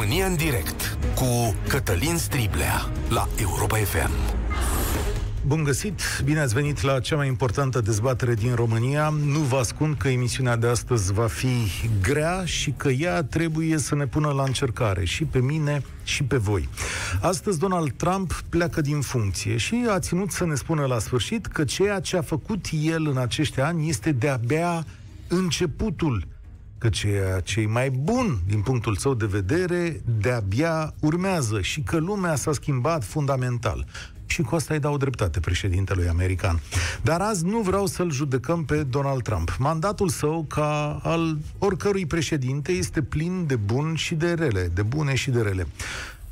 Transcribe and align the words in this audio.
România 0.00 0.26
în 0.26 0.36
direct 0.36 0.98
cu 1.14 1.54
Cătălin 1.68 2.16
Striblea 2.16 2.90
la 3.08 3.28
Europa 3.40 3.76
FM. 3.76 4.10
Bun 5.46 5.64
găsit! 5.64 6.00
Bine 6.24 6.40
ați 6.40 6.54
venit 6.54 6.82
la 6.82 7.00
cea 7.00 7.16
mai 7.16 7.26
importantă 7.26 7.80
dezbatere 7.80 8.34
din 8.34 8.54
România. 8.54 9.14
Nu 9.26 9.38
vă 9.38 9.56
ascund 9.56 9.96
că 9.96 10.08
emisiunea 10.08 10.56
de 10.56 10.66
astăzi 10.66 11.12
va 11.12 11.26
fi 11.26 11.70
grea 12.02 12.44
și 12.44 12.70
că 12.70 12.88
ea 12.88 13.22
trebuie 13.22 13.78
să 13.78 13.94
ne 13.94 14.06
pună 14.06 14.28
la 14.28 14.42
încercare 14.42 15.04
și 15.04 15.24
pe 15.24 15.38
mine 15.38 15.82
și 16.04 16.22
pe 16.22 16.36
voi. 16.36 16.68
Astăzi 17.20 17.58
Donald 17.58 17.92
Trump 17.92 18.42
pleacă 18.48 18.80
din 18.80 19.00
funcție 19.00 19.56
și 19.56 19.86
a 19.88 19.98
ținut 19.98 20.30
să 20.30 20.46
ne 20.46 20.54
spună 20.54 20.84
la 20.86 20.98
sfârșit 20.98 21.46
că 21.46 21.64
ceea 21.64 22.00
ce 22.00 22.16
a 22.16 22.22
făcut 22.22 22.66
el 22.82 23.06
în 23.06 23.16
acești 23.16 23.60
ani 23.60 23.88
este 23.88 24.12
de-abia 24.12 24.84
începutul 25.28 26.26
că 26.80 26.88
ceea 26.88 27.40
ce 27.40 27.60
e 27.60 27.66
mai 27.66 27.90
bun 27.90 28.38
din 28.46 28.60
punctul 28.60 28.96
său 28.96 29.14
de 29.14 29.26
vedere 29.26 30.00
de-abia 30.20 30.94
urmează 31.00 31.60
și 31.60 31.80
că 31.80 31.96
lumea 31.96 32.34
s-a 32.34 32.52
schimbat 32.52 33.04
fundamental. 33.04 33.86
Și 34.26 34.42
cu 34.42 34.54
asta 34.54 34.74
îi 34.74 34.80
dau 34.80 34.96
dreptate 34.96 35.40
președintelui 35.40 36.08
american. 36.08 36.60
Dar 37.02 37.20
azi 37.20 37.44
nu 37.44 37.60
vreau 37.60 37.86
să-l 37.86 38.10
judecăm 38.10 38.64
pe 38.64 38.82
Donald 38.82 39.22
Trump. 39.22 39.56
Mandatul 39.58 40.08
său, 40.08 40.44
ca 40.48 41.00
al 41.02 41.38
oricărui 41.58 42.06
președinte, 42.06 42.72
este 42.72 43.02
plin 43.02 43.46
de 43.46 43.56
bun 43.56 43.94
și 43.94 44.14
de 44.14 44.32
rele, 44.32 44.70
de 44.74 44.82
bune 44.82 45.14
și 45.14 45.30
de 45.30 45.40
rele. 45.40 45.66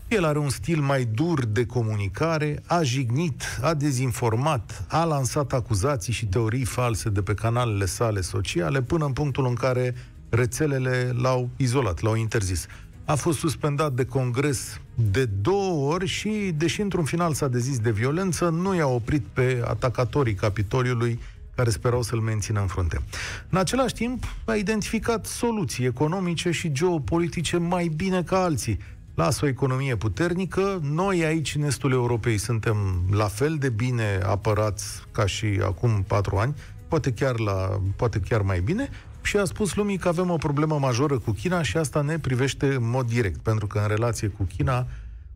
El 0.08 0.24
are 0.24 0.38
un 0.38 0.48
stil 0.48 0.80
mai 0.80 1.04
dur 1.04 1.44
de 1.44 1.66
comunicare, 1.66 2.62
a 2.66 2.82
jignit, 2.82 3.42
a 3.62 3.74
dezinformat, 3.74 4.84
a 4.88 5.04
lansat 5.04 5.52
acuzații 5.52 6.12
și 6.12 6.26
teorii 6.26 6.64
false 6.64 7.08
de 7.08 7.22
pe 7.22 7.34
canalele 7.34 7.86
sale 7.86 8.20
sociale, 8.20 8.82
până 8.82 9.04
în 9.04 9.12
punctul 9.12 9.46
în 9.46 9.54
care 9.54 9.94
rețelele 10.28 11.12
l-au 11.16 11.48
izolat, 11.56 12.00
l-au 12.00 12.14
interzis. 12.14 12.66
A 13.04 13.14
fost 13.14 13.38
suspendat 13.38 13.92
de 13.92 14.04
congres 14.04 14.80
de 14.94 15.24
două 15.24 15.92
ori 15.92 16.06
și, 16.06 16.54
deși 16.56 16.80
într-un 16.80 17.04
final 17.04 17.32
s-a 17.32 17.48
dezis 17.48 17.78
de 17.78 17.90
violență, 17.90 18.48
nu 18.48 18.74
i-a 18.74 18.86
oprit 18.86 19.24
pe 19.32 19.62
atacatorii 19.64 20.34
Capitoliului 20.34 21.18
care 21.54 21.70
sperau 21.70 22.02
să-l 22.02 22.18
mențină 22.18 22.60
în 22.60 22.66
frunte. 22.66 23.00
În 23.48 23.58
același 23.58 23.94
timp, 23.94 24.24
a 24.44 24.54
identificat 24.54 25.26
soluții 25.26 25.84
economice 25.84 26.50
și 26.50 26.72
geopolitice 26.72 27.56
mai 27.56 27.86
bine 27.96 28.22
ca 28.22 28.42
alții. 28.42 28.78
Lasă 29.14 29.44
o 29.44 29.48
economie 29.48 29.96
puternică, 29.96 30.80
noi 30.82 31.24
aici, 31.24 31.54
în 31.54 31.62
estul 31.62 31.92
Europei, 31.92 32.38
suntem 32.38 32.76
la 33.10 33.24
fel 33.24 33.56
de 33.56 33.68
bine 33.68 34.20
apărați 34.22 35.02
ca 35.12 35.26
și 35.26 35.60
acum 35.62 36.04
patru 36.06 36.36
ani, 36.36 36.54
poate 36.88 37.12
chiar, 37.12 37.38
la, 37.38 37.80
poate 37.96 38.20
chiar 38.20 38.42
mai 38.42 38.60
bine, 38.60 38.88
și 39.28 39.36
a 39.36 39.44
spus 39.44 39.74
lumii 39.74 39.98
că 39.98 40.08
avem 40.08 40.30
o 40.30 40.36
problemă 40.36 40.78
majoră 40.78 41.18
cu 41.18 41.30
China 41.30 41.62
și 41.62 41.76
asta 41.76 42.00
ne 42.00 42.18
privește 42.18 42.74
în 42.74 42.90
mod 42.90 43.06
direct, 43.06 43.40
pentru 43.40 43.66
că 43.66 43.78
în 43.78 43.88
relație 43.88 44.28
cu 44.28 44.42
China 44.42 44.86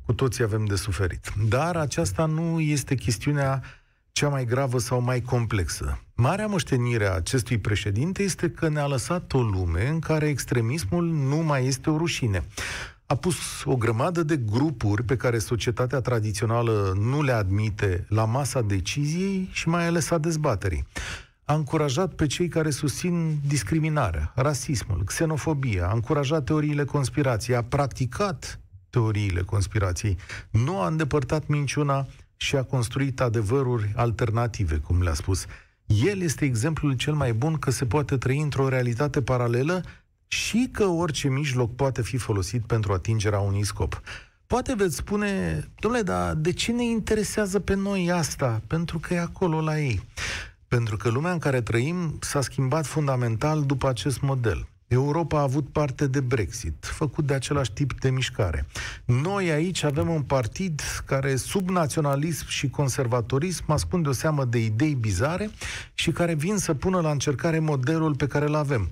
cu 0.05 0.13
toții 0.13 0.45
avem 0.45 0.65
de 0.65 0.77
suferit. 0.77 1.33
Dar 1.49 1.77
aceasta 1.77 2.25
nu 2.25 2.61
este 2.61 2.95
chestiunea 2.95 3.63
cea 4.13 4.29
mai 4.29 4.45
gravă 4.45 4.79
sau 4.79 5.01
mai 5.01 5.21
complexă. 5.21 6.01
Marea 6.15 6.47
moștenire 6.47 7.07
a 7.07 7.15
acestui 7.15 7.59
președinte 7.59 8.23
este 8.23 8.51
că 8.51 8.69
ne-a 8.69 8.87
lăsat 8.87 9.33
o 9.33 9.43
lume 9.43 9.89
în 9.89 9.99
care 9.99 10.29
extremismul 10.29 11.05
nu 11.05 11.37
mai 11.37 11.67
este 11.67 11.91
o 11.91 11.97
rușine. 11.97 12.45
A 13.07 13.15
pus 13.15 13.65
o 13.65 13.77
grămadă 13.77 14.23
de 14.23 14.37
grupuri 14.37 15.03
pe 15.03 15.17
care 15.17 15.39
societatea 15.39 16.01
tradițională 16.01 16.97
nu 17.01 17.23
le 17.23 17.33
admite 17.33 18.07
la 18.09 18.25
masa 18.25 18.63
deciziei 18.63 19.49
și 19.53 19.69
mai 19.69 19.87
ales 19.87 20.11
a 20.11 20.19
dezbaterii 20.19 20.87
a 21.53 21.55
încurajat 21.55 22.15
pe 22.15 22.27
cei 22.27 22.49
care 22.49 22.71
susțin 22.71 23.39
discriminarea, 23.47 24.33
rasismul, 24.35 25.03
xenofobia, 25.05 25.87
a 25.87 25.93
încurajat 25.93 26.45
teoriile 26.45 26.85
conspirației, 26.85 27.57
a 27.57 27.63
practicat 27.63 28.61
teoriile 28.91 29.41
conspirației, 29.41 30.17
nu 30.51 30.81
a 30.81 30.87
îndepărtat 30.87 31.47
minciuna 31.47 32.07
și 32.37 32.57
a 32.57 32.63
construit 32.63 33.21
adevăruri 33.21 33.93
alternative, 33.97 34.77
cum 34.77 35.03
le-a 35.03 35.15
spus. 35.15 35.47
El 35.87 36.21
este 36.21 36.45
exemplul 36.45 36.93
cel 36.93 37.15
mai 37.15 37.33
bun 37.33 37.55
că 37.55 37.71
se 37.71 37.87
poate 37.87 38.17
trăi 38.17 38.41
într-o 38.41 38.69
realitate 38.69 39.23
paralelă 39.23 39.83
și 40.27 40.69
că 40.73 40.85
orice 40.85 41.29
mijloc 41.29 41.75
poate 41.75 42.03
fi 42.03 42.17
folosit 42.17 42.67
pentru 42.67 42.93
atingerea 42.93 43.39
unui 43.39 43.65
scop. 43.65 44.01
Poate 44.47 44.75
veți 44.75 44.97
spune, 44.97 45.65
domnule, 45.81 46.03
dar 46.03 46.35
de 46.35 46.53
ce 46.53 46.73
ne 46.73 46.85
interesează 46.85 47.61
pe 47.61 47.75
noi 47.75 48.11
asta? 48.11 48.63
Pentru 48.67 48.99
că 48.99 49.15
e 49.15 49.21
acolo 49.21 49.61
la 49.61 49.79
ei. 49.79 50.01
Pentru 50.73 50.97
că 50.97 51.09
lumea 51.09 51.33
în 51.33 51.39
care 51.39 51.61
trăim 51.61 52.19
s-a 52.21 52.41
schimbat 52.41 52.87
fundamental 52.87 53.63
după 53.63 53.89
acest 53.89 54.21
model. 54.21 54.69
Europa 54.89 55.39
a 55.39 55.43
avut 55.43 55.69
parte 55.73 56.07
de 56.07 56.21
Brexit, 56.21 56.75
făcut 56.85 57.27
de 57.27 57.35
același 57.35 57.73
tip 57.73 58.01
de 58.01 58.11
mișcare. 58.11 58.67
Noi 59.05 59.51
aici 59.51 59.83
avem 59.83 60.09
un 60.09 60.23
partid 60.23 60.81
care, 61.07 61.37
sub 61.37 61.69
naționalism 61.69 62.49
și 62.49 62.71
conservatorism, 62.71 63.71
ascunde 63.71 64.09
o 64.09 64.13
seamă 64.13 64.45
de 64.45 64.59
idei 64.59 64.95
bizare 64.95 65.51
și 65.95 66.11
care 66.11 66.35
vin 66.35 66.57
să 66.57 66.75
pună 66.75 67.01
la 67.01 67.11
încercare 67.11 67.59
modelul 67.59 68.15
pe 68.15 68.27
care 68.27 68.45
îl 68.45 68.55
avem. 68.55 68.91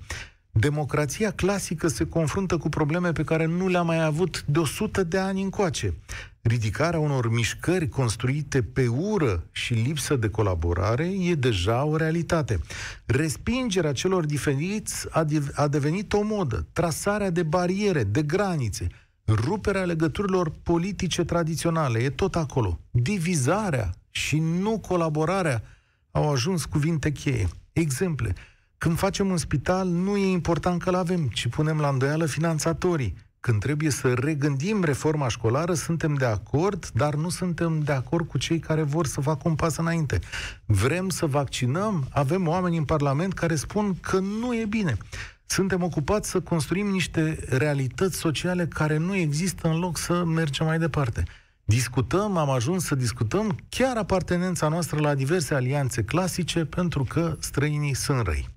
Democrația 0.52 1.30
clasică 1.30 1.88
se 1.88 2.06
confruntă 2.06 2.56
cu 2.56 2.68
probleme 2.68 3.12
pe 3.12 3.24
care 3.24 3.44
nu 3.46 3.68
le-a 3.68 3.82
mai 3.82 4.04
avut 4.04 4.44
de 4.46 4.58
100 4.58 5.02
de 5.02 5.18
ani 5.18 5.42
încoace 5.42 5.94
ridicarea 6.42 6.98
unor 6.98 7.30
mișcări 7.30 7.88
construite 7.88 8.62
pe 8.62 8.86
ură 8.86 9.44
și 9.52 9.74
lipsă 9.74 10.16
de 10.16 10.28
colaborare 10.28 11.10
e 11.18 11.34
deja 11.34 11.84
o 11.84 11.96
realitate. 11.96 12.60
Respingerea 13.06 13.92
celor 13.92 14.24
diferiți 14.24 15.06
a, 15.10 15.24
de- 15.24 15.50
a 15.54 15.68
devenit 15.68 16.12
o 16.12 16.22
modă. 16.22 16.66
Trasarea 16.72 17.30
de 17.30 17.42
bariere, 17.42 18.04
de 18.04 18.22
granițe, 18.22 18.86
ruperea 19.26 19.84
legăturilor 19.84 20.52
politice 20.62 21.24
tradiționale 21.24 21.98
e 21.98 22.10
tot 22.10 22.36
acolo. 22.36 22.80
Divizarea 22.90 23.90
și 24.10 24.38
nu 24.38 24.78
colaborarea 24.78 25.62
au 26.10 26.30
ajuns 26.30 26.64
cuvinte 26.64 27.12
cheie. 27.12 27.48
Exemple. 27.72 28.34
Când 28.80 28.98
facem 28.98 29.30
un 29.30 29.36
spital, 29.36 29.88
nu 29.88 30.16
e 30.16 30.26
important 30.26 30.82
că-l 30.82 30.94
avem, 30.94 31.26
ci 31.26 31.48
punem 31.48 31.80
la 31.80 31.88
îndoială 31.88 32.26
finanțatorii 32.26 33.14
când 33.40 33.60
trebuie 33.60 33.90
să 33.90 34.14
regândim 34.14 34.84
reforma 34.84 35.28
școlară, 35.28 35.74
suntem 35.74 36.14
de 36.14 36.24
acord, 36.24 36.90
dar 36.94 37.14
nu 37.14 37.28
suntem 37.28 37.80
de 37.80 37.92
acord 37.92 38.28
cu 38.28 38.38
cei 38.38 38.58
care 38.58 38.82
vor 38.82 39.06
să 39.06 39.20
facă 39.20 39.48
un 39.48 39.54
pas 39.54 39.76
înainte. 39.76 40.18
Vrem 40.64 41.08
să 41.08 41.26
vaccinăm, 41.26 42.08
avem 42.10 42.48
oameni 42.48 42.76
în 42.76 42.84
Parlament 42.84 43.32
care 43.32 43.54
spun 43.54 43.94
că 44.00 44.18
nu 44.18 44.54
e 44.54 44.64
bine. 44.64 44.96
Suntem 45.46 45.82
ocupați 45.82 46.30
să 46.30 46.40
construim 46.40 46.86
niște 46.86 47.38
realități 47.48 48.16
sociale 48.16 48.66
care 48.66 48.96
nu 48.96 49.14
există 49.14 49.68
în 49.68 49.78
loc 49.78 49.98
să 49.98 50.24
mergem 50.24 50.66
mai 50.66 50.78
departe. 50.78 51.22
Discutăm, 51.64 52.36
am 52.36 52.50
ajuns 52.50 52.84
să 52.84 52.94
discutăm 52.94 53.58
chiar 53.68 53.96
apartenența 53.96 54.68
noastră 54.68 55.00
la 55.00 55.14
diverse 55.14 55.54
alianțe 55.54 56.02
clasice 56.02 56.64
pentru 56.64 57.04
că 57.04 57.36
străinii 57.38 57.94
sunt 57.94 58.20
răi. 58.26 58.48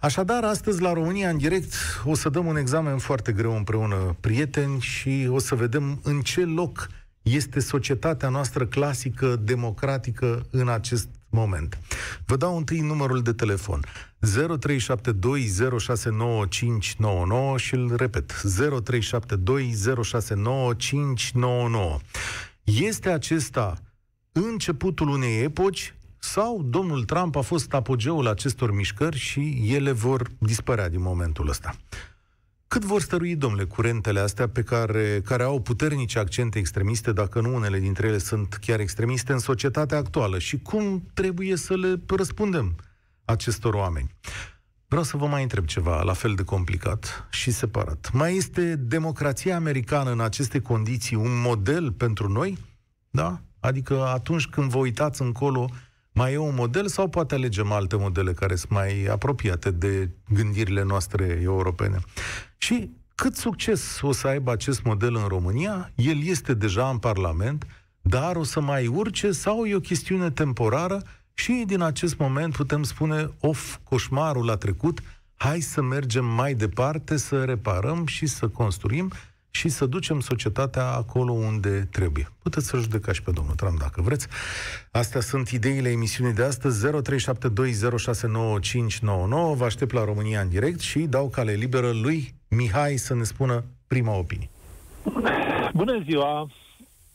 Așadar, 0.00 0.44
astăzi 0.44 0.80
la 0.80 0.92
România 0.92 1.28
în 1.28 1.36
direct 1.36 1.72
o 2.04 2.14
să 2.14 2.28
dăm 2.28 2.46
un 2.46 2.56
examen 2.56 2.98
foarte 2.98 3.32
greu 3.32 3.56
împreună, 3.56 4.16
prieteni, 4.20 4.80
și 4.80 5.28
o 5.30 5.38
să 5.38 5.54
vedem 5.54 6.00
în 6.02 6.20
ce 6.20 6.44
loc 6.44 6.88
este 7.22 7.60
societatea 7.60 8.28
noastră 8.28 8.66
clasică, 8.66 9.40
democratică 9.42 10.46
în 10.50 10.68
acest 10.68 11.08
moment. 11.30 11.78
Vă 12.26 12.36
dau 12.36 12.56
întâi 12.56 12.80
numărul 12.80 13.22
de 13.22 13.32
telefon 13.32 13.84
0372069599 14.26 14.30
și 17.56 17.74
îl 17.74 17.96
repet 17.96 18.32
0372069599. 18.32 18.40
Este 22.64 23.10
acesta 23.10 23.78
începutul 24.32 25.08
unei 25.08 25.42
epoci 25.42 25.94
sau 26.22 26.62
domnul 26.62 27.04
Trump 27.04 27.36
a 27.36 27.40
fost 27.40 27.72
apogeul 27.72 28.26
acestor 28.26 28.74
mișcări 28.74 29.18
și 29.18 29.62
ele 29.66 29.92
vor 29.92 30.28
dispărea 30.38 30.88
din 30.88 31.00
momentul 31.00 31.48
ăsta. 31.48 31.74
Cât 32.68 32.84
vor 32.84 33.00
stărui, 33.00 33.36
domnule, 33.36 33.64
curentele 33.64 34.20
astea 34.20 34.48
pe 34.48 34.62
care, 34.62 35.20
care 35.24 35.42
au 35.42 35.60
puternice 35.60 36.18
accente 36.18 36.58
extremiste, 36.58 37.12
dacă 37.12 37.40
nu 37.40 37.54
unele 37.54 37.78
dintre 37.78 38.06
ele 38.06 38.18
sunt 38.18 38.54
chiar 38.54 38.80
extremiste 38.80 39.32
în 39.32 39.38
societatea 39.38 39.98
actuală 39.98 40.38
și 40.38 40.58
cum 40.58 41.10
trebuie 41.14 41.56
să 41.56 41.76
le 41.76 42.00
răspundem 42.16 42.76
acestor 43.24 43.74
oameni? 43.74 44.14
Vreau 44.88 45.04
să 45.04 45.16
vă 45.16 45.26
mai 45.26 45.42
întreb 45.42 45.64
ceva 45.64 46.02
la 46.02 46.12
fel 46.12 46.34
de 46.34 46.42
complicat 46.42 47.26
și 47.30 47.50
separat. 47.50 48.10
Mai 48.12 48.36
este 48.36 48.76
democrația 48.76 49.56
americană 49.56 50.10
în 50.10 50.20
aceste 50.20 50.60
condiții 50.60 51.16
un 51.16 51.40
model 51.40 51.92
pentru 51.92 52.28
noi? 52.28 52.58
Da? 53.10 53.40
Adică 53.60 54.06
atunci 54.06 54.46
când 54.46 54.70
vă 54.70 54.78
uitați 54.78 55.22
încolo 55.22 55.70
mai 56.12 56.32
e 56.32 56.36
un 56.36 56.54
model 56.54 56.86
sau 56.88 57.08
poate 57.08 57.34
alegem 57.34 57.72
alte 57.72 57.96
modele 57.96 58.32
care 58.32 58.54
sunt 58.54 58.70
mai 58.70 59.04
apropiate 59.04 59.70
de 59.70 60.10
gândirile 60.28 60.82
noastre 60.82 61.38
europene? 61.42 61.98
Și 62.58 62.90
cât 63.14 63.36
succes 63.36 64.00
o 64.00 64.12
să 64.12 64.26
aibă 64.26 64.52
acest 64.52 64.82
model 64.82 65.16
în 65.16 65.26
România? 65.28 65.90
El 65.94 66.22
este 66.22 66.54
deja 66.54 66.88
în 66.88 66.98
Parlament, 66.98 67.66
dar 68.00 68.36
o 68.36 68.42
să 68.42 68.60
mai 68.60 68.86
urce 68.86 69.30
sau 69.32 69.64
e 69.64 69.74
o 69.74 69.80
chestiune 69.80 70.30
temporară 70.30 71.02
și 71.34 71.64
din 71.66 71.80
acest 71.80 72.18
moment 72.18 72.56
putem 72.56 72.82
spune, 72.82 73.30
of, 73.40 73.76
coșmarul 73.82 74.50
a 74.50 74.56
trecut, 74.56 75.00
hai 75.36 75.60
să 75.60 75.82
mergem 75.82 76.24
mai 76.24 76.54
departe, 76.54 77.16
să 77.16 77.44
reparăm 77.44 78.06
și 78.06 78.26
să 78.26 78.48
construim 78.48 79.12
și 79.50 79.68
să 79.68 79.86
ducem 79.86 80.20
societatea 80.20 80.86
acolo 80.86 81.32
unde 81.32 81.88
trebuie. 81.90 82.32
Puteți 82.42 82.66
să 82.66 82.76
judecați 82.76 83.16
și 83.16 83.22
pe 83.22 83.30
domnul 83.30 83.54
Trump 83.54 83.78
dacă 83.78 84.02
vreți. 84.02 84.26
Astea 84.90 85.20
sunt 85.20 85.48
ideile 85.48 85.88
emisiunii 85.88 86.34
de 86.34 86.42
astăzi 86.42 86.86
0372069599. 86.86 86.92
Vă 89.54 89.64
aștept 89.64 89.92
la 89.92 90.04
România 90.04 90.40
în 90.40 90.48
direct 90.48 90.80
și 90.80 90.98
dau 90.98 91.28
cale 91.28 91.52
liberă 91.52 91.90
lui 91.90 92.34
Mihai 92.48 92.96
să 92.96 93.14
ne 93.14 93.22
spună 93.22 93.64
prima 93.86 94.16
opinie. 94.16 94.50
Bună 95.74 96.02
ziua! 96.04 96.50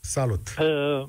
Salut! 0.00 0.54
Uh, 0.58 1.06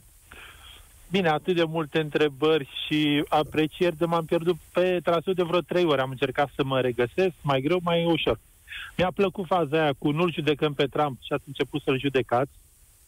bine, 1.11 1.29
atât 1.29 1.55
de 1.55 1.63
multe 1.63 1.99
întrebări 1.99 2.69
și 2.85 3.23
aprecieri 3.27 3.97
de 3.97 4.05
m-am 4.05 4.25
pierdut 4.25 4.55
pe 4.73 4.99
traseu 5.03 5.33
de 5.33 5.43
vreo 5.43 5.59
trei 5.59 5.83
ori. 5.83 6.01
Am 6.01 6.09
încercat 6.09 6.49
să 6.55 6.63
mă 6.63 6.79
regăsesc, 6.79 7.33
mai 7.41 7.61
greu, 7.61 7.79
mai 7.83 8.05
ușor. 8.05 8.39
Mi-a 8.97 9.11
plăcut 9.11 9.45
faza 9.45 9.81
aia 9.81 9.93
cu 9.97 10.11
nu-l 10.11 10.33
judecăm 10.33 10.73
pe 10.73 10.85
Trump 10.85 11.17
și 11.21 11.33
ați 11.33 11.43
început 11.47 11.81
să-l 11.81 11.99
judecați. 11.99 12.51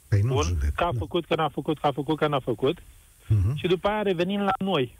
Păi 0.09 0.21
nu 0.21 0.33
Bun, 0.33 0.43
judec, 0.43 0.71
că 0.71 0.83
a 0.83 0.91
da. 0.91 0.97
făcut, 0.97 1.25
că 1.25 1.35
n-a 1.35 1.49
făcut, 1.49 1.79
că 1.79 1.87
a 1.87 1.91
făcut, 1.91 2.17
că 2.17 2.27
n-a 2.27 2.39
făcut. 2.39 2.79
Uh-huh. 2.79 3.53
Și 3.55 3.67
după 3.67 3.87
aia 3.87 4.01
revenim 4.01 4.39
la 4.39 4.53
noi. 4.57 4.97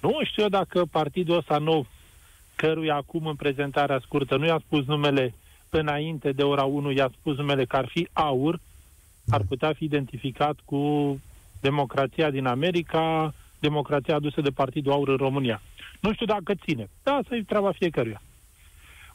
Nu 0.00 0.20
știu 0.24 0.42
eu 0.42 0.48
dacă 0.48 0.84
partidul 0.90 1.36
ăsta 1.36 1.58
nou, 1.58 1.86
căruia 2.54 2.94
acum 2.94 3.26
în 3.26 3.34
prezentarea 3.34 4.00
scurtă 4.04 4.36
nu 4.36 4.46
i-a 4.46 4.62
spus 4.66 4.84
numele 4.84 5.34
înainte 5.70 6.32
de 6.32 6.42
ora 6.42 6.64
1, 6.64 6.90
i-a 6.90 7.10
spus 7.18 7.36
numele 7.36 7.64
că 7.64 7.76
ar 7.76 7.86
fi 7.86 8.08
aur, 8.12 8.60
ar 9.30 9.42
putea 9.48 9.72
fi 9.72 9.84
identificat 9.84 10.56
cu 10.64 10.80
democrația 11.60 12.30
din 12.30 12.46
America, 12.46 13.34
democrația 13.58 14.14
adusă 14.14 14.40
de 14.40 14.50
Partidul 14.50 14.92
Aur 14.92 15.08
în 15.08 15.16
România. 15.16 15.62
Nu 16.00 16.12
știu 16.12 16.26
dacă 16.26 16.54
ține. 16.54 16.88
Da, 17.02 17.12
asta 17.12 17.36
e 17.36 17.42
treaba 17.42 17.72
fiecăruia. 17.72 18.22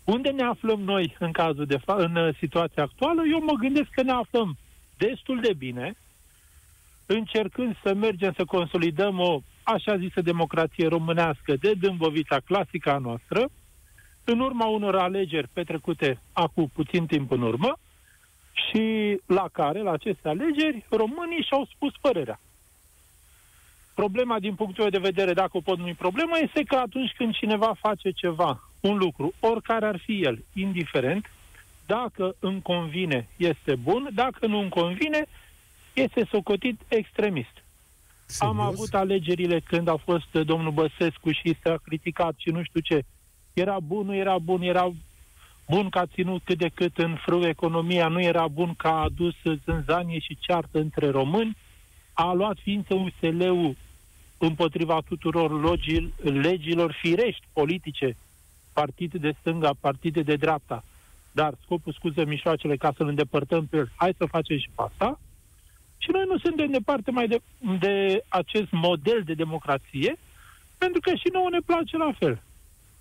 Unde 0.03 0.29
ne 0.29 0.43
aflăm 0.43 0.79
noi 0.79 1.15
în 1.19 1.31
cazul 1.31 1.65
de 1.65 1.77
fa- 1.77 1.97
în 1.97 2.15
uh, 2.15 2.35
situația 2.37 2.83
actuală? 2.83 3.21
Eu 3.31 3.43
mă 3.43 3.53
gândesc 3.53 3.89
că 3.89 4.01
ne 4.01 4.11
aflăm 4.11 4.57
destul 4.97 5.39
de 5.41 5.53
bine, 5.53 5.93
încercând 7.05 7.77
să 7.83 7.93
mergem 7.93 8.33
să 8.33 8.45
consolidăm 8.45 9.19
o 9.19 9.41
așa 9.63 9.97
zisă 9.97 10.21
democrație 10.21 10.87
românească 10.87 11.55
de 11.55 11.73
dâmbovița 11.73 12.39
clasică 12.39 12.91
a 12.91 12.97
noastră, 12.97 13.49
în 14.23 14.39
urma 14.39 14.65
unor 14.65 14.95
alegeri 14.95 15.47
petrecute 15.53 16.21
acum 16.33 16.69
puțin 16.73 17.05
timp 17.05 17.31
în 17.31 17.41
urmă 17.41 17.77
și 18.53 19.17
la 19.25 19.49
care, 19.51 19.81
la 19.81 19.91
aceste 19.91 20.27
alegeri, 20.27 20.85
românii 20.89 21.45
și-au 21.47 21.67
spus 21.73 21.93
părerea. 22.01 22.39
Problema, 23.95 24.39
din 24.39 24.55
punctul 24.55 24.81
meu 24.83 24.91
de 24.91 25.09
vedere, 25.09 25.33
dacă 25.33 25.57
o 25.57 25.61
pot 25.61 25.77
numi 25.77 25.93
problemă, 25.93 26.37
este 26.41 26.63
că 26.63 26.75
atunci 26.75 27.13
când 27.17 27.33
cineva 27.33 27.73
face 27.79 28.11
ceva, 28.11 28.70
un 28.81 28.97
lucru, 28.97 29.33
oricare 29.39 29.85
ar 29.85 29.99
fi 29.99 30.21
el, 30.21 30.43
indiferent, 30.53 31.29
dacă 31.85 32.35
îmi 32.39 32.61
convine, 32.61 33.27
este 33.37 33.75
bun, 33.75 34.09
dacă 34.13 34.47
nu 34.47 34.59
îmi 34.59 34.69
convine, 34.69 35.25
este 35.93 36.27
socotit 36.31 36.81
extremist. 36.87 37.63
Serios? 38.25 38.55
Am 38.55 38.59
avut 38.59 38.93
alegerile 38.93 39.59
când 39.59 39.87
a 39.87 39.95
fost 39.95 40.31
domnul 40.31 40.71
Băsescu 40.71 41.31
și 41.31 41.55
s-a 41.63 41.75
criticat 41.83 42.33
și 42.37 42.49
nu 42.49 42.63
știu 42.63 42.79
ce. 42.79 43.03
Era 43.53 43.79
bun, 43.79 44.05
nu 44.05 44.15
era 44.15 44.37
bun, 44.37 44.61
era 44.61 44.91
bun 45.69 45.89
că 45.89 45.99
a 45.99 46.05
ținut 46.05 46.41
cât 46.43 46.57
de 46.57 46.69
cât 46.73 46.97
în 46.97 47.15
frâu 47.15 47.47
economia, 47.47 48.07
nu 48.07 48.21
era 48.21 48.47
bun 48.47 48.73
că 48.73 48.87
a 48.87 49.01
adus 49.01 49.35
zânzanie 49.65 50.19
și 50.19 50.37
ceartă 50.39 50.79
între 50.79 51.09
români, 51.09 51.57
a 52.13 52.33
luat 52.33 52.57
ființă 52.61 52.93
USL-ul 52.93 53.75
împotriva 54.37 55.01
tuturor 55.07 55.61
logii, 55.61 56.13
legilor 56.23 56.97
firești 57.01 57.45
politice, 57.53 58.17
partide 58.73 59.17
de 59.17 59.35
stânga, 59.39 59.71
partide 59.79 60.21
de 60.21 60.35
dreapta, 60.35 60.83
dar 61.31 61.53
scopul 61.63 61.93
scuză 61.93 62.25
mișoacele 62.25 62.75
ca 62.77 62.93
să-l 62.97 63.07
îndepărtăm 63.07 63.65
pe 63.65 63.77
el, 63.77 63.91
hai 63.95 64.13
să 64.17 64.25
facem 64.25 64.57
și 64.57 64.69
pe 64.75 64.81
asta. 64.81 65.19
Și 65.97 66.09
noi 66.11 66.23
nu 66.27 66.37
suntem 66.37 66.71
departe 66.71 67.11
mai 67.11 67.27
de, 67.27 67.41
de 67.79 68.23
acest 68.27 68.71
model 68.71 69.21
de 69.25 69.33
democrație, 69.33 70.17
pentru 70.77 70.99
că 70.99 71.15
și 71.15 71.29
nouă 71.33 71.49
ne 71.49 71.59
place 71.65 71.97
la 71.97 72.11
fel. 72.19 72.43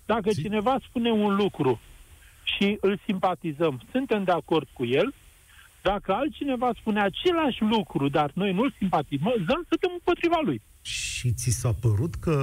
Dacă 0.05 0.29
Zi. 0.29 0.41
cineva 0.41 0.77
spune 0.87 1.11
un 1.11 1.35
lucru 1.35 1.79
și 2.43 2.77
îl 2.81 2.99
simpatizăm, 3.05 3.81
suntem 3.91 4.23
de 4.23 4.31
acord 4.31 4.67
cu 4.73 4.85
el, 4.85 5.13
dacă 5.81 6.13
altcineva 6.13 6.71
spune 6.79 7.01
același 7.01 7.61
lucru, 7.61 8.09
dar 8.09 8.31
noi 8.33 8.53
nu-l 8.53 8.73
simpatizăm, 8.77 9.65
suntem 9.69 9.91
împotriva 9.93 10.39
lui. 10.43 10.61
Și 10.81 11.31
ți 11.31 11.49
s-a 11.49 11.73
părut 11.81 12.15
că 12.15 12.35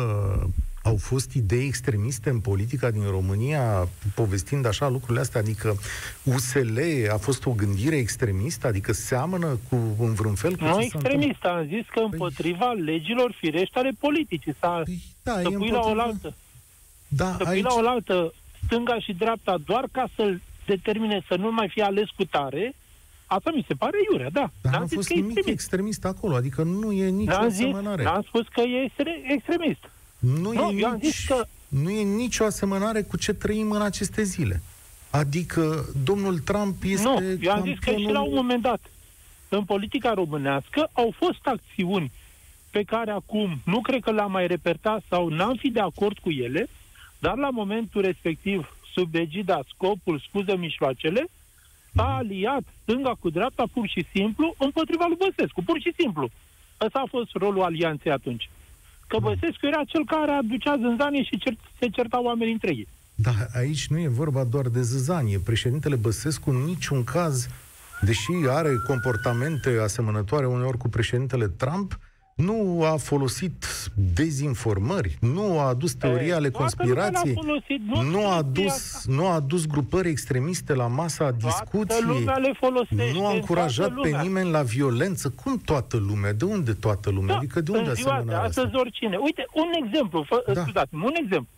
au 0.88 0.96
fost 0.96 1.32
idei 1.32 1.66
extremiste 1.66 2.30
în 2.30 2.40
politica 2.40 2.90
din 2.90 3.04
România, 3.10 3.88
povestind 4.14 4.66
așa 4.66 4.88
lucrurile 4.88 5.20
astea, 5.20 5.40
adică 5.40 5.76
USL 6.22 6.78
a 7.12 7.16
fost 7.16 7.46
o 7.46 7.50
gândire 7.50 7.96
extremistă, 7.96 8.66
adică 8.66 8.92
seamănă 8.92 9.58
cu 9.68 9.76
în 9.98 10.14
vreun 10.14 10.34
fel 10.34 10.56
cu 10.56 10.64
Nu 10.64 10.80
extremist, 10.80 11.44
am 11.44 11.66
zis 11.66 11.86
că 11.90 12.00
păi- 12.00 12.10
împotriva 12.10 12.66
păi... 12.66 12.80
legilor 12.80 13.32
firești 13.38 13.78
ale 13.78 13.90
politicii, 13.98 14.54
să, 14.60 14.82
păi, 14.84 15.02
da, 15.22 15.32
să 15.32 15.40
pui 15.42 15.52
împotriva... 15.52 15.92
la 15.92 16.02
oaltă. 16.04 16.34
Da, 17.08 17.34
să 17.36 17.42
aici... 17.48 17.62
pui 17.62 17.70
la 17.80 17.88
oaltă 17.88 18.32
stânga 18.64 18.98
și 18.98 19.12
dreapta 19.12 19.56
doar 19.64 19.84
ca 19.92 20.08
să-l 20.16 20.40
determine 20.66 21.24
să 21.28 21.34
nu 21.36 21.52
mai 21.52 21.68
fie 21.68 21.82
ales 21.82 22.08
cu 22.16 22.24
tare, 22.24 22.74
Asta 23.30 23.50
mi 23.54 23.64
se 23.68 23.74
pare 23.74 23.98
iurea, 24.12 24.30
da. 24.30 24.50
Dar 24.60 24.72
n-a 24.72 24.86
fost 24.86 25.08
nimic 25.08 25.24
extremist. 25.24 25.48
extremist 25.48 26.04
acolo, 26.04 26.34
adică 26.34 26.62
nu 26.62 26.92
e 26.92 27.08
nicio 27.08 27.32
n-am 27.32 27.44
asemănare. 27.44 28.02
N-am 28.02 28.22
spus 28.22 28.46
că 28.48 28.60
e 28.60 28.92
extremist. 29.32 29.90
Nu, 30.18 30.52
nu 30.52 30.68
e 30.68 30.72
nici, 30.72 30.84
am 30.84 30.98
zis 31.02 31.24
că... 31.24 31.46
nu 31.68 31.90
e 31.90 32.02
nicio 32.02 32.44
asemănare 32.44 33.02
cu 33.02 33.16
ce 33.16 33.32
trăim 33.32 33.70
în 33.70 33.82
aceste 33.82 34.22
zile. 34.22 34.62
Adică 35.10 35.84
domnul 36.04 36.38
Trump 36.38 36.82
este... 36.84 37.08
Nu, 37.08 37.36
eu 37.40 37.52
am 37.52 37.62
zis 37.62 37.78
că 37.78 37.90
și 37.90 38.08
la 38.10 38.20
un 38.20 38.34
moment 38.34 38.62
dat, 38.62 38.80
în 39.48 39.64
politica 39.64 40.14
românească, 40.14 40.88
au 40.92 41.14
fost 41.16 41.46
acțiuni 41.46 42.12
pe 42.70 42.82
care 42.82 43.10
acum 43.10 43.60
nu 43.64 43.80
cred 43.80 44.02
că 44.02 44.10
le-am 44.10 44.30
mai 44.30 44.46
repertat 44.46 45.04
sau 45.08 45.28
n-am 45.28 45.56
fi 45.56 45.70
de 45.70 45.80
acord 45.80 46.18
cu 46.18 46.30
ele, 46.30 46.68
dar 47.18 47.36
la 47.36 47.50
momentul 47.50 48.02
respectiv, 48.02 48.76
sub 48.94 49.14
egida, 49.14 49.60
scopul, 49.74 50.22
scuză 50.28 50.56
mișloacele, 50.56 51.24
a 51.96 52.16
aliat 52.16 52.62
stânga 52.82 53.12
cu 53.20 53.30
dreapta 53.30 53.64
pur 53.72 53.88
și 53.88 54.06
simplu 54.12 54.54
împotriva 54.58 55.04
lui 55.08 55.16
Băsescu, 55.16 55.62
pur 55.62 55.80
și 55.80 55.92
simplu. 55.98 56.30
Ăsta 56.80 56.98
a 56.98 57.08
fost 57.08 57.30
rolul 57.32 57.62
alianței 57.62 58.12
atunci. 58.12 58.50
Că 59.08 59.18
Băsescu 59.18 59.66
era 59.66 59.82
cel 59.86 60.04
care 60.04 60.30
aducea 60.30 60.76
zânzanie 60.80 61.22
și 61.22 61.38
cer- 61.38 61.76
se 61.80 61.88
certau 61.88 62.24
oamenii 62.24 62.52
între 62.52 62.70
ei. 62.70 62.88
Da, 63.14 63.30
aici 63.54 63.86
nu 63.88 63.98
e 63.98 64.08
vorba 64.08 64.44
doar 64.44 64.66
de 64.68 64.82
zânzanie. 64.82 65.38
Președintele 65.38 65.96
Băsescu 65.96 66.50
în 66.50 66.56
niciun 66.56 67.04
caz, 67.04 67.48
deși 68.00 68.30
are 68.48 68.70
comportamente 68.86 69.78
asemănătoare 69.82 70.46
uneori 70.46 70.78
cu 70.78 70.88
președintele 70.88 71.48
Trump, 71.48 71.98
nu 72.38 72.84
a 72.84 72.96
folosit 72.96 73.66
dezinformări, 74.14 75.16
nu 75.20 75.58
a 75.58 75.62
adus 75.62 75.94
teorii 75.94 76.32
ale 76.32 76.50
conspirației, 76.50 77.34
folosit, 77.34 77.80
nu, 77.80 78.02
nu, 78.02 78.26
a 78.26 78.36
adus, 78.36 79.04
nu 79.06 79.26
a 79.26 79.34
adus 79.34 79.66
grupări 79.66 80.08
extremiste 80.08 80.74
la 80.74 80.86
masa 80.86 81.30
discuției, 81.30 82.24
nu 83.12 83.26
a 83.26 83.32
încurajat 83.32 83.92
pe 83.94 84.20
nimeni 84.22 84.50
la 84.50 84.62
violență. 84.62 85.32
Cum 85.42 85.58
toată 85.58 85.96
lumea? 85.96 86.32
De 86.32 86.44
unde 86.44 86.72
toată 86.72 87.10
lumea? 87.10 87.32
Da, 87.32 87.36
adică 87.36 87.60
de 87.60 87.70
unde 87.70 87.90
asemenea 87.90 88.40
asta? 88.40 88.60
Astăzi 88.60 88.76
oricine. 88.76 89.16
Uite, 89.16 89.46
un 89.52 89.84
exemplu, 89.84 90.22
fă, 90.22 90.52
da. 90.52 90.62
scuzați 90.62 90.94
un 90.94 91.14
exemplu. 91.14 91.48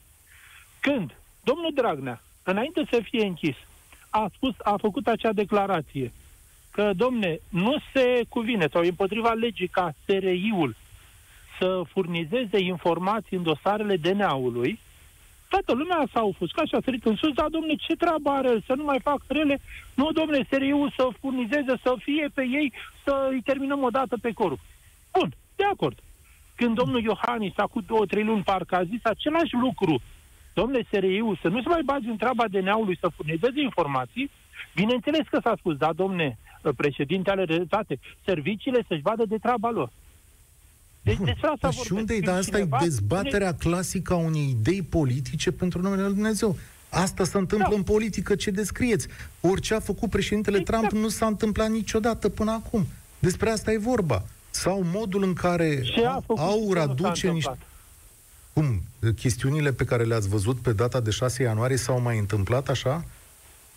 Când 0.81 1.17
domnul 1.43 1.71
Dragnea, 1.75 2.23
înainte 2.43 2.87
să 2.91 3.01
fie 3.03 3.25
închis, 3.25 3.57
a 4.09 4.31
spus, 4.35 4.55
a 4.63 4.75
făcut 4.81 5.07
acea 5.07 5.33
declarație 5.33 6.13
că, 6.81 6.91
domne, 6.97 7.41
nu 7.49 7.77
se 7.93 8.23
cuvine 8.29 8.67
sau 8.73 8.83
împotriva 8.83 9.33
legii 9.33 9.69
ca 9.69 9.95
SRI-ul 10.05 10.75
să 11.59 11.83
furnizeze 11.89 12.59
informații 12.59 13.37
în 13.37 13.43
dosarele 13.43 13.97
DNA-ului, 13.97 14.79
toată 15.49 15.73
lumea 15.73 16.09
s-a 16.13 16.23
ofuscat 16.23 16.67
și 16.67 16.75
a 16.75 16.81
sărit 16.85 17.05
în 17.05 17.17
sus, 17.17 17.33
dar, 17.33 17.49
domne, 17.49 17.75
ce 17.75 17.95
treabă 17.97 18.31
are 18.31 18.49
el, 18.49 18.63
să 18.67 18.75
nu 18.75 18.85
mai 18.85 19.01
fac 19.03 19.21
rele? 19.27 19.61
Nu, 19.95 20.13
domne, 20.13 20.47
SRI-ul 20.51 20.93
să 20.97 21.09
furnizeze, 21.21 21.75
să 21.83 21.95
fie 21.99 22.29
pe 22.35 22.43
ei, 22.43 22.73
să 23.05 23.29
îi 23.31 23.43
terminăm 23.43 23.83
o 23.83 23.91
dată 23.91 24.17
pe 24.21 24.33
corup. 24.33 24.59
Bun, 25.13 25.35
de 25.57 25.65
acord. 25.65 25.99
Când 26.55 26.75
domnul 26.75 27.03
Iohannis, 27.03 27.53
acum 27.57 27.83
două, 27.87 28.07
trei 28.07 28.25
luni, 28.25 28.43
parcă 28.43 28.77
a 28.77 28.85
zis 28.85 29.05
același 29.05 29.55
lucru, 29.55 30.01
domnule 30.55 30.87
SRI-ul, 30.91 31.39
să 31.43 31.49
nu 31.49 31.63
se 31.63 31.69
mai 31.69 31.83
bagi 31.85 32.09
în 32.09 32.17
treaba 32.17 32.45
DNA-ului 32.49 32.99
să 33.01 33.09
furnizeze 33.17 33.61
informații, 33.61 34.31
bineînțeles 34.75 35.27
că 35.31 35.39
s-a 35.43 35.55
spus, 35.59 35.77
da, 35.77 35.93
domne, 35.93 36.39
președintele 36.77 37.41
are 37.41 37.55
dreptate. 37.55 37.99
Serviciile 38.25 38.85
să-și 38.89 39.01
vadă 39.01 39.25
de 39.29 39.37
treaba 39.39 39.71
lor. 39.71 39.91
Deci 41.03 41.17
Bun. 41.17 41.25
despre 41.25 41.49
asta 41.49 41.71
și 41.71 41.93
unde 41.93 42.15
e, 42.15 42.21
dar 42.21 42.39
asta 42.39 42.59
e 42.59 42.69
dezbaterea 42.81 43.55
clasică 43.55 44.13
a 44.13 44.17
unei 44.17 44.49
idei 44.51 44.83
politice 44.83 45.53
pentru 45.53 45.81
numele 45.81 46.03
Lui 46.03 46.15
Dumnezeu. 46.15 46.57
Asta 46.89 47.25
se 47.25 47.39
întâmplă 47.39 47.69
da. 47.71 47.77
în 47.77 47.83
politică, 47.83 48.35
ce 48.35 48.51
descrieți. 48.51 49.07
Orice 49.41 49.75
a 49.75 49.81
făcut 49.81 50.11
președintele 50.11 50.59
exact. 50.59 50.89
Trump 50.89 51.03
nu 51.03 51.09
s-a 51.09 51.27
întâmplat 51.27 51.71
niciodată 51.71 52.29
până 52.29 52.51
acum. 52.51 52.87
Despre 53.19 53.51
asta 53.51 53.73
e 53.73 53.79
vorba. 53.79 54.23
Sau 54.51 54.83
modul 54.85 55.23
în 55.23 55.33
care 55.33 55.83
aur 56.37 56.79
aduce 56.79 57.31
niște... 57.31 57.59
Cum? 58.53 58.81
Chestiunile 59.17 59.73
pe 59.73 59.85
care 59.85 60.05
le-ați 60.05 60.29
văzut 60.29 60.59
pe 60.59 60.73
data 60.73 61.01
de 61.01 61.11
6 61.11 61.43
ianuarie 61.43 61.77
s-au 61.77 62.01
mai 62.01 62.19
întâmplat 62.19 62.69
așa? 62.69 63.05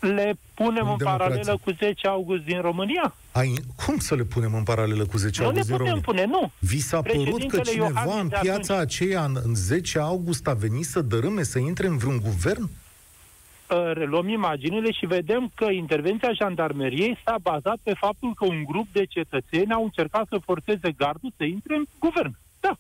Le 0.08 0.34
punem 0.54 0.68
În 0.68 0.68
în, 0.68 0.74
democrație. 0.76 1.18
paralelă 1.18 1.60
cu 1.64 1.72
10 1.72 2.08
august 2.08 2.44
din 2.44 2.62
România? 2.62 3.16
Ai, 3.32 3.54
cum 3.86 3.98
să 4.00 4.16
le 4.16 4.24
punem 4.24 4.54
în 4.54 4.64
paralelă 4.64 5.06
cu 5.06 5.18
10 5.18 5.42
Nu 5.42 5.48
le 5.48 5.50
august 5.54 5.68
din 5.68 5.78
putem 5.78 5.94
România? 6.02 6.28
pune, 6.28 6.40
nu. 6.42 6.52
Vi 6.60 6.80
s-a 6.80 7.02
părut 7.02 7.16
că 7.26 7.30
Președintele 7.32 7.62
cineva 7.72 7.88
Iohannis 7.90 8.22
în 8.22 8.28
de 8.28 8.38
piața 8.42 8.74
atunci- 8.74 8.86
aceea, 8.86 9.24
în, 9.24 9.38
în 9.44 9.56
10 9.56 10.00
august, 10.00 10.48
a 10.48 10.54
venit 10.54 10.86
să 10.86 11.02
dărâme, 11.02 11.44
să 11.44 11.60
intre 11.60 11.88
în 11.88 11.98
vreun 11.98 12.20
guvern? 12.24 12.64
Uh, 12.64 13.92
reluăm 13.94 14.28
imaginile 14.30 14.92
și 14.92 15.06
vedem 15.06 15.52
că 15.56 15.66
intervenția 15.72 16.32
jandarmeriei 16.34 17.18
s-a 17.26 17.36
bazat 17.42 17.78
pe 17.84 17.94
faptul 17.94 18.34
că 18.34 18.46
un 18.46 18.64
grup 18.64 18.88
de 18.92 19.06
cetățeni 19.06 19.72
au 19.74 19.84
încercat 19.84 20.26
să 20.30 20.38
forțeze 20.46 20.92
gardul 20.92 21.34
să 21.38 21.44
intre 21.44 21.76
în 21.76 21.86
guvern. 22.00 22.36
Da. 22.60 22.78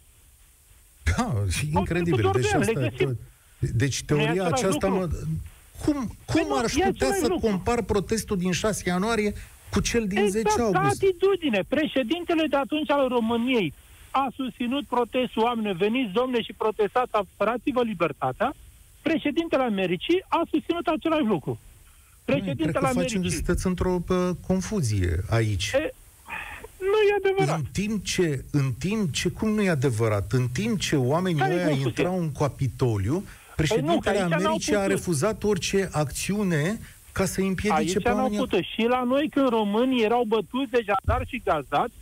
Da, 1.17 1.33
și 1.49 1.69
incredibil. 1.73 2.13
trecut 2.13 2.33
Deci, 2.41 2.43
ori 2.43 2.51
de 2.51 2.55
ani, 2.55 2.63
asta, 2.63 2.79
le 2.79 2.89
găsim. 2.89 3.19
deci 3.59 4.03
Nu 4.07 4.15
e 4.15 4.23
teoria 4.23 4.43
același 4.43 4.63
aceasta 4.65 4.87
lucru. 4.87 5.07
mă... 5.07 5.15
Cum, 5.85 6.07
Păi 6.25 6.41
cum 6.41 6.47
nu, 6.47 6.57
ar 6.57 6.63
e 6.65 6.67
putea 6.67 6.87
același 6.87 7.19
să 7.19 7.27
lucru. 7.27 7.47
compar 7.47 7.81
protestul 7.81 8.37
din 8.37 8.51
6 8.51 8.83
ianuarie 8.89 9.33
cu 9.71 9.79
cel 9.81 10.07
din 10.07 10.29
10 10.29 10.37
exact, 10.37 10.57
ca 10.57 10.63
august? 10.79 11.03
atitudine. 11.03 11.63
Președintele 11.67 12.47
de 12.47 12.55
atunci 12.55 12.89
al 12.91 13.07
României 13.07 13.73
a 14.11 14.27
susținut 14.35 14.85
protestul 14.85 15.41
oameni, 15.43 15.77
veniți 15.77 16.11
domne 16.11 16.41
și 16.41 16.53
protestați, 16.53 17.11
apărați-vă 17.11 17.81
libertatea. 17.83 18.53
Președintele 19.01 19.63
Americii 19.63 20.23
a 20.27 20.41
susținut 20.51 20.87
același 20.87 21.23
lucru. 21.23 21.59
Cred 22.25 22.37
Președintele 22.37 22.71
că 22.71 22.79
facem, 22.79 22.97
Americii... 22.97 23.29
sunteți 23.31 23.67
într-o 23.67 23.99
pă, 23.99 24.35
confuzie 24.47 25.23
aici. 25.29 25.71
E, 25.73 25.93
nu 26.79 26.99
e 27.09 27.15
adevărat. 27.25 27.57
În 27.57 27.65
timp 27.71 28.05
ce, 28.05 28.43
în 28.51 28.71
timp 28.79 29.13
ce, 29.13 29.29
cum 29.29 29.49
nu 29.49 29.61
e 29.61 29.69
adevărat, 29.69 30.31
în 30.31 30.47
timp 30.53 30.79
ce 30.79 30.95
oamenii 30.95 31.39
Care 31.39 31.53
e 31.53 31.55
ăia 31.55 31.65
confuzie? 31.65 31.87
intrau 31.87 32.19
în 32.19 32.31
Capitoliu, 32.31 33.23
Păi 33.55 33.65
nu, 33.81 33.99
președintele 33.99 33.99
că 33.99 34.09
aici 34.23 34.29
n-au 34.29 34.39
Americii 34.45 34.75
a 34.75 34.79
putut. 34.79 34.91
refuzat 34.95 35.43
orice 35.43 35.89
acțiune 35.91 36.79
ca 37.11 37.25
să 37.25 37.41
împiedice 37.41 37.73
Aici 37.79 38.03
pe 38.03 38.09
n-au 38.09 38.17
oamenii. 38.17 38.37
putut. 38.37 38.63
Și 38.63 38.85
la 38.89 39.03
noi, 39.03 39.29
când 39.29 39.49
românii 39.49 40.03
erau 40.03 40.23
bătuți 40.27 40.71
de 40.71 40.83
jandar 40.85 41.27
și 41.27 41.41
gazdați, 41.45 41.93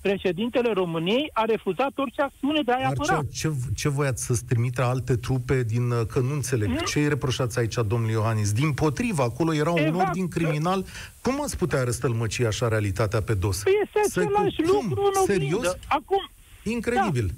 președintele 0.00 0.72
României 0.72 1.30
a 1.32 1.44
refuzat 1.44 1.90
orice 1.94 2.22
acțiune 2.22 2.62
de 2.64 2.72
a-i 2.72 2.82
apăra. 2.84 3.12
Marcel, 3.14 3.30
ce, 3.32 3.50
ce 3.74 3.88
voiați 3.88 4.24
să-ți 4.24 4.44
trimită 4.44 4.84
alte 4.84 5.16
trupe 5.16 5.62
din... 5.62 5.90
uh, 5.90 6.00
Că 6.12 6.18
nu 6.18 6.32
înțeleg. 6.32 6.68
Nu. 6.68 6.76
Ce 6.86 6.98
îi 6.98 7.08
reproșați 7.08 7.58
aici, 7.58 7.74
domnul 7.86 8.10
Iohannis? 8.10 8.52
Din 8.52 8.72
potrivă, 8.72 9.22
acolo 9.22 9.54
era 9.54 9.70
un 9.70 9.78
Exact. 9.78 10.06
ordin 10.08 10.28
criminal. 10.28 10.84
Cum 11.22 11.42
ați 11.42 11.56
putea 11.56 11.84
răstălmăci 11.84 12.40
așa 12.40 12.68
realitatea 12.68 13.20
pe 13.22 13.34
dos? 13.34 13.62
Păi 13.62 13.72
este 13.84 14.10
Să- 14.10 14.20
același 14.20 14.56
cum? 14.62 14.86
lucru 14.88 15.02
în 15.14 15.20
oglindă. 15.22 15.32
Serios? 15.32 15.76
Acum, 15.88 16.30
Incredibil. 16.62 17.26
Da, 17.26 17.32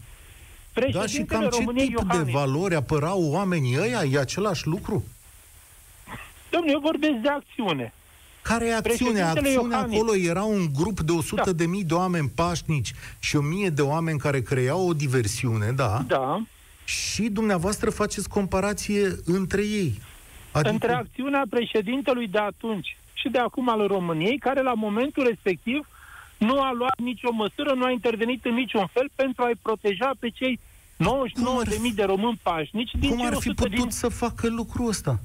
și 0.74 0.80
președintele 0.80 1.40
cam 1.40 1.48
ce 1.50 1.56
României 1.58 1.86
tip 1.86 1.98
Iohannis. 1.98 2.24
de 2.26 2.30
valori 2.32 2.74
apărau 2.74 3.22
oamenii 3.30 3.76
ăia? 3.80 4.02
E 4.10 4.18
același 4.18 4.66
lucru? 4.66 5.04
Domnule, 6.50 6.72
eu 6.72 6.80
vorbesc 6.80 7.14
de 7.22 7.28
acțiune. 7.28 7.92
Care 8.42 8.66
e 8.66 8.74
acțiunea? 8.74 9.12
Președintele 9.12 9.48
Acțiunea 9.48 9.76
Iohannis. 9.76 9.98
acolo 9.98 10.16
era 10.16 10.42
un 10.42 10.66
grup 10.76 11.00
de 11.00 11.12
100 11.12 11.42
Da. 11.44 11.52
de 11.52 11.66
mii 11.66 11.84
de 11.84 11.94
oameni 11.94 12.28
pașnici 12.34 12.92
și 13.18 13.36
o 13.36 13.40
mie 13.40 13.68
de 13.68 13.82
oameni 13.82 14.18
care 14.18 14.40
creau 14.42 14.88
o 14.88 14.92
diversiune, 14.92 15.70
da? 15.72 16.04
Da. 16.06 16.42
Și 16.84 17.22
dumneavoastră 17.22 17.90
faceți 17.90 18.28
comparație 18.28 19.16
între 19.24 19.62
ei. 19.62 20.00
Adică... 20.52 20.70
Între 20.70 20.92
acțiunea 20.92 21.42
președintelui 21.50 22.28
de 22.28 22.38
atunci 22.38 22.96
și 23.12 23.28
de 23.28 23.38
acum 23.38 23.68
al 23.68 23.86
României, 23.86 24.38
care 24.38 24.62
la 24.62 24.74
momentul 24.74 25.24
respectiv 25.26 25.86
nu 26.48 26.60
a 26.60 26.72
luat 26.72 26.98
nicio 27.00 27.32
măsură, 27.32 27.72
nu 27.74 27.84
a 27.84 27.90
intervenit 27.90 28.44
în 28.44 28.54
niciun 28.54 28.86
fel 28.92 29.10
pentru 29.14 29.42
a-i 29.44 29.54
proteja 29.62 30.10
pe 30.18 30.28
cei 30.28 30.60
99.000 30.98 31.94
de 31.94 32.02
români 32.02 32.40
pașnici 32.42 32.90
din 32.98 33.08
Cum 33.08 33.18
cei 33.18 33.26
ar 33.26 33.32
fi 33.32 33.48
100 33.48 33.62
putut 33.62 33.78
din... 33.80 33.90
să 33.90 34.08
facă 34.08 34.48
lucrul 34.48 34.88
ăsta? 34.88 35.20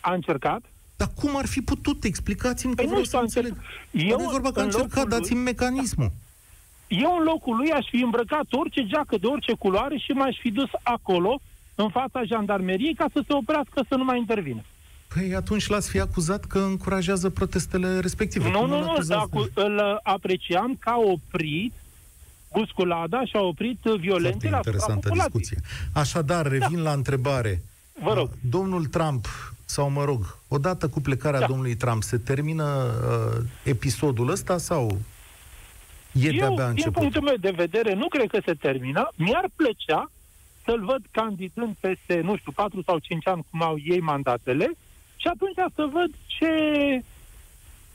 A 0.00 0.12
încercat? 0.14 0.62
Dar 0.96 1.08
cum 1.20 1.36
ar 1.36 1.46
fi 1.46 1.60
putut? 1.60 2.04
Explicați-mi 2.04 2.74
că 2.74 2.82
Păi 2.82 2.84
nu 2.84 2.90
vreau 2.90 3.04
știu, 3.04 3.16
să 3.18 3.22
a 3.22 3.26
înțeleg. 3.26 3.52
încercat. 3.90 4.10
Eu, 4.10 4.18
Eu, 4.18 4.24
nu 4.24 4.30
vorba 4.30 4.50
că 4.52 4.58
a 4.58 4.62
în 4.62 4.68
încercat, 4.72 4.94
locul 4.94 5.08
lui- 5.10 5.18
dați-mi 5.18 5.40
mecanismul. 5.40 6.10
Eu 6.88 7.16
în 7.18 7.24
locul 7.24 7.56
lui 7.56 7.70
aș 7.70 7.86
fi 7.90 7.96
îmbrăcat 8.02 8.46
orice 8.50 8.86
geacă 8.86 9.16
de 9.16 9.26
orice 9.26 9.52
culoare 9.54 9.96
și 9.96 10.10
m-aș 10.12 10.36
fi 10.40 10.50
dus 10.50 10.68
acolo, 10.82 11.40
în 11.74 11.88
fața 11.88 12.24
jandarmeriei, 12.24 12.94
ca 12.94 13.06
să 13.12 13.22
se 13.26 13.32
oprească 13.32 13.84
să 13.88 13.94
nu 13.96 14.04
mai 14.04 14.18
intervină. 14.18 14.60
Păi 15.14 15.34
atunci 15.34 15.66
l-ați 15.66 15.90
fi 15.90 16.00
acuzat 16.00 16.44
că 16.44 16.58
încurajează 16.58 17.30
protestele 17.30 18.00
respective. 18.00 18.50
Nu, 18.50 18.58
Cum 18.58 18.68
nu, 18.68 18.76
îl 18.76 18.82
nu, 18.82 18.90
acuzați? 18.90 19.20
acu- 19.32 19.50
îl 19.54 20.00
apreciam 20.02 20.76
ca 20.80 20.94
oprit 21.04 21.72
Busculada 22.52 23.24
și 23.24 23.36
a 23.36 23.40
oprit 23.40 23.78
Foarte 23.82 24.00
violențele 24.00 24.54
asupra 24.54 24.70
interesantă 24.70 25.08
populației. 25.08 25.40
discuție. 25.40 25.60
Așadar, 25.92 26.46
revin 26.46 26.82
la 26.82 26.92
întrebare. 26.92 27.62
Vă 28.02 28.14
rog. 28.14 28.30
Domnul 28.50 28.86
Trump, 28.86 29.26
sau 29.64 29.90
mă 29.90 30.04
rog, 30.04 30.38
odată 30.48 30.88
cu 30.88 31.00
plecarea 31.00 31.40
Da. 31.40 31.46
domnului 31.46 31.74
Trump, 31.74 32.02
se 32.02 32.16
termină 32.18 32.64
uh, 32.64 33.44
episodul 33.62 34.30
ăsta 34.30 34.58
sau 34.58 34.98
e 36.12 36.26
Eu, 36.26 36.30
de-abia 36.32 36.56
din 36.56 36.64
început? 36.66 36.92
punctul 36.92 37.22
meu 37.22 37.36
de 37.40 37.52
vedere, 37.56 37.94
nu 37.94 38.08
cred 38.08 38.28
că 38.30 38.38
se 38.44 38.52
termină. 38.54 39.08
Mi-ar 39.14 39.48
plăcea 39.56 40.10
să-l 40.64 40.84
văd 40.84 41.02
candidând 41.10 41.74
peste, 41.80 42.20
nu 42.20 42.36
știu, 42.36 42.52
4 42.52 42.82
sau 42.82 42.98
5 42.98 43.26
ani, 43.28 43.46
cum 43.50 43.62
au 43.62 43.76
ei 43.84 44.00
mandatele, 44.00 44.70
și 45.26 45.32
atunci 45.34 45.72
să 45.74 45.88
văd 45.92 46.10
ce 46.26 46.50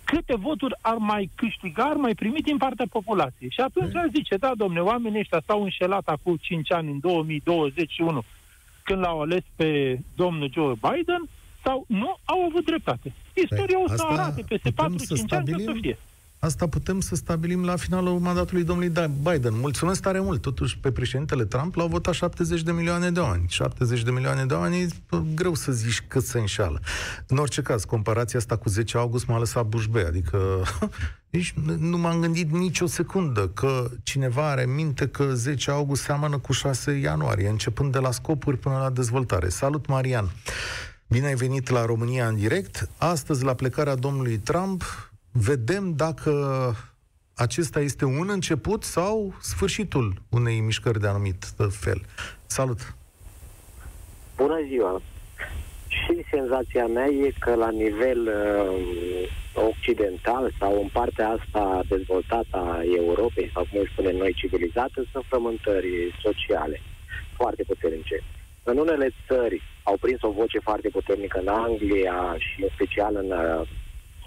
câte 0.04 0.36
voturi 0.36 0.76
ar 0.82 0.96
mai 0.98 1.30
câștiga, 1.36 1.84
ar 1.84 1.96
mai 1.96 2.14
primi 2.14 2.42
din 2.42 2.58
partea 2.58 2.86
populației. 2.90 3.50
Și 3.52 3.60
atunci 3.62 3.92
Păi. 3.92 4.02
aș 4.02 4.10
zice, 4.14 4.36
da, 4.36 4.52
domne, 4.56 4.80
oamenii 4.80 5.20
ăștia 5.20 5.42
s-au 5.46 5.64
înșelat 5.64 6.08
acum 6.08 6.36
5 6.42 6.72
ani, 6.72 6.92
în 6.92 7.00
2021, 7.00 8.24
când 8.84 9.00
l-au 9.00 9.22
ales 9.22 9.44
pe 9.56 10.00
domnul 10.16 10.50
Joe 10.54 10.74
Biden, 10.74 11.22
sau 11.64 11.86
nu 11.88 12.18
au 12.26 12.40
avut 12.50 12.66
dreptate. 12.66 13.14
Istoria 13.34 13.80
o 13.84 13.88
să 13.88 13.96
Păi, 13.96 14.06
asta 14.10 14.22
arate 14.22 14.44
peste 14.48 14.72
putem 14.72 14.98
să 14.98 15.16
4-5 15.16 15.18
ani 15.30 15.46
ce 15.46 15.54
o 15.54 15.58
să 15.58 15.64
stabilim? 15.64 15.82
fie. 15.82 15.98
Asta 16.44 16.68
putem 16.68 17.00
să 17.00 17.16
stabilim 17.16 17.66
la 17.66 17.76
finalul 17.76 18.20
mandatului 18.20 18.64
domnului 18.64 18.90
Da- 18.90 19.08
Biden. 19.32 19.60
Mulțumesc 19.60 20.02
tare 20.02 20.20
mult. 20.20 20.42
Totuși, 20.42 20.78
pe 20.78 20.92
președintele 20.92 21.46
Trump 21.46 21.76
l-au 21.76 21.88
votat 21.88 22.14
70 22.14 22.62
de 22.62 22.72
milioane 22.72 23.12
de 23.12 23.20
oameni. 23.20 23.46
70 23.48 24.04
de 24.04 24.12
milioane 24.12 24.46
de 24.46 24.54
oameni, 24.54 24.82
e 24.82 24.88
greu 25.36 25.54
să 25.54 25.72
zici 25.72 26.04
cât 26.08 26.24
se 26.24 26.40
înșală. 26.40 26.80
În 27.28 27.38
orice 27.38 27.62
caz, 27.62 27.84
comparația 27.84 28.40
asta 28.40 28.58
cu 28.58 28.70
10 28.70 28.98
august 28.98 29.26
m-a 29.28 29.38
lăsat 29.38 29.66
bușbe. 29.66 30.06
Adică 30.06 30.38
nici 31.30 31.54
nu 31.78 31.98
m-am 31.98 32.20
gândit 32.20 32.52
nicio 32.52 32.86
secundă 32.86 33.48
că 33.48 33.90
cineva 34.04 34.50
are 34.50 34.64
în 34.64 34.74
minte 34.74 35.08
că 35.08 35.34
10 35.34 35.72
august 35.72 36.02
seamănă 36.02 36.38
cu 36.38 36.52
6 36.52 36.92
ianuarie, 36.92 37.48
începând 37.48 37.92
de 37.92 38.00
la 38.00 38.12
scopuri 38.12 38.58
până 38.58 38.78
la 38.78 38.90
dezvoltare. 38.90 39.50
Salut, 39.50 39.88
Marian! 39.88 40.32
Bine 41.08 41.26
ai 41.26 41.36
venit 41.36 41.70
la 41.70 41.86
România 41.86 42.28
în 42.28 42.36
direct. 42.36 42.90
Astăzi, 42.98 43.44
la 43.44 43.54
plecarea 43.54 43.96
domnului 43.96 44.38
Trump, 44.38 45.11
vedem 45.32 45.94
dacă 45.96 46.32
acesta 47.36 47.80
este 47.80 48.06
un 48.06 48.30
început 48.30 48.84
sau 48.84 49.34
sfârșitul 49.42 50.14
unei 50.30 50.60
mișcări 50.60 51.00
de 51.00 51.08
anumit 51.08 51.54
fel. 51.70 52.02
Salut! 52.46 52.96
Bună 54.36 54.60
ziua! 54.68 55.02
Și 55.88 56.26
senzația 56.32 56.86
mea 56.86 57.06
e 57.06 57.34
că 57.40 57.56
la 57.56 57.70
nivel 57.70 58.22
uh, 58.28 59.64
occidental 59.70 60.54
sau 60.60 60.82
în 60.82 60.90
partea 60.94 61.28
asta 61.30 61.82
dezvoltată 61.88 62.58
a 62.58 62.82
Europei, 62.98 63.52
sau 63.54 63.68
cum 63.72 63.80
îi 63.80 63.90
spunem 63.92 64.16
noi, 64.16 64.34
civilizată, 64.34 65.06
sunt 65.12 65.26
frământări 65.28 65.92
sociale 66.22 66.82
foarte 67.36 67.64
puternice. 67.64 68.24
În 68.64 68.78
unele 68.78 69.14
țări 69.28 69.62
au 69.84 69.98
prins 70.02 70.22
o 70.22 70.32
voce 70.32 70.60
foarte 70.60 70.90
puternică 70.90 71.40
în 71.40 71.48
Anglia 71.48 72.36
și 72.38 72.62
în 72.62 72.70
special 72.74 73.16
în 73.16 73.32
uh, 73.32 73.68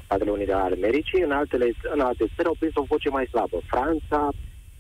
Statele 0.05 0.31
Unite 0.31 0.53
ale 0.53 0.75
Americii, 0.75 1.23
în, 1.23 1.31
altele, 1.31 1.73
în 1.95 2.01
alte 2.01 2.25
țări 2.35 2.49
au 2.49 2.57
prins 2.59 2.75
o 2.75 2.83
voce 2.83 3.09
mai 3.09 3.27
slabă. 3.27 3.59
Franța, 3.67 4.29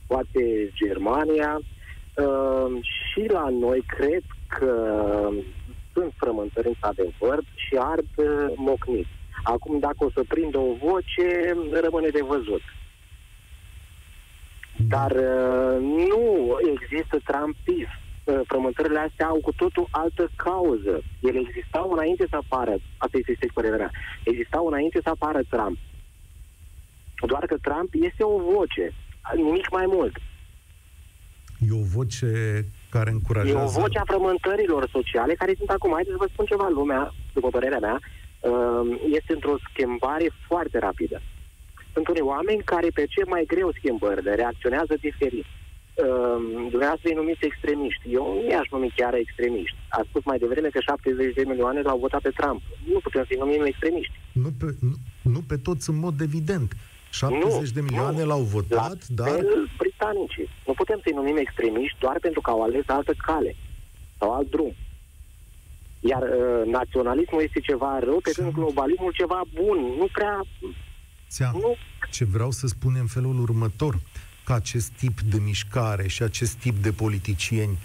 poate 0.06 0.72
Germania, 0.74 1.60
uh, 1.60 2.78
și 2.82 3.26
la 3.28 3.48
noi 3.48 3.80
cred 3.86 4.22
că 4.48 4.72
sunt 5.92 6.12
frământări 6.16 6.68
într-adevăr 6.68 7.38
și 7.54 7.74
ard 7.78 8.08
uh, 8.16 8.52
mocnit. 8.56 9.06
Acum, 9.42 9.78
dacă 9.78 9.96
o 9.98 10.10
să 10.10 10.22
prindă 10.28 10.58
o 10.58 10.74
voce, 10.82 11.56
rămâne 11.80 12.08
de 12.08 12.22
văzut. 12.22 12.62
Dar 14.88 15.10
uh, 15.10 15.80
nu 15.80 16.56
există 16.72 17.18
trampism. 17.24 18.02
Uh, 18.24 18.40
frământările 18.46 18.98
astea 18.98 19.26
au 19.26 19.40
cu 19.42 19.52
totul 19.52 19.86
altă 19.90 20.30
cauză. 20.36 21.02
Ele 21.20 21.38
existau 21.38 21.90
înainte 21.90 22.26
să 22.30 22.36
apară, 22.36 22.74
asta 22.96 23.16
este 23.18 23.46
părerea 23.54 23.76
mea, 23.76 23.90
existau 24.22 24.66
înainte 24.66 25.00
să 25.02 25.08
apară 25.08 25.40
Trump. 25.48 25.78
Doar 27.26 27.46
că 27.46 27.56
Trump 27.62 27.90
este 27.92 28.24
o 28.24 28.38
voce, 28.52 28.92
nimic 29.34 29.70
mai 29.70 29.84
mult. 29.86 30.16
E 31.68 31.72
o 31.72 31.84
voce 31.96 32.64
care 32.90 33.10
E 33.10 33.12
încurajează... 33.12 33.78
o 33.78 33.80
voce 33.80 33.98
a 33.98 34.10
frământărilor 34.12 34.88
sociale 34.88 35.34
care 35.34 35.54
sunt 35.56 35.70
acum. 35.70 35.92
Haideți 35.92 36.16
să 36.16 36.22
vă 36.24 36.28
spun 36.32 36.44
ceva, 36.44 36.68
lumea, 36.68 37.14
după 37.32 37.48
părerea 37.48 37.78
mea, 37.78 37.98
uh, 38.00 39.00
este 39.18 39.32
într-o 39.32 39.56
schimbare 39.70 40.28
foarte 40.46 40.78
rapidă. 40.78 41.22
Sunt 41.92 42.08
unii 42.08 42.30
oameni 42.34 42.62
care 42.62 42.88
percep 42.94 43.26
mai 43.28 43.44
greu 43.46 43.72
schimbările, 43.72 44.34
reacționează 44.34 44.94
diferit. 45.00 45.44
Uh, 45.44 45.63
dumneavoastră 46.70 47.08
îi 47.08 47.14
numiți 47.14 47.44
extremiști. 47.44 48.02
Eu 48.12 48.24
nu 48.34 48.50
i-aș 48.50 48.68
numi 48.70 48.92
chiar 48.96 49.14
extremiști. 49.14 49.76
A 49.88 50.00
spus 50.08 50.24
mai 50.24 50.38
devreme 50.38 50.68
că 50.68 50.80
70 50.80 51.34
de 51.34 51.44
milioane 51.46 51.80
l-au 51.82 51.98
votat 51.98 52.20
pe 52.22 52.30
Trump. 52.30 52.62
Nu 52.92 52.98
putem 52.98 53.24
să-i 53.28 53.36
numim 53.38 53.62
extremiști. 53.64 54.12
Nu 54.32 54.50
pe, 54.58 54.66
nu, 54.80 54.94
nu 55.22 55.40
pe 55.48 55.56
toți 55.56 55.90
în 55.90 55.96
mod 55.98 56.20
evident. 56.20 56.72
70 57.10 57.70
de 57.70 57.80
milioane 57.80 58.20
nu. 58.20 58.26
l-au 58.26 58.40
votat, 58.40 58.98
La 59.08 59.14
dar... 59.14 59.28
fel 59.28 59.68
britanicii. 59.76 60.48
Nu 60.66 60.72
putem 60.72 61.00
să-i 61.02 61.12
numim 61.12 61.36
extremiști 61.36 61.96
doar 61.98 62.18
pentru 62.20 62.40
că 62.40 62.50
au 62.50 62.62
ales 62.62 62.84
altă 62.86 63.14
cale 63.26 63.56
sau 64.18 64.32
alt 64.34 64.50
drum. 64.50 64.74
Iar 66.00 66.22
uh, 66.22 66.66
naționalismul 66.72 67.42
este 67.42 67.60
ceva 67.60 67.98
rău, 67.98 68.20
pe 68.22 68.30
când 68.34 68.52
globalismul 68.52 69.12
ceva 69.12 69.40
bun. 69.54 69.78
Nu 69.98 70.06
prea... 70.12 70.40
Ți-am, 71.28 71.52
Nu. 71.60 71.76
ce 72.10 72.24
vreau 72.24 72.50
să 72.50 72.66
spun 72.66 72.94
în 73.00 73.06
felul 73.06 73.40
următor, 73.40 74.00
că 74.44 74.52
acest 74.52 74.88
tip 74.98 75.20
de 75.20 75.38
mișcare 75.44 76.08
și 76.08 76.22
acest 76.22 76.52
tip 76.52 76.82
de 76.82 76.92
politicieni 76.92 77.78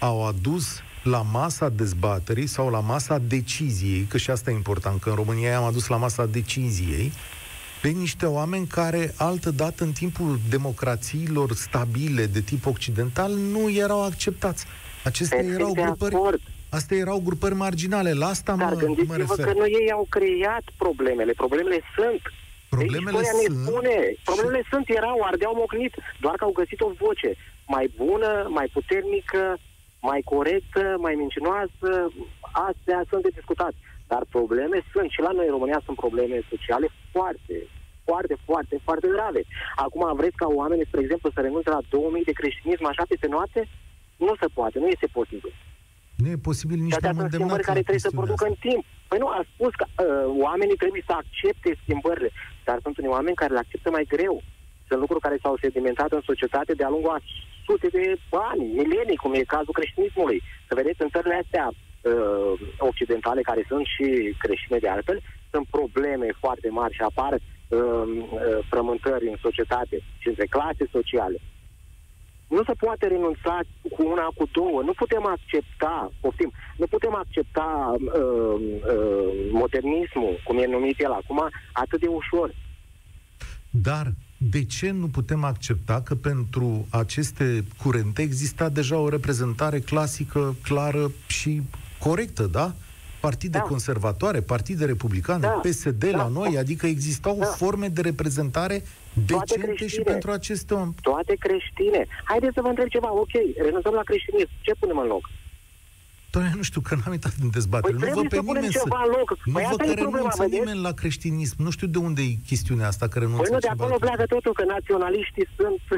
au 0.00 0.26
adus 0.26 0.66
la 1.02 1.22
masa 1.22 1.68
dezbaterii 1.68 2.46
sau 2.46 2.70
la 2.70 2.80
masa 2.80 3.18
deciziei, 3.18 4.02
că 4.08 4.16
și 4.18 4.30
asta 4.30 4.50
e 4.50 4.54
important, 4.54 5.00
că 5.00 5.08
în 5.08 5.14
România 5.14 5.50
i-am 5.50 5.64
adus 5.64 5.86
la 5.86 5.96
masa 5.96 6.26
deciziei, 6.26 7.12
pe 7.82 7.88
niște 7.88 8.26
oameni 8.26 8.66
care, 8.66 9.14
altă 9.16 9.50
dată, 9.50 9.84
în 9.84 9.92
timpul 9.92 10.38
democrațiilor 10.48 11.52
stabile 11.52 12.26
de 12.26 12.40
tip 12.40 12.66
occidental, 12.66 13.32
nu 13.34 13.70
erau 13.70 14.04
acceptați. 14.04 14.64
Acestea 15.04 15.36
Perfect 15.36 15.58
erau 15.60 15.72
de 15.72 15.80
grupări, 15.80 16.14
acord. 16.14 16.40
astea 16.68 16.96
erau 16.96 17.20
grupări 17.24 17.54
marginale. 17.54 18.12
La 18.12 18.26
asta 18.26 18.54
Dar 18.56 18.68
mă, 18.68 18.74
mă 18.74 18.80
gândiți-vă 18.80 19.16
refer. 19.16 19.44
că 19.46 19.52
nu 19.56 19.66
ei 19.66 19.90
au 19.92 20.06
creat 20.08 20.62
problemele. 20.76 21.32
Problemele 21.32 21.80
sunt. 21.96 22.20
Problemele 22.76 23.20
Istoria 23.20 23.38
ne 23.40 23.46
sunt 23.46 23.66
spune. 23.66 23.96
Problemele 24.30 24.62
sunt, 24.70 24.86
erau, 25.00 25.18
ardeau 25.30 25.54
mocnit, 25.62 25.94
doar 26.20 26.34
că 26.36 26.44
au 26.44 26.58
găsit 26.60 26.80
o 26.80 26.90
voce 27.04 27.30
mai 27.74 27.86
bună, 27.96 28.30
mai 28.58 28.66
puternică, 28.76 29.42
mai 30.10 30.20
corectă, 30.32 30.82
mai 31.04 31.14
mincinoasă. 31.22 31.90
Astea 32.68 33.00
sunt 33.10 33.22
de 33.22 33.36
discutat. 33.38 33.74
Dar 34.06 34.22
probleme 34.36 34.78
sunt. 34.92 35.08
Și 35.10 35.20
la 35.26 35.32
noi 35.36 35.46
în 35.46 35.56
România 35.56 35.80
sunt 35.84 35.96
probleme 35.96 36.36
sociale 36.52 36.88
foarte, 37.12 37.56
foarte, 38.04 38.34
foarte, 38.44 38.74
foarte 38.86 39.08
grave. 39.14 39.42
Acum 39.76 40.16
vreți 40.16 40.36
ca 40.42 40.48
oamenii, 40.60 40.86
spre 40.86 41.00
exemplu, 41.00 41.30
să 41.34 41.40
renunțe 41.40 41.70
la 41.70 41.82
2000 41.88 42.24
de 42.24 42.38
creștinism 42.40 42.84
așa 42.86 43.04
peste 43.08 43.28
noapte? 43.34 43.60
Nu 44.16 44.34
se 44.40 44.46
poate, 44.54 44.78
nu 44.78 44.88
este 44.88 45.08
posibil. 45.18 45.52
Nu 46.22 46.28
e 46.28 46.46
posibil 46.50 46.78
nici 46.78 46.90
Și 46.90 46.98
astea 46.98 47.10
n-am 47.10 47.20
sunt 47.20 47.32
îndemnat 47.32 47.60
schimbări 47.60 47.68
care 47.68 47.78
la 47.78 47.86
trebuie 47.86 48.06
să 48.06 48.10
chestiunea 48.10 48.24
producă 48.24 48.44
asta. 48.44 48.54
în 48.54 48.56
timp. 48.66 48.82
Păi 49.08 49.18
nu, 49.22 49.28
a 49.38 49.40
spus 49.52 49.72
că 49.80 49.86
uh, 49.88 50.26
oamenii 50.46 50.82
trebuie 50.82 51.02
să 51.08 51.14
accepte 51.22 51.70
schimbările, 51.82 52.30
dar 52.64 52.78
sunt 52.82 52.96
unii 52.98 53.10
oameni 53.16 53.40
care 53.40 53.52
le 53.52 53.58
acceptă 53.64 53.90
mai 53.90 54.04
greu. 54.14 54.42
Sunt 54.88 55.00
lucruri 55.00 55.20
care 55.26 55.38
s-au 55.42 55.56
sedimentat 55.56 56.12
în 56.12 56.22
societate 56.24 56.72
de-a 56.74 56.88
lungul 56.88 57.10
a 57.10 57.20
sute 57.66 57.88
de 57.88 58.16
ani, 58.30 58.64
milenii, 58.80 59.22
cum 59.22 59.32
e 59.34 59.52
cazul 59.56 59.72
creștinismului. 59.78 60.42
Să 60.68 60.74
vedeți, 60.74 61.02
în 61.02 61.08
țările 61.08 61.40
astea 61.42 61.66
uh, 61.70 62.52
occidentale, 62.78 63.40
care 63.42 63.64
sunt 63.68 63.84
și 63.86 64.34
creștine 64.38 64.78
de 64.78 64.88
altfel, 64.88 65.18
sunt 65.50 65.66
probleme 65.70 66.28
foarte 66.42 66.68
mari 66.68 66.94
și 66.94 67.02
apar 67.02 67.32
uh, 67.32 67.40
uh, 67.78 68.58
frământări 68.70 69.28
în 69.28 69.36
societate 69.40 69.96
și 70.18 70.28
între 70.28 70.46
clase 70.46 70.84
sociale. 70.90 71.38
Nu 72.56 72.62
se 72.64 72.74
poate 72.84 73.06
renunța 73.06 73.60
cu 73.94 74.02
una, 74.12 74.26
cu 74.36 74.44
două. 74.52 74.82
Nu 74.82 74.92
putem 74.92 75.26
accepta, 75.26 76.12
poftim, 76.20 76.52
nu 76.76 76.86
putem 76.86 77.14
accepta 77.14 77.94
uh, 77.98 78.54
uh, 78.60 79.28
modernismul, 79.52 80.40
cum 80.44 80.58
e 80.58 80.66
numit 80.66 81.00
el 81.00 81.12
acum, 81.12 81.40
atât 81.72 82.00
de 82.00 82.06
ușor. 82.06 82.54
Dar 83.70 84.06
de 84.36 84.64
ce 84.64 84.90
nu 84.90 85.06
putem 85.06 85.44
accepta 85.44 86.00
că 86.04 86.14
pentru 86.14 86.86
aceste 86.90 87.64
curente 87.82 88.22
exista 88.22 88.68
deja 88.68 88.98
o 88.98 89.08
reprezentare 89.08 89.78
clasică, 89.78 90.54
clară 90.62 91.10
și 91.26 91.62
corectă, 91.98 92.42
da? 92.42 92.74
Partide 93.28 93.58
Da. 93.58 93.64
conservatoare, 93.64 94.40
partide 94.40 94.84
republicane, 94.84 95.40
Da. 95.40 95.48
PSD 95.48 96.04
Da. 96.10 96.16
la 96.16 96.28
noi, 96.38 96.58
adică 96.58 96.86
existau 96.86 97.36
Da. 97.38 97.44
forme 97.44 97.88
de 97.88 98.00
reprezentare 98.00 98.76
Toate 99.26 99.44
decente 99.46 99.70
și 99.70 99.76
creștine. 99.76 100.04
pentru 100.12 100.30
aceste 100.30 100.74
om. 100.74 100.88
Toate 101.02 101.34
creștine. 101.38 102.06
Haideți 102.24 102.54
să 102.54 102.60
vă 102.60 102.68
întreb 102.68 102.88
ceva. 102.88 103.10
Ok, 103.12 103.32
renunțăm 103.66 103.94
la 104.00 104.02
creștinism. 104.10 104.50
Ce 104.60 104.72
punem 104.78 104.98
în 104.98 105.06
loc? 105.06 105.24
Doamne, 106.30 106.52
nu 106.56 106.62
știu, 106.62 106.80
că 106.80 106.92
n-am 106.94 107.12
intrat 107.18 107.34
în 107.42 107.50
dezbatere. 107.58 107.96
Păi 107.96 108.08
nu 108.08 108.14
văd 108.14 108.28
trebuie 108.28 108.34
pe 108.34 108.40
să 108.40 108.42
punem 108.50 108.62
nimeni 108.62 108.78
să... 108.80 108.84
ceva 108.88 109.00
în 109.06 109.10
loc. 109.18 109.28
Nu 109.44 109.52
Păi 109.56 109.62
văd 109.62 109.72
asta 109.72 109.84
că 109.84 109.90
e 109.90 109.94
problema, 110.06 110.16
renunță 110.16 110.42
vedeți? 110.42 110.58
nimeni 110.60 110.80
la 110.88 110.92
creștinism. 111.00 111.56
Nu 111.66 111.70
știu 111.76 111.88
de 111.94 111.98
unde 112.08 112.22
e 112.30 112.32
chestiunea 112.50 112.86
asta, 112.92 113.04
că 113.12 113.16
renunță 113.24 113.42
Păi 113.44 113.52
nu, 113.54 113.58
de 113.58 113.66
cineva 113.66 113.82
acolo 113.82 113.94
la 113.98 114.04
pleacă 114.06 114.24
totul, 114.34 114.52
că 114.58 114.64
naționaliștii 114.76 115.46
sunt... 115.58 115.80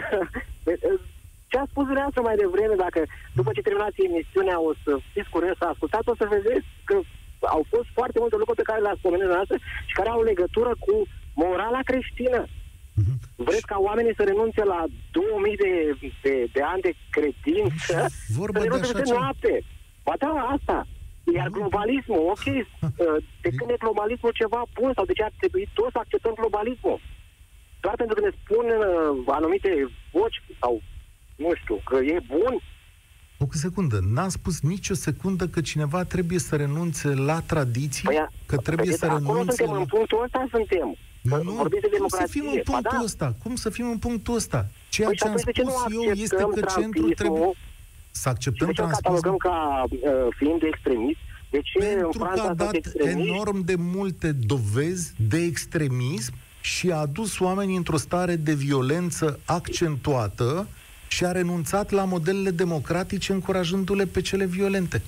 Ce 1.51 1.57
a 1.59 1.67
spus 1.73 1.85
dumneavoastră 1.91 2.23
mai 2.29 2.37
devreme, 2.43 2.75
dacă 2.87 3.01
după 3.39 3.51
ce 3.55 3.67
terminați 3.67 3.99
emisiunea 4.11 4.57
o 4.69 4.71
să 4.85 4.91
fiți 5.13 5.31
curioși 5.35 5.61
să 5.63 5.67
ascultați, 5.73 6.09
o 6.13 6.17
să 6.21 6.27
vedeți 6.37 6.67
că 6.89 6.97
au 7.41 7.63
fost 7.73 7.89
foarte 7.99 8.19
multe 8.19 8.37
lucruri 8.37 8.61
pe 8.63 8.69
care 8.71 8.81
le-ați 8.81 9.01
pomenit 9.01 9.27
dumneavoastră 9.27 9.59
și 9.89 9.95
care 9.99 10.09
au 10.09 10.23
legătură 10.23 10.73
cu 10.85 10.95
morala 11.35 11.81
creștină. 11.91 12.47
Mhm. 13.01 13.15
Vreți 13.37 13.67
ca 13.73 13.77
oamenii 13.89 14.15
să 14.19 14.23
renunțe 14.25 14.63
la 14.65 14.85
2000 15.11 15.57
de, 15.57 15.73
de, 16.23 16.35
de 16.53 16.63
ani 16.63 16.83
de 16.87 16.93
credință, 17.17 17.97
Vorba 18.41 18.59
să 18.59 18.63
de 18.63 18.69
renunțe 18.69 18.85
așa 18.89 18.99
peste 18.99 19.09
ceva. 19.09 19.21
noapte. 19.21 19.53
Ba 20.07 20.15
da, 20.19 20.33
asta. 20.57 20.87
Iar 21.35 21.49
globalismul, 21.49 22.23
ok, 22.35 22.47
uh, 22.47 23.17
de 23.45 23.51
când 23.57 23.71
e 23.71 23.85
globalismul 23.85 24.33
ceva 24.43 24.63
bun 24.79 24.91
sau 24.95 25.05
de 25.05 25.13
ce 25.13 25.23
ar 25.23 25.33
trebui 25.39 25.69
toți 25.75 25.93
să 25.93 25.99
acceptăm 25.99 26.35
globalismul? 26.41 27.01
Doar 27.81 27.95
pentru 27.97 28.15
că 28.17 28.21
ne 28.25 28.33
spun 28.41 28.67
uh, 28.71 29.35
anumite 29.39 29.71
voci 30.13 30.43
sau, 30.61 30.83
nu 31.37 31.51
știu, 31.61 31.77
că 31.89 31.97
e 32.15 32.19
bun, 32.37 32.55
O 33.39 33.47
secundă, 33.51 34.01
n-am 34.13 34.29
spus 34.29 34.61
nicio 34.61 34.95
secundă 34.95 35.47
că 35.47 35.61
cineva 35.61 36.05
trebuie 36.05 36.39
să 36.39 36.57
renunțe 36.57 37.09
la 37.15 37.41
tradiții, 37.41 38.03
Păi, 38.05 38.27
că 38.47 38.57
trebuie 38.57 38.85
vedeți, 38.87 38.99
să 38.99 39.07
acolo 39.07 39.27
renunțe 39.27 39.55
suntem, 39.57 39.75
la... 39.75 39.81
în 39.81 39.87
punctul 39.87 40.23
ăsta 40.25 40.47
suntem. 40.51 40.97
Că 41.29 41.41
Nu, 41.43 41.53
vorbiți 41.53 41.81
de 41.81 41.87
cum 41.97 42.09
să 42.09 42.17
democrație. 42.17 42.41
fim 42.41 42.49
în 42.49 42.61
Ba 42.65 42.71
punctul 42.73 42.99
da. 42.99 43.05
ăsta? 43.05 43.35
Cum 43.43 43.55
să 43.55 43.71
fim 43.71 43.87
în 43.91 43.99
punctul 43.99 44.35
ăsta? 44.35 44.69
Ceea 44.89 45.09
Păi 45.09 45.17
și 45.17 45.23
ce 45.23 45.29
am 45.29 45.35
atunci 45.35 45.45
de 45.45 45.53
ce 45.53 45.63
nu 45.63 45.71
spus 45.71 45.93
eu 45.95 46.03
este 46.03 46.35
acceptăm 46.35 46.51
că 46.51 46.81
centrul 46.81 47.13
trebuie... 47.13 47.41
trumpismul 47.41 47.57
Să 48.11 48.21
și 48.21 48.29
acceptăm 48.29 48.67
de 48.67 48.73
ce 48.73 48.83
îl 48.83 48.89
catalogăm 48.89 49.37
transmismul 49.37 49.39
ca 49.47 49.85
uh, 49.91 50.35
fiind 50.39 50.63
extremist? 50.63 51.19
De 51.51 51.61
ce 51.61 51.79
în 51.79 51.85
pentru 51.87 52.19
că 52.19 52.25
Franța 52.25 52.43
a 52.43 52.47
sunt 52.47 52.59
dat 52.59 52.75
extremiști? 52.75 53.29
enorm 53.29 53.59
de 53.65 53.75
multe 53.79 54.33
dovezi 54.33 55.13
de 55.29 55.39
extremism 55.39 56.33
și 56.61 56.91
a 56.91 56.97
adus 56.97 57.39
oamenii 57.39 57.77
într-o 57.77 57.97
stare 57.97 58.37
de 58.37 58.55
violență 58.55 59.41
accentuată 59.45 60.67
și 61.09 61.25
a 61.25 61.33
renunțat 61.33 61.91
la 61.91 62.05
modelele 62.05 62.51
democratice 62.51 63.33
încurajându-le 63.33 64.05
pe 64.07 64.21
cele 64.21 64.45
violente. 64.47 65.03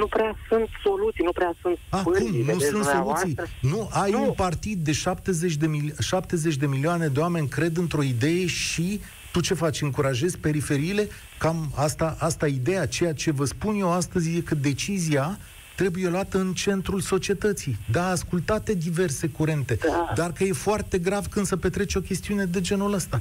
Nu 0.00 0.06
prea 0.06 0.36
sunt 0.48 0.68
soluții, 0.82 1.24
nu 1.24 1.32
prea 1.32 1.54
sunt 1.60 1.78
Acum, 1.88 2.12
pârghii, 2.12 2.38
nu 2.38 2.44
vedeți 2.44 2.64
sunt 2.66 2.84
soluții. 2.84 2.92
dumneavoastră. 2.92 3.46
Nu, 3.60 3.88
ai 3.92 4.10
Nu. 4.10 4.22
un 4.24 4.32
partid 4.32 4.78
de 4.84 4.92
70 4.92 5.54
de, 5.56 5.66
mil- 5.66 5.94
70 5.98 6.56
de 6.56 6.66
milioane 6.66 7.06
de 7.08 7.20
oameni 7.20 7.48
cred 7.48 7.76
într-o 7.76 8.02
idee 8.02 8.46
și 8.46 9.00
tu 9.32 9.40
ce 9.40 9.54
faci? 9.54 9.80
Încurajezi 9.82 10.38
periferiile? 10.38 11.08
Cam 11.38 11.72
asta, 11.76 12.16
asta 12.18 12.46
e 12.46 12.50
ideea. 12.54 12.86
Ceea 12.86 13.12
ce 13.12 13.30
vă 13.30 13.44
spun 13.44 13.74
eu 13.74 13.92
astăzi 13.92 14.36
e 14.36 14.40
că 14.40 14.54
decizia 14.54 15.38
trebuie 15.82 16.08
luată 16.08 16.38
în 16.38 16.52
centrul 16.52 17.00
societății. 17.00 17.76
Da, 17.92 18.08
ascultate 18.08 18.74
diverse 18.74 19.26
curente, 19.28 19.78
Da. 19.86 20.12
dar 20.14 20.32
că 20.32 20.44
e 20.44 20.52
foarte 20.52 20.98
grav 20.98 21.26
când 21.26 21.46
se 21.46 21.56
petrece 21.56 21.98
o 21.98 22.00
chestiune 22.00 22.44
de 22.44 22.60
genul 22.60 22.92
ăsta. 22.92 23.20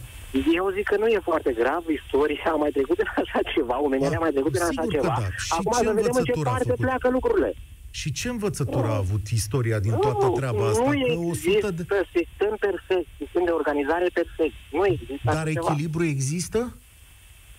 Eu 0.56 0.69
zic 0.76 0.84
că 0.84 0.95
nu 1.00 1.08
e 1.08 1.19
foarte 1.24 1.52
grav, 1.62 1.84
istoria 2.02 2.52
a 2.54 2.56
mai 2.56 2.69
trecut 2.69 3.00
în 3.00 3.06
așa 3.15 3.39
ceva, 3.54 3.82
omenirea 3.82 4.17
a 4.17 4.19
mai 4.19 4.32
trecut 4.32 4.56
în 4.56 4.62
așa 4.62 4.69
Sigur 4.82 4.86
că 4.88 4.91
ceva. 5.02 5.15
da. 5.19 5.26
Și 5.45 5.52
Acum 5.58 5.71
ce 5.71 5.78
să 5.78 5.93
vedem 5.93 6.15
în 6.21 6.24
ce 6.24 6.32
învățătură 6.32 6.50
a 6.50 6.52
parte 6.52 6.67
făcut? 6.69 6.86
pleacă 6.86 7.10
lucrurile. 7.10 7.54
Și 7.93 8.12
ce 8.12 8.30
învățătură 8.30 8.88
a 8.88 8.95
avut 8.95 9.28
istoria 9.28 9.80
din 9.80 9.91
toată 10.06 10.26
nu, 10.26 10.32
treaba 10.39 10.67
asta? 10.67 10.84
nu 10.84 10.89
Că 10.89 10.95
există 10.97 11.67
100 11.67 11.71
de... 11.71 11.84
sistem 12.17 12.54
perfect, 12.67 13.08
sistem 13.21 13.43
de 13.45 13.52
organizare 13.52 14.08
perfect. 14.19 14.56
Nu 14.71 14.84
există 14.86 15.21
Dar 15.24 15.36
așa 15.36 15.43
ceva. 15.54 15.65
echilibru 15.69 16.04
există? 16.04 16.60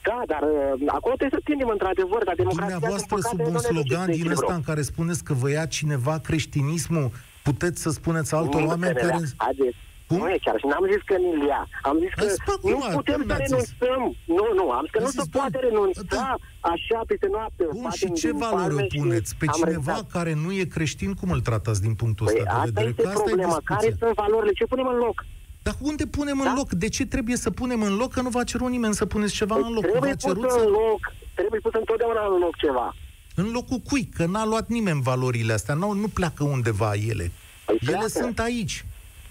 Da, 0.08 0.18
dar 0.32 0.42
uh, 0.42 0.82
acolo 0.98 1.14
trebuie 1.20 1.38
să 1.38 1.44
tindem 1.48 1.68
într-adevăr, 1.76 2.20
dar 2.28 2.34
democrația, 2.42 2.76
Dumneavoastră, 2.78 3.14
din 3.16 3.24
sub 3.30 3.38
păcate, 3.38 3.48
un 3.48 3.52
nu 3.54 3.60
ne 3.60 3.68
duce 3.68 3.72
slogan 3.72 4.02
spre 4.02 4.12
din 4.12 4.20
echilibru. 4.20 4.42
ăsta 4.44 4.54
în 4.60 4.64
care 4.70 4.82
spuneți 4.92 5.22
că 5.26 5.32
vă 5.42 5.48
ia 5.50 5.66
cineva 5.78 6.14
creștinismul, 6.28 7.06
puteți 7.48 7.78
să 7.84 7.90
spuneți 7.90 8.34
altor 8.34 8.60
Nu, 8.60 8.66
oameni 8.72 8.94
că 8.94 9.00
ne 9.02 9.06
care... 9.08 9.18
lea. 9.22 9.28
Haideți. 9.46 9.76
Cum? 10.08 10.18
Nu 10.20 10.28
e 10.34 10.38
chiar. 10.46 10.56
Și 10.62 10.66
n-am 10.70 10.84
zis 10.92 11.02
că 11.10 11.16
ni 11.24 11.30
ia. 11.50 11.62
Am 11.90 11.96
zis 12.04 12.12
că 12.18 12.24
Ați 12.24 12.36
spus 12.42 12.70
nu 12.70 12.78
acum, 12.86 12.94
putem 13.00 13.14
cum 13.20 13.24
să 13.28 13.32
n-ați 13.32 13.50
zis? 13.54 13.68
renunțăm. 13.80 14.02
Nu, 14.38 14.44
nu, 14.58 14.64
am 14.78 14.84
zis 14.84 14.90
că 14.94 14.98
Ați 14.98 15.06
nu 15.08 15.12
se 15.16 15.20
zis, 15.22 15.28
da. 15.32 15.38
poate 15.38 15.58
renunța 15.66 16.00
Da. 16.16 16.34
așa 16.74 16.98
peste 17.10 17.28
noapte. 17.36 17.62
Bun, 17.76 17.82
Facem 17.88 18.08
și 18.14 18.20
ce 18.22 18.28
din 18.30 18.38
valori 18.44 18.74
palme 18.74 18.82
o 18.82 19.00
puneți? 19.00 19.30
și 19.32 19.36
Pe 19.40 19.46
am 19.48 19.52
cineva 19.58 19.92
rezultat. 19.94 20.10
care 20.16 20.32
nu 20.44 20.50
e 20.60 20.64
creștin, 20.76 21.10
cum 21.20 21.28
îl 21.36 21.40
tratați 21.48 21.80
din 21.86 21.94
punctul 22.02 22.24
Păi 22.26 22.34
ăsta 22.38 22.44
de 22.48 22.50
asta 22.58 22.64
vedere? 22.70 22.88
este 22.90 23.02
Că 23.02 23.08
asta 23.08 23.20
e 23.22 23.26
problema. 23.28 23.56
Care 23.70 23.80
discuția. 23.86 24.02
sunt 24.06 24.14
valorile? 24.22 24.52
Ce 24.60 24.64
punem 24.72 24.86
în 24.94 24.98
loc? 25.06 25.16
Dar 25.62 25.74
unde 25.80 26.06
punem 26.06 26.38
în 26.38 26.44
Da? 26.44 26.52
loc? 26.56 26.72
De 26.72 26.88
ce 26.88 27.06
trebuie 27.06 27.36
să 27.36 27.50
punem 27.50 27.82
în 27.82 27.94
loc? 27.96 28.12
Că 28.12 28.20
nu 28.20 28.28
v-a 28.28 28.44
cerut 28.44 28.70
nimeni 28.70 28.94
să 28.94 29.06
puneți 29.06 29.32
ceva 29.34 29.54
Păi 29.54 29.64
în 29.66 29.72
loc. 29.72 29.82
trebuie 29.86 30.10
V-a 30.10 30.16
pus 30.16 30.22
cerut 30.24 30.42
în 30.42 30.50
să... 30.58 30.64
loc. 30.68 31.12
Trebuie 31.34 31.60
pus 31.60 31.72
întotdeauna 31.74 32.26
în 32.34 32.38
loc 32.40 32.56
ceva. 32.56 32.94
În 33.34 33.50
locul 33.50 33.78
cui? 33.78 34.04
Că 34.14 34.26
n-a 34.26 34.44
luat 34.44 34.68
nimeni 34.68 35.02
valorile 35.02 35.52
astea. 35.52 35.74
Nu, 35.74 35.92
nu 35.92 36.08
pleacă 36.08 36.44
undeva 36.44 36.92
ele. 36.94 37.30
Păi 37.66 37.76
Ele 37.80 37.90
pleacă. 37.90 38.06
sunt 38.08 38.38
aici. 38.38 38.84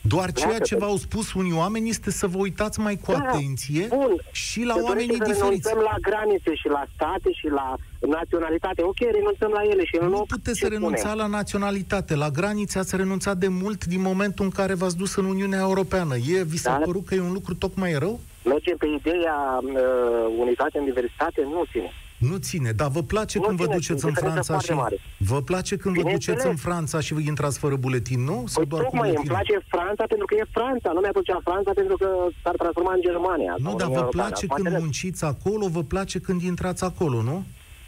Doar 0.03 0.31
ceea 0.31 0.47
Pleacă 0.47 0.63
ce 0.63 0.75
pe- 0.75 0.79
v-au 0.85 0.95
spus 0.97 1.33
unii 1.33 1.53
oameni 1.53 1.89
este 1.89 2.11
să 2.11 2.27
vă 2.27 2.37
uitați 2.37 2.79
mai 2.79 2.97
cu 3.05 3.11
Da, 3.11 3.17
atenție 3.17 3.85
bun. 3.89 4.15
și 4.31 4.63
la 4.63 4.73
Se 4.73 4.79
oamenii 4.81 5.07
dorește 5.17 5.33
să 5.33 5.39
diferiți. 5.43 5.67
renunțăm 5.67 5.91
la 5.93 6.09
granițe 6.09 6.55
și 6.55 6.67
la 6.67 6.83
state 6.95 7.29
și 7.31 7.47
la 7.47 7.75
naționalitate. 8.07 8.81
Ok, 8.83 8.99
renunțăm 8.99 9.51
la 9.53 9.61
ele 9.71 9.85
și 9.85 9.97
în 9.99 10.07
Nu 10.07 10.11
loc 10.13 10.27
puteți 10.27 10.57
ce 10.59 10.65
să 10.65 10.71
renunța 10.71 11.01
punem? 11.09 11.17
la 11.17 11.27
naționalitate. 11.37 12.15
La 12.15 12.29
granițe 12.29 12.79
ați 12.79 12.95
renunțat 12.95 13.37
de 13.37 13.47
mult 13.47 13.85
din 13.85 14.01
momentul 14.01 14.45
în 14.45 14.51
care 14.51 14.73
v-ați 14.73 14.97
dus 14.97 15.15
în 15.15 15.25
Uniunea 15.25 15.59
Europeană. 15.59 16.15
E, 16.15 16.43
vi 16.43 16.57
s-a 16.57 16.77
Da. 16.77 16.85
părut 16.85 17.05
că 17.05 17.15
e 17.15 17.19
un 17.21 17.31
lucru 17.33 17.53
tocmai 17.55 17.93
rău? 17.93 18.19
Mergem 18.45 18.77
pe 18.77 18.87
ideea 18.99 19.59
uh, 19.63 20.35
unitate 20.39 20.77
în 20.77 20.83
diversitate? 20.85 21.41
Nu 21.43 21.63
ține. 21.71 21.91
Nu 22.29 22.37
ține, 22.37 22.71
dar 22.71 22.89
vă 22.97 23.01
place 23.13 23.37
Nu 23.37 23.43
când 23.45 23.57
vă 23.57 23.63
ține, 23.63 23.75
duceți 23.75 24.05
e 24.05 24.07
în 24.07 24.13
diferență 24.13 24.41
Franța 24.43 24.59
și... 24.63 24.65
foarte 24.71 24.73
mare. 24.83 24.95
Vă 25.31 25.39
place 25.41 25.73
când 25.83 25.95
vă 25.95 26.01
duceți 26.01 26.25
Bineînțeles. 26.25 26.51
în 26.53 26.55
Franța 26.67 26.97
și 27.05 27.13
vă 27.13 27.19
intrați 27.31 27.57
fără 27.63 27.75
buletin, 27.75 28.21
nu? 28.23 28.37
Sau 28.53 28.61
Păi 28.61 28.65
doar 28.71 28.81
cu 28.83 28.89
tocmai 28.89 29.07
îmi 29.09 29.17
buletin? 29.17 29.33
place 29.37 29.55
Franța 29.75 30.03
pentru 30.11 30.25
că 30.29 30.33
e 30.41 30.45
Franța. 30.57 30.87
Nu 30.95 30.99
mi-a 31.03 31.15
plăcea 31.17 31.39
Franța 31.47 31.71
pentru 31.79 31.95
că 32.01 32.07
s-ar 32.43 32.55
transforma 32.61 32.93
în 32.97 33.01
Germania. 33.09 33.53
Nu, 33.57 33.69
sau 33.69 33.77
dar 33.79 33.87
în 33.87 33.93
vă 33.93 33.99
Uniunea 34.03 34.19
place 34.19 34.43
Europeană. 34.45 34.63
când 34.63 34.75
Mă 34.75 34.79
munciți 34.85 35.21
acolo, 35.33 35.65
vă 35.77 35.83
place 35.93 36.17
când 36.27 36.39
intrați 36.51 36.83
acolo, 36.89 37.17
nu? 37.29 37.37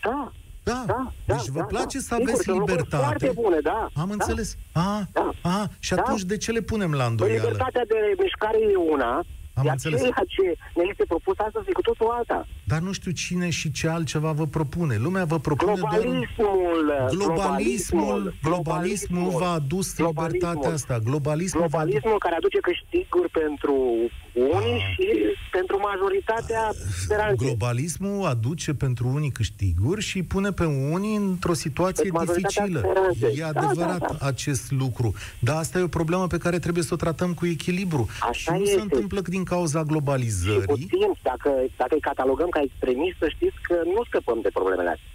Da, 0.08 0.32
Da. 0.72 0.84
da, 0.94 1.02
da. 1.26 1.34
deci 1.36 1.48
vă 1.58 1.60
da, 1.66 1.70
place 1.76 1.98
da. 1.98 2.04
să 2.08 2.12
Sigur, 2.14 2.22
aveți 2.24 2.44
sunt 2.44 2.56
lucruri 2.58 2.72
libertate. 2.78 3.06
Foarte 3.12 3.32
bune, 3.42 3.60
da. 3.72 3.80
Am 4.04 4.10
da. 4.12 4.16
înțeles. 4.18 4.50
Aha, 4.82 5.00
Da. 5.18 5.26
aha. 5.42 5.64
Și 5.86 5.94
Da. 5.96 6.02
atunci 6.02 6.24
de 6.32 6.38
ce 6.44 6.50
le 6.58 6.62
punem 6.72 6.92
la 6.92 7.04
Păi 7.04 7.10
îndoială? 7.12 7.36
libertatea 7.42 7.84
de 7.94 7.98
mișcare 8.24 8.58
e 8.74 8.76
una, 8.96 9.12
Am 9.56 9.64
iar 9.66 9.74
înțeles. 9.74 10.00
ceea 10.02 10.24
ce 10.28 10.46
ne 10.76 10.84
este 10.90 11.04
propus 11.08 11.38
astăzi 11.38 11.70
e 11.70 11.72
cu 11.72 11.82
totul 11.82 12.08
alta. 12.10 12.48
Dar 12.66 12.80
nu 12.80 12.92
știu 12.92 13.12
cine 13.12 13.50
și 13.50 13.72
ce 13.72 13.88
altceva 13.88 14.32
vă 14.32 14.46
propune. 14.46 14.98
Lumea 14.98 15.26
vă 15.26 15.40
propune 15.40 15.74
doar... 15.76 15.92
un- 16.06 16.26
Globalismul, 17.08 17.10
Globalismul, 17.10 18.34
globalismul 18.44 19.30
v-a 19.30 19.52
adus 19.52 19.98
libertatea 19.98 20.70
asta. 20.70 21.00
Globalismul, 21.00 21.68
v-a 21.68 21.80
adus... 21.80 21.92
Globalismul 21.92 22.18
care 22.18 22.36
aduce 22.36 22.58
câștiguri 22.60 23.30
pentru 23.30 23.76
unii 24.34 24.80
și 24.94 25.08
pentru 25.52 25.80
majoritatea 25.80 26.72
speranței. 27.04 27.48
Globalismul 27.48 28.26
aduce 28.26 28.74
pentru 28.74 29.08
unii 29.08 29.32
câștiguri 29.32 30.02
și 30.02 30.18
îi 30.18 30.24
pune 30.24 30.52
pe 30.52 30.66
unii 30.66 31.16
într-o 31.16 31.54
situație 31.54 32.04
Deci 32.04 32.14
majoritatea 32.14 32.64
dificilă. 32.66 32.80
speranței. 32.90 33.34
E 33.38 33.50
Da, 33.52 33.60
adevărat 33.60 34.00
da, 34.00 34.16
da. 34.20 34.26
acest 34.28 34.72
lucru. 34.72 35.14
Dar 35.40 35.56
asta 35.58 35.80
e 35.80 35.84
o 35.84 35.88
problemă 36.00 36.28
pe 36.28 36.38
care 36.38 36.60
trebuie 36.60 36.84
să 36.84 36.94
o 36.94 36.98
tratăm 36.98 37.34
cu 37.34 37.46
echilibru. 37.46 38.08
Așa 38.22 38.32
și 38.34 38.50
nu 38.50 38.64
este. 38.64 38.76
se 38.76 38.82
întâmplă 38.82 39.22
din 39.22 39.44
cauza 39.44 39.80
Și 39.80 39.86
cu 39.86 39.92
globalizării. 39.92 40.86
timp, 40.98 41.16
dacă, 41.22 41.50
dacă 41.78 41.94
îi 41.96 42.02
catalogăm 42.10 42.50
ca 42.50 42.62
extremiști, 42.64 43.18
să 43.20 43.28
știți 43.36 43.58
că 43.62 43.76
nu 43.96 44.02
scăpăm 44.10 44.40
de 44.42 44.50
problemele 44.54 44.90
astea. 44.90 45.08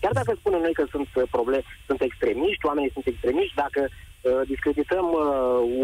Chiar 0.00 0.12
dacă 0.20 0.32
spunem 0.40 0.60
noi 0.60 0.72
că 0.78 0.84
sunt 0.94 1.08
uh, 1.14 1.22
probleme, 1.30 1.62
sunt 1.86 2.00
extremiști, 2.08 2.66
oamenii 2.70 2.94
sunt 2.96 3.06
extremiști, 3.06 3.54
dacă 3.64 3.80
uh, 3.88 4.40
discredităm 4.52 5.06
uh, 5.12 5.26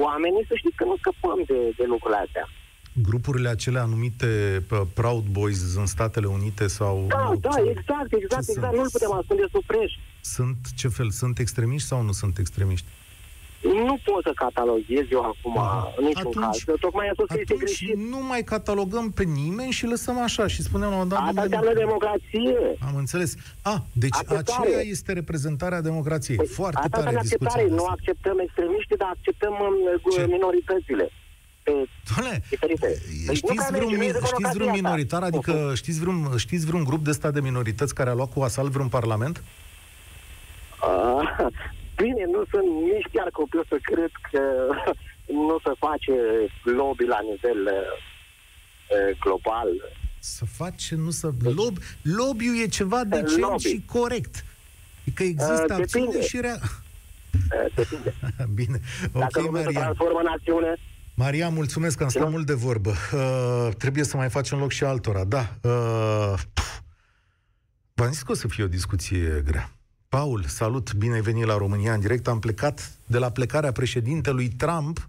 oamenii, 0.07 0.45
să 0.51 0.55
știți 0.57 0.77
că 0.81 0.85
nu 0.91 0.97
scăpăm 1.03 1.39
de, 1.51 1.59
de 1.79 1.85
lucrurile 1.93 2.21
astea. 2.27 2.47
Grupurile 3.03 3.49
acelea 3.49 3.85
numite 3.85 4.63
uh, 4.71 4.81
Proud 4.95 5.25
Boys 5.25 5.75
în 5.77 5.87
Statele 5.87 6.27
Unite 6.27 6.67
sau... 6.67 7.05
Da, 7.09 7.29
nu, 7.29 7.37
da, 7.37 7.49
ce- 7.49 7.61
exact, 7.61 8.13
exact, 8.13 8.45
ce 8.45 8.51
exact. 8.51 8.73
sunt? 8.73 8.77
Nu-l 8.77 8.89
putem 8.93 9.13
ascunde 9.13 9.45
sub 9.53 9.65
preș. 9.65 9.93
Sunt 10.21 10.57
ce 10.77 10.89
fel? 10.89 11.11
Sunt 11.11 11.39
extremiști 11.39 11.89
sau 11.89 12.03
nu 12.03 12.13
sunt 12.13 12.39
extremiști? 12.39 12.87
Nu 13.63 13.99
pot 14.05 14.23
să 14.23 14.33
cataloghez 14.35 15.05
eu 15.11 15.21
acum 15.21 15.59
Aha. 15.59 15.93
în 15.97 16.05
niciun 16.05 16.27
Atunci- 16.27 16.65
caz. 16.65 16.79
Tocmai 16.81 17.07
a 17.09 17.13
spus 17.13 17.27
că 17.27 17.37
este 17.41 17.53
Atunci 17.53 17.65
greșit. 17.65 17.97
nu 18.13 18.21
mai 18.31 18.43
catalogăm 18.43 19.11
pe 19.11 19.23
nimeni 19.25 19.71
și 19.71 19.87
lăsăm 19.87 20.19
așa 20.23 20.47
și 20.47 20.63
spunem 20.63 20.89
la 20.91 20.97
un 20.97 21.09
dat 21.09 21.19
Asta 21.19 21.31
moment- 21.33 21.45
înseamnă 21.53 21.79
democrație. 21.85 22.57
Am 22.89 22.97
înțeles. 22.97 23.35
A, 23.63 23.85
deci 23.93 24.15
Acceptare. 24.15 24.67
aceea 24.69 24.81
este 24.95 25.13
reprezentarea 25.13 25.81
democrației. 25.81 26.37
Păi, 26.37 26.47
Foarte 26.47 26.77
asta 26.77 26.89
tare 26.89 27.03
înseamnă 27.03 27.23
discuția 27.29 27.47
acceptare. 27.49 27.77
Nu 27.81 27.85
asta. 27.85 27.95
acceptăm 27.99 28.37
extremiștii, 28.47 28.97
dar 28.97 29.09
acceptăm 29.17 29.55
Ce? 30.15 30.23
um, 30.23 30.31
minoritățile. 30.37 31.07
Pe 31.73 31.89
Doamne, 32.15 32.43
diferite. 32.51 32.87
Păi 32.87 33.25
nu 33.27 33.35
știți 33.35 33.55
prea 33.55 33.69
vreun, 33.71 33.91
merge, 33.91 33.97
nu 33.97 34.03
e 34.03 34.07
mi- 34.07 34.13
știți 34.13 34.21
democrația 34.31 34.51
vreun 34.55 34.71
asta. 34.71 34.81
minoritar? 34.83 35.23
Adică 35.23 35.73
știți 35.75 36.01
vreun, 36.01 36.37
știți 36.37 36.67
vreun 36.67 36.85
grup 36.85 37.05
de 37.05 37.13
stat 37.13 37.33
de 37.33 37.41
minorități 37.41 37.95
care 37.95 38.11
a 38.11 38.15
luat 38.15 38.33
cu 38.33 38.41
asalt 38.43 38.71
vreun 38.71 38.89
parlament? 38.89 39.43
Ah, 40.81 41.47
Bine, 41.97 42.25
nu 42.35 42.43
sunt 42.51 42.67
nici 42.93 43.07
chiar 43.13 43.29
copil 43.33 43.65
să 43.69 43.77
cred 43.83 44.11
că 44.31 44.41
nu 45.33 45.57
se 45.65 45.73
face 45.79 46.13
lobby 46.63 47.05
la 47.05 47.19
nivel 47.31 47.61
uh, 47.67 47.73
uh, 48.97 49.19
global. 49.21 49.69
Să 50.19 50.45
face, 50.45 50.95
nu 50.95 51.11
să... 51.11 51.31
Lob, 51.43 51.77
lobby-ul 52.03 52.61
e 52.63 52.67
ceva 52.67 53.05
decent 53.05 53.39
Lobby. 53.39 53.63
și 53.69 53.83
corect. 53.87 54.45
Că 55.15 55.23
există 55.23 55.65
Uh, 55.69 55.77
acțiune 55.81 56.05
depinde. 56.07 56.27
și 56.27 56.41
rea... 56.41 56.59
Uh, 56.63 57.73
Depinde. 57.75 58.15
Bine. 58.59 58.81
Dacă 59.13 59.39
Ok, 59.39 59.45
lumea 59.47 59.61
se 59.61 59.65
Maria. 59.67 59.81
transformă 59.81 60.19
în 60.19 60.27
națiune, 60.31 60.75
Maria, 61.19 61.49
mulțumesc 61.49 61.97
că 61.97 62.03
am 62.03 62.09
stat 62.09 62.23
Da. 62.23 62.29
mult 62.29 62.47
de 62.47 62.53
vorbă. 62.53 62.95
Uh, 63.13 63.69
trebuie 63.79 64.05
să 64.05 64.17
mai 64.17 64.29
facem 64.29 64.59
loc 64.59 64.71
și 64.71 64.85
altora. 64.85 65.25
Da. 65.25 65.57
Uh, 65.63 66.35
pf. 66.53 66.81
v-am 67.95 68.13
zis 68.13 68.23
că 68.23 68.33
o 68.33 68.35
să 68.35 68.49
fie 68.49 68.65
o 68.65 68.67
discuție 68.67 69.43
grea. 69.45 69.73
Paul, 70.09 70.45
salut, 70.47 70.95
bine 70.95 71.15
ai 71.15 71.21
venit 71.21 71.45
la 71.45 71.57
România 71.57 71.93
în 71.93 72.01
direct. 72.01 72.29
Am 72.29 72.39
plecat 72.39 72.93
de 73.07 73.19
la 73.19 73.31
plecarea 73.31 73.73
președintelui 73.73 74.49
Trump 74.49 75.09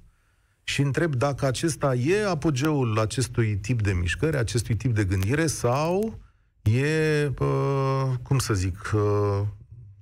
și 0.63 0.81
întreb 0.81 1.15
dacă 1.15 1.45
acesta 1.45 1.95
e 1.95 2.25
apogeul 2.27 2.99
acestui 2.99 3.55
tip 3.57 3.81
de 3.81 3.93
mișcări, 3.93 4.37
acestui 4.37 4.75
tip 4.75 4.95
de 4.95 5.03
gândire 5.03 5.47
sau 5.47 6.19
e, 6.63 7.25
uh, 7.39 8.11
cum 8.21 8.37
să 8.37 8.53
zic, 8.53 8.91
uh, 8.95 9.41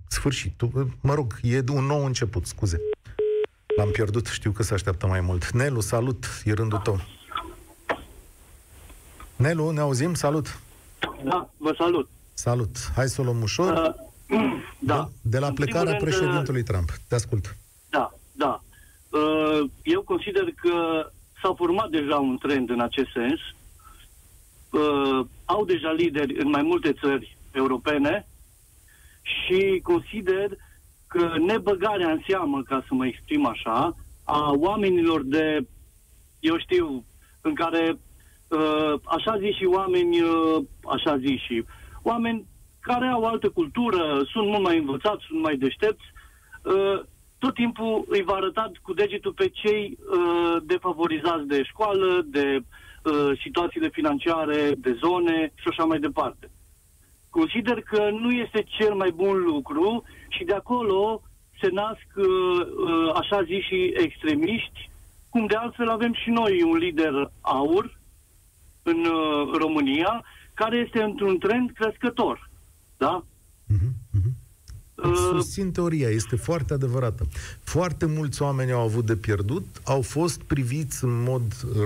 sfârșitul. 0.07 0.97
Mă 1.01 1.13
rog, 1.13 1.39
e 1.41 1.63
un 1.73 1.85
nou 1.85 2.05
început, 2.05 2.45
scuze. 2.45 2.79
L-am 3.77 3.91
pierdut, 3.91 4.25
știu 4.25 4.51
că 4.51 4.63
se 4.63 4.73
așteaptă 4.73 5.07
mai 5.07 5.21
mult. 5.21 5.51
Nelu, 5.51 5.79
salut, 5.79 6.25
e 6.43 6.53
rândul 6.53 6.77
tău. 6.77 6.99
Nelu, 9.35 9.69
ne 9.69 9.79
auzim? 9.79 10.13
Salut! 10.13 10.59
Da, 11.23 11.49
vă 11.57 11.73
salut. 11.77 12.09
Salut! 12.33 12.77
Hai 12.95 13.07
să 13.07 13.21
o 13.21 13.23
luăm 13.23 13.41
ușor. 13.41 13.71
Uh, 13.71 14.39
da. 14.79 15.09
De, 15.21 15.29
de 15.29 15.39
la 15.39 15.47
În 15.47 15.53
plecarea 15.53 15.95
primul 15.95 15.99
rând, 15.99 16.17
președintelui 16.17 16.63
Trump. 16.63 16.89
Te 17.07 17.15
ascult. 17.15 17.55
Da, 17.89 18.13
da. 18.31 18.61
Uh, 19.09 19.69
Eu 19.83 20.01
consider 20.01 20.43
că 20.55 21.09
s-a 21.41 21.53
format 21.57 21.89
deja 21.89 22.15
un 22.15 22.37
trend 22.37 22.69
în 22.69 22.79
acest 22.81 23.09
sens. 23.13 23.39
Uh, 24.69 25.25
Au 25.45 25.65
deja 25.65 25.91
lideri 25.91 26.39
în 26.39 26.49
mai 26.49 26.61
multe 26.61 26.93
țări 26.93 27.37
europene 27.51 28.27
și 29.21 29.79
consider 29.83 30.49
că 31.07 31.33
nebăgarea 31.37 32.11
în 32.11 32.21
seamă, 32.27 32.61
ca 32.61 32.83
să 32.87 32.93
mă 32.93 33.05
exprim 33.05 33.45
așa, 33.45 33.95
a 34.23 34.51
oamenilor 34.55 35.23
de, 35.23 35.65
eu 36.39 36.57
știu, 36.57 37.03
în 37.41 37.53
care 37.53 37.97
uh, 38.47 38.93
așa 39.03 39.37
zi 39.39 39.51
și 39.57 39.65
oameni, 39.65 40.21
uh, 40.21 40.63
așa 40.85 41.17
zi 41.17 41.41
și 41.45 41.65
oameni 42.01 42.45
care 42.79 43.07
au 43.07 43.23
altă 43.23 43.49
cultură, 43.49 44.21
sunt 44.31 44.47
mult 44.47 44.63
mai 44.63 44.77
învățați, 44.77 45.25
sunt 45.27 45.41
mai 45.41 45.57
deștepți, 45.57 46.05
uh, 46.61 47.01
tot 47.39 47.53
timpul 47.53 48.05
îi 48.07 48.23
va 48.23 48.33
arăta 48.33 48.71
cu 48.81 48.93
degetul 48.93 49.33
pe 49.33 49.49
cei 49.49 49.97
uh, 49.97 50.61
defavorizați 50.63 51.47
de 51.47 51.63
școală, 51.63 52.25
de 52.25 52.59
uh, 52.59 53.39
situațiile 53.43 53.89
financiare, 53.89 54.71
de 54.77 54.97
zone 55.03 55.51
și 55.55 55.67
așa 55.67 55.83
mai 55.83 55.99
departe. 55.99 56.49
Consider 57.39 57.81
că 57.81 58.09
nu 58.21 58.31
este 58.31 58.65
cel 58.67 58.93
mai 58.93 59.11
bun 59.15 59.37
lucru 59.51 60.03
și 60.27 60.43
de 60.43 60.53
acolo 60.53 61.21
se 61.61 61.67
nasc 61.71 62.07
uh, 62.15 62.25
uh, 62.25 63.13
așa 63.15 63.43
zi 63.43 63.63
și 63.67 63.93
extremiști, 64.05 64.89
cum 65.29 65.45
de 65.45 65.55
altfel 65.55 65.89
avem 65.89 66.13
și 66.13 66.29
noi 66.29 66.63
un 66.63 66.77
lider 66.77 67.31
aur 67.41 67.97
în 68.83 68.99
uh, 69.05 69.57
România, 69.57 70.23
care 70.53 70.77
este 70.85 71.01
într-un 71.01 71.37
trend 71.37 71.71
crescător. 71.71 72.49
Da? 72.97 73.23
Mhm, 73.65 73.93
mhm. 74.11 74.31
Uh, 74.95 75.15
Susțin 75.15 75.71
teoria, 75.71 76.09
este 76.09 76.35
foarte 76.35 76.73
adevărată. 76.73 77.27
Foarte 77.63 78.05
mulți 78.05 78.41
oameni 78.41 78.71
au 78.71 78.81
avut 78.81 79.05
de 79.05 79.15
pierdut, 79.15 79.65
au 79.83 80.01
fost 80.01 80.41
priviți 80.41 81.03
în 81.03 81.23
mod 81.23 81.43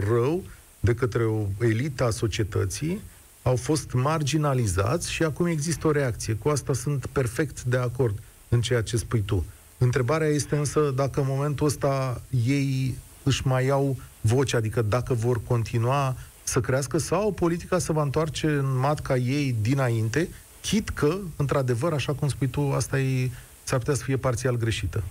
rău 0.08 0.44
de 0.80 0.94
către 0.94 1.26
o 1.26 1.46
elită 1.60 2.04
a 2.04 2.10
societății, 2.10 3.02
au 3.44 3.56
fost 3.56 3.94
marginalizați 3.94 5.12
și 5.12 5.24
acum 5.24 5.46
există 5.46 5.88
o 5.88 5.92
reacție. 5.92 6.34
Cu 6.34 6.50
asta 6.50 6.74
sunt 6.74 7.06
perfect 7.06 7.64
de 7.64 7.78
acord 7.78 8.20
în 8.50 8.62
ceea 8.62 8.82
ce 8.82 8.98
spui 8.98 9.22
tu. 9.22 9.46
Întrebarea 9.78 10.28
este 10.28 10.56
însă 10.56 10.94
dacă 10.96 11.20
în 11.20 11.26
momentul 11.30 11.66
ăsta 11.66 12.22
ei 12.46 12.96
își 13.24 13.48
mai 13.48 13.66
iau 13.66 13.98
voce, 14.22 14.56
adică 14.56 14.82
dacă 14.82 15.14
vor 15.14 15.42
continua 15.48 16.16
să 16.44 16.60
crească 16.60 16.98
sau 16.98 17.32
politica 17.32 17.78
se 17.78 17.94
va 17.94 18.02
întoarce 18.02 18.48
în 18.48 18.78
matca 18.78 19.16
ei 19.16 19.56
dinainte, 19.62 20.30
chit 20.62 20.90
că, 20.90 21.18
într-adevăr, 21.38 21.94
așa 21.94 22.14
cum 22.14 22.28
spui 22.28 22.48
tu, 22.48 22.62
asta 22.62 23.00
e, 23.00 23.30
s-ar 23.64 23.80
putea 23.80 23.94
să 23.94 24.04
fie 24.04 24.18
parțial 24.18 24.56
greșită. 24.56 25.04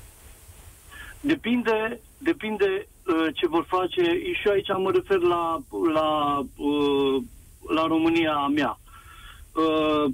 Depinde, 1.21 2.01
depinde 2.19 2.87
uh, 3.07 3.27
ce 3.35 3.47
vor 3.47 3.65
face. 3.69 4.03
Și 4.33 4.47
eu 4.47 4.53
aici 4.53 4.69
mă 4.83 4.91
refer 4.95 5.19
la, 5.19 5.63
la, 5.93 6.39
uh, 6.57 7.23
la 7.69 7.87
România 7.87 8.47
mea. 8.47 8.79
Uh, 9.55 10.13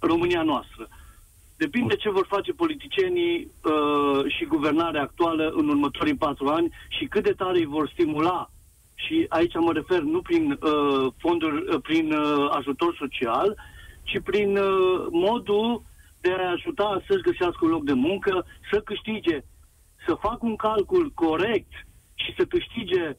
România 0.00 0.42
noastră. 0.42 0.88
Depinde 1.56 1.96
ce 1.96 2.10
vor 2.10 2.26
face 2.28 2.52
politicienii 2.52 3.50
uh, 3.64 4.32
și 4.32 4.44
guvernarea 4.44 5.02
actuală 5.02 5.52
în 5.56 5.68
următorii 5.68 6.16
patru 6.16 6.48
ani 6.48 6.72
și 6.88 7.04
cât 7.04 7.22
de 7.22 7.32
tare 7.32 7.58
îi 7.58 7.64
vor 7.64 7.90
stimula. 7.92 8.50
Și 8.94 9.26
aici 9.28 9.54
mă 9.54 9.72
refer 9.72 10.00
nu 10.00 10.22
prin 10.22 10.50
uh, 10.50 11.12
fonduri, 11.18 11.74
uh, 11.74 11.80
prin 11.82 12.12
uh, 12.12 12.48
ajutor 12.50 12.96
social, 12.98 13.56
ci 14.02 14.20
prin 14.24 14.56
uh, 14.56 15.06
modul 15.10 15.82
de 16.20 16.30
a 16.32 16.50
ajuta 16.50 17.02
să-și 17.06 17.22
găsească 17.22 17.58
un 17.64 17.70
loc 17.70 17.84
de 17.84 17.92
muncă, 17.92 18.46
să 18.70 18.80
câștige, 18.80 19.44
să 20.06 20.14
facă 20.14 20.38
un 20.40 20.56
calcul 20.56 21.10
corect 21.14 21.72
și 22.14 22.34
să 22.36 22.44
câștige 22.44 23.08
uh, 23.08 23.14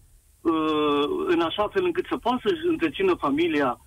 în 1.27 1.41
așa 1.41 1.67
fel 1.67 1.83
încât 1.83 2.05
să 2.09 2.17
poată 2.17 2.41
să-și 2.43 2.67
întrețină 2.67 3.13
familia 3.13 3.79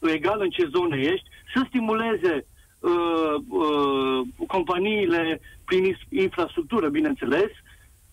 egal 0.00 0.40
în 0.40 0.50
ce 0.50 0.68
zone 0.74 0.96
ești, 0.96 1.28
să 1.54 1.64
stimuleze 1.68 2.46
uh, 2.78 3.34
uh, 3.48 4.20
companiile 4.46 5.40
prin 5.64 5.96
infrastructură, 6.10 6.88
bineînțeles, 6.88 7.50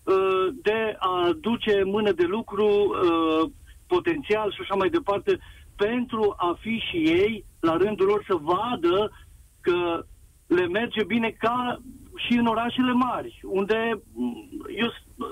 uh, 0.02 0.46
de 0.62 0.96
a 0.98 1.30
duce 1.40 1.82
mână 1.84 2.12
de 2.12 2.24
lucru 2.24 2.66
uh, 2.66 3.50
potențial 3.86 4.52
și 4.52 4.60
așa 4.60 4.74
mai 4.74 4.88
departe, 4.88 5.38
pentru 5.76 6.34
a 6.36 6.58
fi 6.60 6.82
și 6.90 6.96
ei, 6.96 7.44
la 7.60 7.76
rândul 7.76 8.06
lor, 8.06 8.24
să 8.26 8.34
vadă 8.34 9.10
că 9.60 10.04
le 10.46 10.66
merge 10.66 11.04
bine 11.04 11.30
ca 11.30 11.80
și 12.16 12.32
în 12.32 12.46
orașele 12.46 12.92
mari, 12.92 13.40
unde 13.42 14.00
mm, 14.12 14.48
eu 14.76 14.88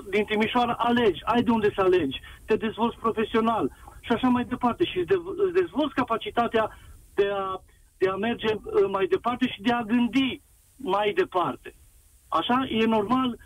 din 0.09 0.23
Timișoara 0.23 0.73
alegi, 0.77 1.21
ai 1.23 1.43
de 1.43 1.51
unde 1.51 1.71
să 1.75 1.81
alegi, 1.81 2.19
te 2.45 2.55
dezvolți 2.55 2.97
profesional 2.97 3.71
și 4.01 4.11
așa 4.11 4.27
mai 4.27 4.45
departe 4.45 4.85
și 4.85 4.97
îți 4.97 5.53
dezvolți 5.53 5.93
capacitatea 5.93 6.77
de 7.13 7.29
a, 7.33 7.61
de 7.97 8.09
a 8.09 8.15
merge 8.15 8.53
uh, 8.53 8.89
mai 8.91 9.05
departe 9.05 9.47
și 9.47 9.61
de 9.61 9.71
a 9.71 9.81
gândi 9.81 10.41
mai 10.75 11.13
departe. 11.13 11.75
Așa 12.27 12.67
e 12.69 12.85
normal 12.85 13.37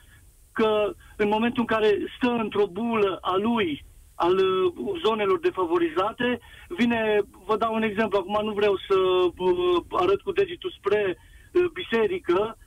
că 0.52 0.94
în 1.18 1.28
momentul 1.28 1.62
în 1.62 1.76
care 1.76 1.90
stă 2.18 2.30
într-o 2.30 2.66
bulă 2.66 3.18
a 3.22 3.36
lui, 3.36 3.86
al 4.16 4.36
uh, 4.38 4.74
zonelor 5.06 5.40
defavorizate, 5.40 6.40
vine, 6.68 7.22
vă 7.46 7.58
dau 7.58 7.74
un 7.74 7.82
exemplu, 7.82 8.18
acum 8.18 8.46
nu 8.46 8.54
vreau 8.54 8.76
să 8.88 8.96
uh, 8.96 9.78
arăt 9.90 10.22
cu 10.22 10.32
degetul 10.32 10.76
spre 10.78 11.18
uh, 11.18 11.66
biserică, 11.74 12.58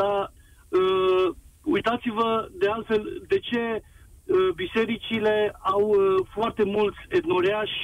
dar 0.00 0.32
uh, 0.68 1.34
uitați-vă 1.62 2.48
de 2.58 2.68
altfel 2.68 3.02
de 3.28 3.38
ce 3.38 3.62
uh, 3.82 4.48
bisericile 4.54 5.56
au 5.60 5.82
uh, 5.88 6.26
foarte 6.34 6.64
mulți 6.64 6.98
etnoreași 7.08 7.78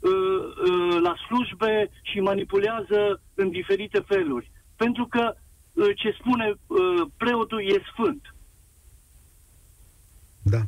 uh, 0.00 0.10
uh, 0.10 0.98
la 1.02 1.14
slujbe 1.26 1.90
și 2.02 2.20
manipulează 2.20 3.20
în 3.34 3.50
diferite 3.50 4.04
feluri. 4.06 4.50
Pentru 4.76 5.06
că 5.06 5.34
uh, 5.34 5.90
ce 5.96 6.16
spune 6.20 6.46
uh, 6.66 7.06
preotul 7.16 7.60
e 7.60 7.82
sfânt. 7.92 8.34
Da. 10.42 10.62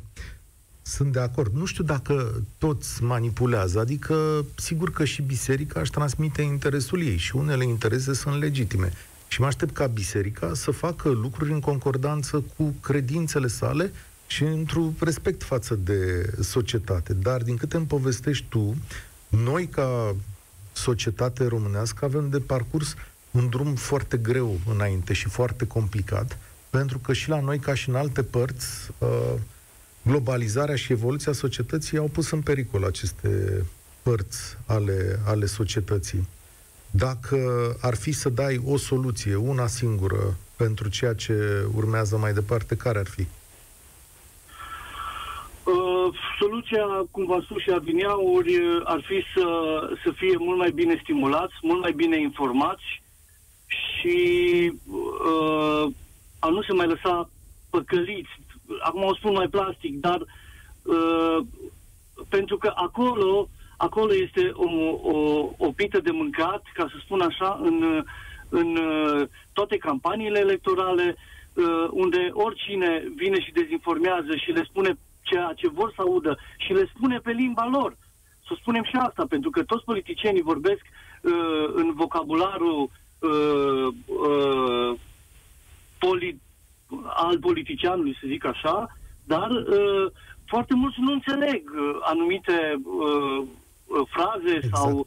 Sunt 0.82 1.12
de 1.12 1.20
acord. 1.20 1.52
Nu 1.54 1.64
știu 1.64 1.84
dacă 1.84 2.42
toți 2.58 3.02
manipulează, 3.02 3.78
adică 3.78 4.44
sigur 4.56 4.90
că 4.90 5.04
și 5.04 5.22
biserica 5.22 5.80
își 5.80 5.90
transmite 5.90 6.42
interesul 6.42 7.02
ei 7.02 7.16
și 7.16 7.36
unele 7.36 7.64
interese 7.64 8.12
sunt 8.14 8.40
legitime. 8.40 8.92
Și 9.32 9.40
mă 9.40 9.46
aștept 9.46 9.74
ca 9.74 9.86
biserica 9.86 10.54
să 10.54 10.70
facă 10.70 11.08
lucruri 11.08 11.52
în 11.52 11.60
concordanță 11.60 12.44
cu 12.56 12.74
credințele 12.80 13.46
sale 13.46 13.92
și 14.26 14.42
într-un 14.42 14.94
respect 15.00 15.42
față 15.42 15.74
de 15.74 16.30
societate. 16.40 17.12
Dar, 17.12 17.42
din 17.42 17.56
câte 17.56 17.76
îmi 17.76 17.86
povestești 17.86 18.46
tu, 18.48 18.76
noi, 19.28 19.66
ca 19.66 20.14
societate 20.72 21.46
românească, 21.46 22.04
avem 22.04 22.28
de 22.28 22.38
parcurs 22.38 22.94
un 23.30 23.48
drum 23.48 23.74
foarte 23.74 24.16
greu 24.16 24.60
înainte 24.74 25.12
și 25.12 25.28
foarte 25.28 25.66
complicat, 25.66 26.38
pentru 26.70 26.98
că 26.98 27.12
și 27.12 27.28
la 27.28 27.40
noi, 27.40 27.58
ca 27.58 27.74
și 27.74 27.88
în 27.88 27.94
alte 27.94 28.22
părți, 28.22 28.90
uh, 28.98 29.34
globalizarea 30.02 30.76
și 30.76 30.92
evoluția 30.92 31.32
societății 31.32 31.98
au 31.98 32.08
pus 32.08 32.30
în 32.30 32.40
pericol 32.40 32.84
aceste 32.84 33.64
părți 34.02 34.56
ale, 34.66 35.20
ale 35.24 35.46
societății. 35.46 36.28
Dacă 36.90 37.38
ar 37.80 37.96
fi 37.96 38.12
să 38.12 38.28
dai 38.28 38.60
o 38.64 38.76
soluție, 38.76 39.34
una 39.34 39.66
singură, 39.66 40.36
pentru 40.56 40.88
ceea 40.88 41.14
ce 41.14 41.66
urmează 41.74 42.16
mai 42.16 42.32
departe, 42.32 42.76
care 42.76 42.98
ar 42.98 43.06
fi? 43.06 43.20
Uh, 45.64 46.14
soluția, 46.38 46.84
cum 47.10 47.26
v-am 47.26 47.42
spus 47.42 47.62
și 47.62 47.70
adineauri, 47.70 48.60
ar 48.84 49.04
fi 49.06 49.22
să, 49.34 49.46
să 50.04 50.12
fie 50.16 50.36
mult 50.38 50.58
mai 50.58 50.70
bine 50.70 51.00
stimulați, 51.02 51.54
mult 51.62 51.80
mai 51.80 51.92
bine 51.92 52.20
informați 52.20 53.02
și 53.66 54.18
uh, 54.86 55.92
a 56.38 56.48
nu 56.48 56.62
se 56.62 56.72
mai 56.72 56.86
lăsa 56.86 57.30
păcăliți. 57.70 58.40
Acum 58.82 59.02
o 59.02 59.14
spun 59.14 59.32
mai 59.32 59.48
plastic, 59.48 60.00
dar 60.00 60.20
uh, 60.82 61.38
pentru 62.28 62.56
că 62.56 62.72
acolo 62.74 63.48
acolo 63.86 64.12
este 64.14 64.50
o, 64.54 64.68
o, 65.14 65.48
o 65.56 65.72
pită 65.72 66.00
de 66.00 66.10
mâncat, 66.10 66.62
ca 66.74 66.86
să 66.90 66.96
spun 67.04 67.20
așa, 67.20 67.60
în, 67.62 68.04
în 68.48 68.76
uh, 68.76 69.28
toate 69.52 69.76
campaniile 69.76 70.38
electorale, 70.38 71.16
uh, 71.54 71.88
unde 71.90 72.30
oricine 72.32 73.04
vine 73.16 73.40
și 73.40 73.52
dezinformează 73.52 74.36
și 74.36 74.50
le 74.50 74.64
spune 74.64 74.98
ceea 75.22 75.52
ce 75.56 75.68
vor 75.68 75.92
să 75.94 76.02
audă 76.02 76.38
și 76.58 76.72
le 76.72 76.90
spune 76.94 77.18
pe 77.18 77.30
limba 77.30 77.66
lor. 77.72 77.96
Să 78.46 78.54
spunem 78.60 78.82
și 78.82 78.96
asta, 78.96 79.26
pentru 79.28 79.50
că 79.50 79.62
toți 79.62 79.84
politicienii 79.84 80.42
vorbesc 80.42 80.82
uh, 81.22 81.70
în 81.74 81.92
vocabularul 81.94 82.90
uh, 83.18 83.86
uh, 84.06 84.98
poli- 85.98 86.40
al 87.06 87.38
politicianului, 87.38 88.16
să 88.20 88.26
zic 88.26 88.44
așa, 88.44 88.96
dar 89.24 89.50
uh, 89.50 90.06
foarte 90.46 90.74
mulți 90.74 91.00
nu 91.00 91.12
înțeleg 91.12 91.70
uh, 91.70 91.96
anumite 92.00 92.80
uh, 92.84 93.20
Uh, 93.40 93.46
fraze 94.14 94.54
exact. 94.54 94.76
sau... 94.76 95.06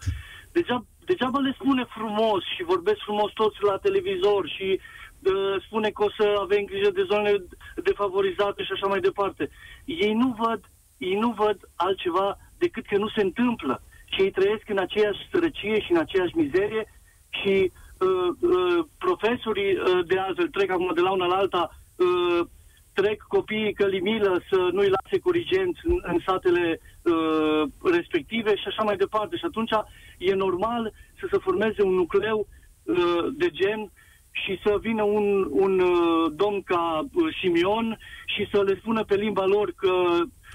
Degeaba, 0.51 0.85
degeaba 1.05 1.39
le 1.39 1.55
spune 1.59 1.85
frumos 1.97 2.43
și 2.55 2.63
vorbesc 2.63 2.99
frumos 2.99 3.31
toți 3.33 3.63
la 3.63 3.77
televizor 3.77 4.47
și 4.55 4.79
uh, 4.79 5.55
spune 5.65 5.89
că 5.89 6.03
o 6.03 6.09
să 6.17 6.25
avem 6.39 6.63
grijă 6.65 6.89
de 6.91 7.07
zonele 7.11 7.45
defavorizate 7.83 8.63
și 8.63 8.71
așa 8.71 8.87
mai 8.87 8.99
departe. 8.99 9.49
Ei 9.85 10.13
nu 10.13 10.35
văd, 10.37 10.61
ei 10.97 11.15
nu 11.15 11.29
văd 11.31 11.57
altceva 11.75 12.37
decât 12.57 12.85
că 12.85 12.97
nu 12.97 13.09
se 13.15 13.21
întâmplă. 13.21 13.81
Și 14.05 14.21
ei 14.21 14.31
trăiesc 14.31 14.69
în 14.69 14.77
aceeași 14.77 15.27
sărăcie 15.31 15.81
și 15.81 15.91
în 15.91 15.97
aceeași 15.97 16.37
mizerie 16.37 16.83
și 17.29 17.71
uh, 17.71 18.29
uh, 18.39 18.85
profesorii 18.97 19.73
uh, 19.75 20.05
de 20.05 20.17
altfel 20.19 20.47
trec 20.47 20.69
acum 20.71 20.91
de 20.95 21.01
la 21.01 21.11
una 21.11 21.25
la 21.25 21.35
alta 21.35 21.63
uh, 21.95 22.45
trec 22.93 23.21
copiii 23.27 23.73
călimilă 23.73 24.41
să 24.49 24.69
nu-i 24.71 24.93
lase 24.97 25.19
corigenți 25.19 25.79
în, 25.83 25.97
în 26.01 26.19
satele 26.25 26.79
uh, 27.03 27.63
respective 27.91 28.55
și 28.55 28.67
așa 28.67 28.83
mai 28.83 28.95
departe. 28.95 29.37
Și 29.37 29.45
atunci 29.45 29.71
e 30.17 30.33
normal 30.33 30.93
să 31.19 31.27
se 31.31 31.37
formeze 31.37 31.81
un 31.83 31.93
nucleu 31.93 32.47
uh, 32.83 33.25
de 33.37 33.49
gen 33.49 33.91
și 34.33 34.59
să 34.63 34.77
vină 34.81 35.03
un, 35.03 35.47
un 35.49 35.79
uh, 35.79 36.31
domn 36.35 36.61
ca 36.61 36.99
uh, 37.13 37.35
Simion 37.41 37.97
și 38.25 38.47
să 38.51 38.61
le 38.61 38.75
spună 38.75 39.03
pe 39.03 39.15
limba 39.15 39.45
lor 39.45 39.73
că 39.75 39.93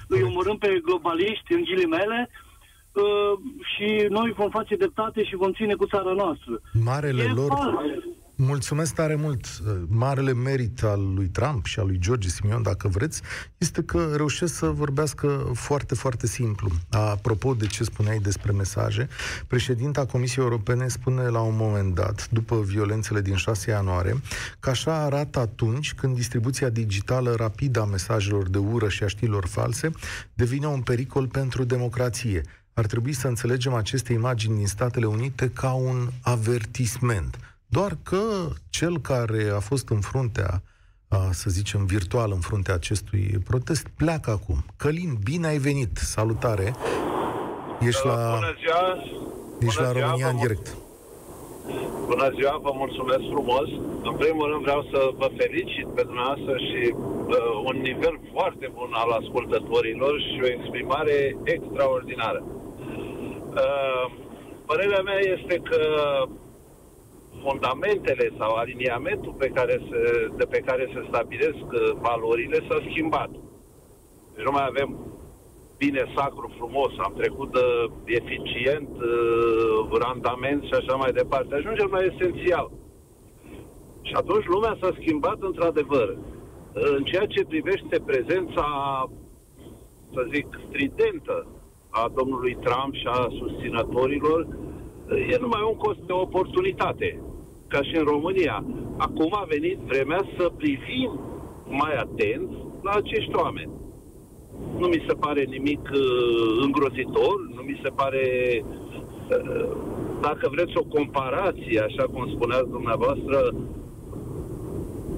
îi 0.08 0.22
omorâm 0.22 0.58
pe 0.58 0.80
globaliști, 0.82 1.52
în 1.52 1.62
ghilimele, 1.62 2.30
uh, 2.92 3.38
și 3.74 4.06
noi 4.08 4.32
vom 4.37 4.50
face 4.50 4.76
dreptate 4.76 5.24
și 5.24 5.37
vom 5.37 5.52
ține 5.52 5.74
cu 5.74 5.87
țara 5.87 6.12
noastră. 6.12 6.61
Marele 6.84 7.22
e 7.22 7.32
lor... 7.32 7.48
Fals. 7.48 8.04
Mulțumesc 8.40 8.94
tare 8.94 9.14
mult. 9.14 9.46
Marele 9.88 10.33
merit 10.33 10.83
al 10.83 11.14
lui 11.14 11.27
Trump 11.27 11.66
și 11.66 11.79
al 11.79 11.87
lui 11.87 11.98
George 11.98 12.29
Simion, 12.29 12.62
dacă 12.62 12.88
vreți, 12.88 13.22
este 13.57 13.83
că 13.83 14.12
reușesc 14.16 14.55
să 14.55 14.66
vorbească 14.66 15.51
foarte, 15.55 15.94
foarte 15.94 16.27
simplu. 16.27 16.70
Apropo 16.90 17.55
de 17.55 17.66
ce 17.66 17.85
spuneai 17.85 18.18
despre 18.18 18.53
mesaje, 18.53 19.09
președinta 19.46 20.07
Comisiei 20.07 20.44
Europene 20.44 20.88
spune 20.88 21.29
la 21.29 21.40
un 21.40 21.57
moment 21.57 21.94
dat, 21.94 22.29
după 22.31 22.61
violențele 22.61 23.20
din 23.20 23.35
6 23.37 23.70
ianuarie, 23.70 24.20
că 24.61 24.70
așa 24.70 24.94
arată 25.05 25.38
atunci 25.38 25.94
când 25.94 26.14
distribuția 26.14 26.68
digitală 26.68 27.35
rapidă 27.35 27.81
a 27.81 27.85
mesajelor 27.85 28.48
de 28.48 28.59
ură 28.59 28.88
și 28.88 29.03
a 29.03 29.07
știrilor 29.07 29.46
false 29.46 29.90
devine 30.35 30.66
un 30.66 30.81
pericol 30.81 31.27
pentru 31.27 31.64
democrație. 31.64 32.42
Ar 32.72 32.87
trebui 32.87 33.12
să 33.12 33.29
înțelegem 33.29 33.74
aceste 33.74 34.12
imagini 34.12 34.57
din 34.57 34.66
Statele 34.66 35.07
Unite 35.07 35.51
ca 35.51 35.72
un 35.72 36.09
avertisment– 36.22 37.38
doar 37.68 37.92
că 38.02 38.22
cel 38.70 38.98
care 38.98 39.50
a 39.54 39.61
fost 39.61 39.88
în 39.88 40.00
fruntea, 40.00 40.62
a, 41.09 41.28
să 41.31 41.50
zicem, 41.50 41.87
virtual 41.87 42.31
în 42.33 42.40
fruntea 42.40 42.74
acestui 42.74 43.38
protest, 43.44 43.87
pleacă 43.96 44.31
acum. 44.31 44.64
Călin, 44.76 45.18
bine 45.22 45.46
ai 45.46 45.59
venit! 45.59 45.96
Salutare! 45.96 46.74
Ești 47.81 48.07
la, 48.07 48.18
Bună 48.35 48.54
ziua! 48.62 48.83
ești 49.66 49.76
Bună 49.76 49.88
la 49.88 49.92
ziua, 49.92 50.07
România 50.07 50.28
în 50.28 50.37
vă 50.37 50.42
direct. 50.42 50.66
Bună 52.12 52.28
ziua, 52.37 52.54
vă 52.66 52.72
mulțumesc 52.83 53.24
frumos. 53.35 53.68
În 54.11 54.14
primul 54.22 54.46
rând 54.50 54.62
vreau 54.62 54.83
să 54.92 55.00
vă 55.20 55.28
felicit 55.40 55.87
pe 55.96 56.02
dumneavoastră 56.09 56.54
și 56.68 56.81
uh, 56.94 57.52
un 57.70 57.76
nivel 57.88 58.16
foarte 58.33 58.66
bun 58.76 58.90
al 59.02 59.11
ascultătorilor 59.20 60.14
și 60.26 60.37
o 60.42 60.52
exprimare 60.57 61.37
extraordinară. 61.54 62.40
Uh, 63.62 64.04
părerea 64.66 65.02
mea 65.09 65.20
este 65.37 65.54
că 65.70 65.81
fundamentele 67.44 68.27
sau 68.38 68.51
aliniamentul 68.55 69.35
pe 69.38 69.48
care 69.48 69.81
se, 69.88 70.29
de 70.37 70.44
pe 70.44 70.59
care 70.59 70.90
se 70.94 71.07
stabilesc 71.09 71.66
uh, 71.72 71.92
valorile 72.01 72.59
s-a 72.68 72.79
schimbat. 72.90 73.31
Deci 74.35 74.44
nu 74.44 74.51
mai 74.51 74.66
avem 74.68 74.90
bine, 75.77 76.12
sacru, 76.16 76.55
frumos, 76.57 76.92
am 76.98 77.14
trecut 77.16 77.53
de 77.53 77.64
eficient, 78.05 78.88
uh, 78.88 79.98
randament 80.05 80.62
și 80.62 80.74
așa 80.74 80.94
mai 80.96 81.12
departe. 81.12 81.55
Ajungem 81.55 81.88
la 81.90 82.05
esențial. 82.05 82.70
Și 84.03 84.14
atunci 84.14 84.46
lumea 84.46 84.77
s-a 84.81 84.90
schimbat 85.01 85.38
într-adevăr. 85.40 86.16
În 86.72 87.03
ceea 87.05 87.27
ce 87.27 87.44
privește 87.44 87.96
prezența, 88.07 88.66
să 90.14 90.27
zic, 90.33 90.46
stridentă 90.68 91.46
a 91.90 92.11
domnului 92.14 92.57
Trump 92.61 92.94
și 92.94 93.07
a 93.07 93.29
susținătorilor, 93.38 94.46
e 95.33 95.37
numai 95.40 95.62
un 95.70 95.77
cost 95.77 95.98
de 95.98 96.12
oportunitate, 96.12 97.20
ca 97.68 97.83
și 97.83 97.96
în 97.96 98.04
România. 98.04 98.64
Acum 98.96 99.31
a 99.35 99.46
venit 99.48 99.78
vremea 99.78 100.22
să 100.37 100.52
privim 100.57 101.20
mai 101.68 101.94
atent 101.94 102.50
la 102.83 102.90
acești 102.90 103.35
oameni. 103.35 103.70
Nu 104.78 104.87
mi 104.87 105.04
se 105.09 105.14
pare 105.14 105.42
nimic 105.42 105.90
uh, 105.92 106.62
îngrozitor, 106.62 107.37
nu 107.54 107.62
mi 107.62 107.81
se 107.83 107.88
pare, 107.88 108.24
uh, 108.64 109.76
dacă 110.20 110.48
vreți 110.50 110.76
o 110.76 110.83
comparație, 110.83 111.81
așa 111.81 112.04
cum 112.12 112.31
spuneați 112.35 112.70
dumneavoastră, 112.70 113.54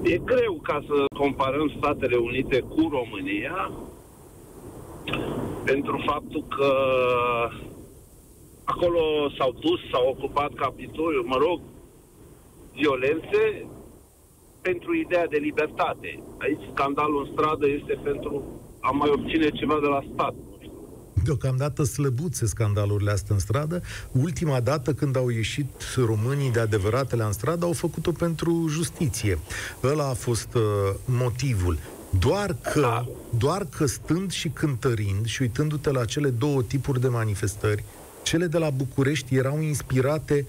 e 0.03 0.17
greu 0.17 0.59
ca 0.63 0.83
să 0.87 1.05
comparăm 1.17 1.73
Statele 1.77 2.15
Unite 2.15 2.59
cu 2.59 2.89
România, 2.91 3.71
pentru 5.65 6.03
faptul 6.05 6.43
că 6.57 6.73
acolo 8.63 9.29
s-au 9.37 9.55
dus, 9.59 9.79
s-au 9.91 10.15
ocupat 10.17 10.53
Capitoliul, 10.53 11.23
mă 11.25 11.37
rog, 11.39 11.59
violențe 12.81 13.41
pentru 14.61 14.91
ideea 15.03 15.27
de 15.27 15.37
libertate. 15.47 16.09
Aici 16.45 16.63
scandalul 16.73 17.19
în 17.23 17.31
stradă 17.33 17.65
este 17.79 17.93
pentru 18.03 18.31
a 18.79 18.89
mai 18.89 19.09
obține 19.15 19.49
ceva 19.59 19.77
de 19.85 19.89
la 19.95 20.01
stat. 20.13 20.33
Deocamdată 21.23 21.83
slăbuțe 21.83 22.45
scandalurile 22.45 23.11
astea 23.11 23.35
în 23.35 23.41
stradă. 23.41 23.81
Ultima 24.11 24.59
dată 24.59 24.93
când 24.93 25.15
au 25.17 25.29
ieșit 25.29 25.71
românii 26.05 26.51
de 26.51 26.59
adevăratele 26.59 27.23
în 27.23 27.31
stradă 27.31 27.65
au 27.65 27.73
făcut-o 27.73 28.11
pentru 28.11 28.65
justiție. 28.67 29.39
Ăla 29.83 30.09
a 30.09 30.13
fost 30.13 30.53
uh, 30.55 30.61
motivul. 31.05 31.77
Doar 32.19 32.55
că, 32.73 33.03
doar 33.37 33.65
că 33.77 33.85
stând 33.85 34.31
și 34.31 34.49
cântărind 34.49 35.25
și 35.25 35.41
uitându-te 35.41 35.91
la 35.91 36.05
cele 36.05 36.29
două 36.29 36.63
tipuri 36.63 37.01
de 37.01 37.07
manifestări, 37.07 37.83
cele 38.23 38.45
de 38.45 38.57
la 38.57 38.69
București 38.69 39.35
erau 39.35 39.61
inspirate 39.61 40.45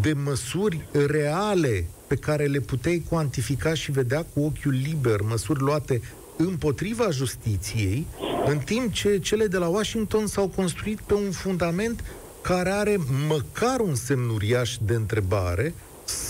de 0.00 0.12
măsuri 0.12 0.86
reale 1.06 1.86
pe 2.06 2.16
care 2.16 2.44
le 2.44 2.60
puteai 2.60 3.04
cuantifica 3.08 3.74
și 3.74 3.90
vedea 3.90 4.26
cu 4.34 4.40
ochiul 4.40 4.80
liber, 4.86 5.20
măsuri 5.20 5.60
luate 5.60 6.00
împotriva 6.36 7.10
justiției, 7.10 8.06
în 8.46 8.58
timp 8.58 8.92
ce 8.92 9.18
cele 9.18 9.46
de 9.46 9.56
la 9.56 9.66
Washington 9.66 10.26
s-au 10.26 10.48
construit 10.48 11.00
pe 11.00 11.14
un 11.14 11.30
fundament 11.30 12.04
care 12.40 12.70
are 12.70 12.96
măcar 13.28 13.80
un 13.80 13.94
semn 13.94 14.28
uriaș 14.28 14.76
de 14.86 14.94
întrebare 14.94 15.74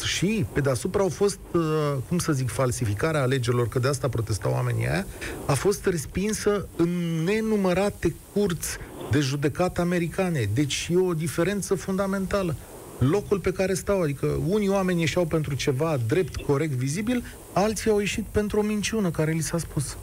și 0.05 0.47
pe 0.53 0.61
deasupra 0.61 1.03
au 1.03 1.09
fost, 1.09 1.39
uh, 1.53 1.63
cum 2.09 2.19
să 2.19 2.33
zic, 2.33 2.51
falsificarea 2.51 3.23
alegerilor, 3.23 3.69
că 3.69 3.79
de 3.79 3.89
asta 3.89 4.09
protestau 4.09 4.53
oamenii 4.53 4.89
aia, 4.89 5.07
a 5.47 5.55
fost 5.55 5.87
respinsă 5.87 6.69
în 6.77 7.23
nenumărate 7.25 8.15
curți 8.33 8.77
de 9.11 9.19
judecat 9.19 9.79
americane. 9.79 10.49
Deci 10.55 10.89
e 10.93 10.97
o 10.97 11.15
diferență 11.15 11.75
fundamentală. 11.75 12.57
Locul 12.99 13.39
pe 13.41 13.53
care 13.53 13.75
stau, 13.75 14.01
adică 14.01 14.27
unii 14.49 14.69
oameni 14.69 15.01
ieșeau 15.01 15.25
pentru 15.25 15.55
ceva 15.55 15.97
drept, 16.09 16.37
corect, 16.37 16.73
vizibil, 16.73 17.23
alții 17.53 17.91
au 17.91 17.99
ieșit 17.99 18.25
pentru 18.25 18.59
o 18.59 18.63
minciună 18.63 19.11
care 19.11 19.31
li 19.31 19.41
s-a 19.41 19.59
spus. 19.59 19.99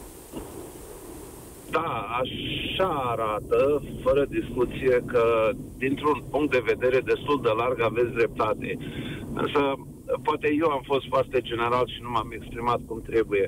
Da, 1.69 2.07
așa 2.21 2.89
arată, 3.13 3.83
fără 4.03 4.25
discuție, 4.29 5.03
că 5.05 5.51
dintr-un 5.77 6.23
punct 6.29 6.51
de 6.51 6.63
vedere 6.65 6.99
destul 6.99 7.39
de 7.43 7.49
larg 7.57 7.81
aveți 7.81 8.13
dreptate. 8.13 8.77
Însă, 9.33 9.61
poate 10.23 10.47
eu 10.59 10.69
am 10.69 10.81
fost 10.85 11.05
foarte 11.07 11.41
general 11.41 11.85
și 11.87 11.99
nu 12.01 12.09
m-am 12.09 12.31
exprimat 12.31 12.79
cum 12.85 13.01
trebuie. 13.01 13.47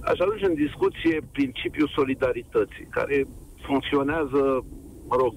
Aș 0.00 0.18
ajunge 0.18 0.44
în 0.44 0.54
discuție 0.54 1.16
principiul 1.32 1.92
solidarității, 1.94 2.86
care 2.90 3.26
funcționează, 3.66 4.64
mă 5.08 5.16
rog, 5.22 5.34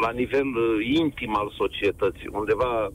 la 0.00 0.10
nivel 0.10 0.46
uh, 0.46 0.86
intim 1.02 1.36
al 1.36 1.52
societății, 1.56 2.28
undeva, 2.32 2.88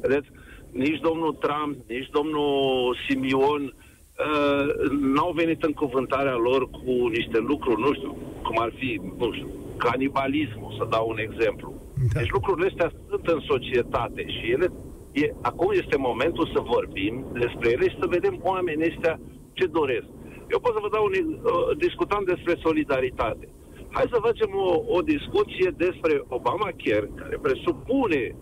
vedeți, 0.00 0.28
nici 0.70 1.00
domnul 1.00 1.32
Trump, 1.32 1.76
nici 1.88 2.08
domnul 2.10 2.96
Simion 3.08 3.62
uh, 3.64 4.90
n-au 5.14 5.32
venit 5.32 5.62
în 5.62 5.72
cuvântarea 5.72 6.36
lor 6.36 6.70
cu 6.70 6.92
niște 7.16 7.38
lucruri, 7.38 7.80
nu 7.80 7.92
știu, 7.94 8.16
cum 8.42 8.58
ar 8.58 8.72
fi, 8.78 9.00
nu 9.18 9.32
știu, 9.32 9.48
canibalismul, 9.76 10.74
să 10.78 10.86
dau 10.90 11.08
un 11.08 11.18
exemplu. 11.18 11.74
Da. 12.12 12.20
Deci 12.20 12.30
lucrurile 12.30 12.66
astea 12.66 12.90
sunt 13.08 13.26
în 13.26 13.40
societate 13.40 14.22
și 14.28 14.50
ele, 14.50 14.72
e, 15.12 15.34
acum 15.42 15.70
este 15.72 15.96
momentul 15.96 16.50
să 16.54 16.60
vorbim 16.60 17.24
despre 17.32 17.70
ele 17.70 17.88
și 17.88 18.00
să 18.00 18.06
vedem 18.06 18.40
oamenii 18.42 18.86
ăștia 18.86 19.20
ce 19.52 19.66
doresc. 19.66 20.08
Eu 20.52 20.58
pot 20.60 20.72
să 20.72 20.80
vă 20.82 20.88
dau 20.96 21.04
un, 21.04 21.14
uh, 21.14 21.76
discutam 21.76 22.22
despre 22.32 22.54
solidaritate. 22.62 23.48
Hai 23.96 24.06
să 24.10 24.26
facem 24.28 24.50
o, 24.54 24.70
o 24.96 25.00
discuție 25.00 25.68
despre 25.76 26.14
Obamacare, 26.28 27.10
care 27.14 27.36
presupune 27.42 28.34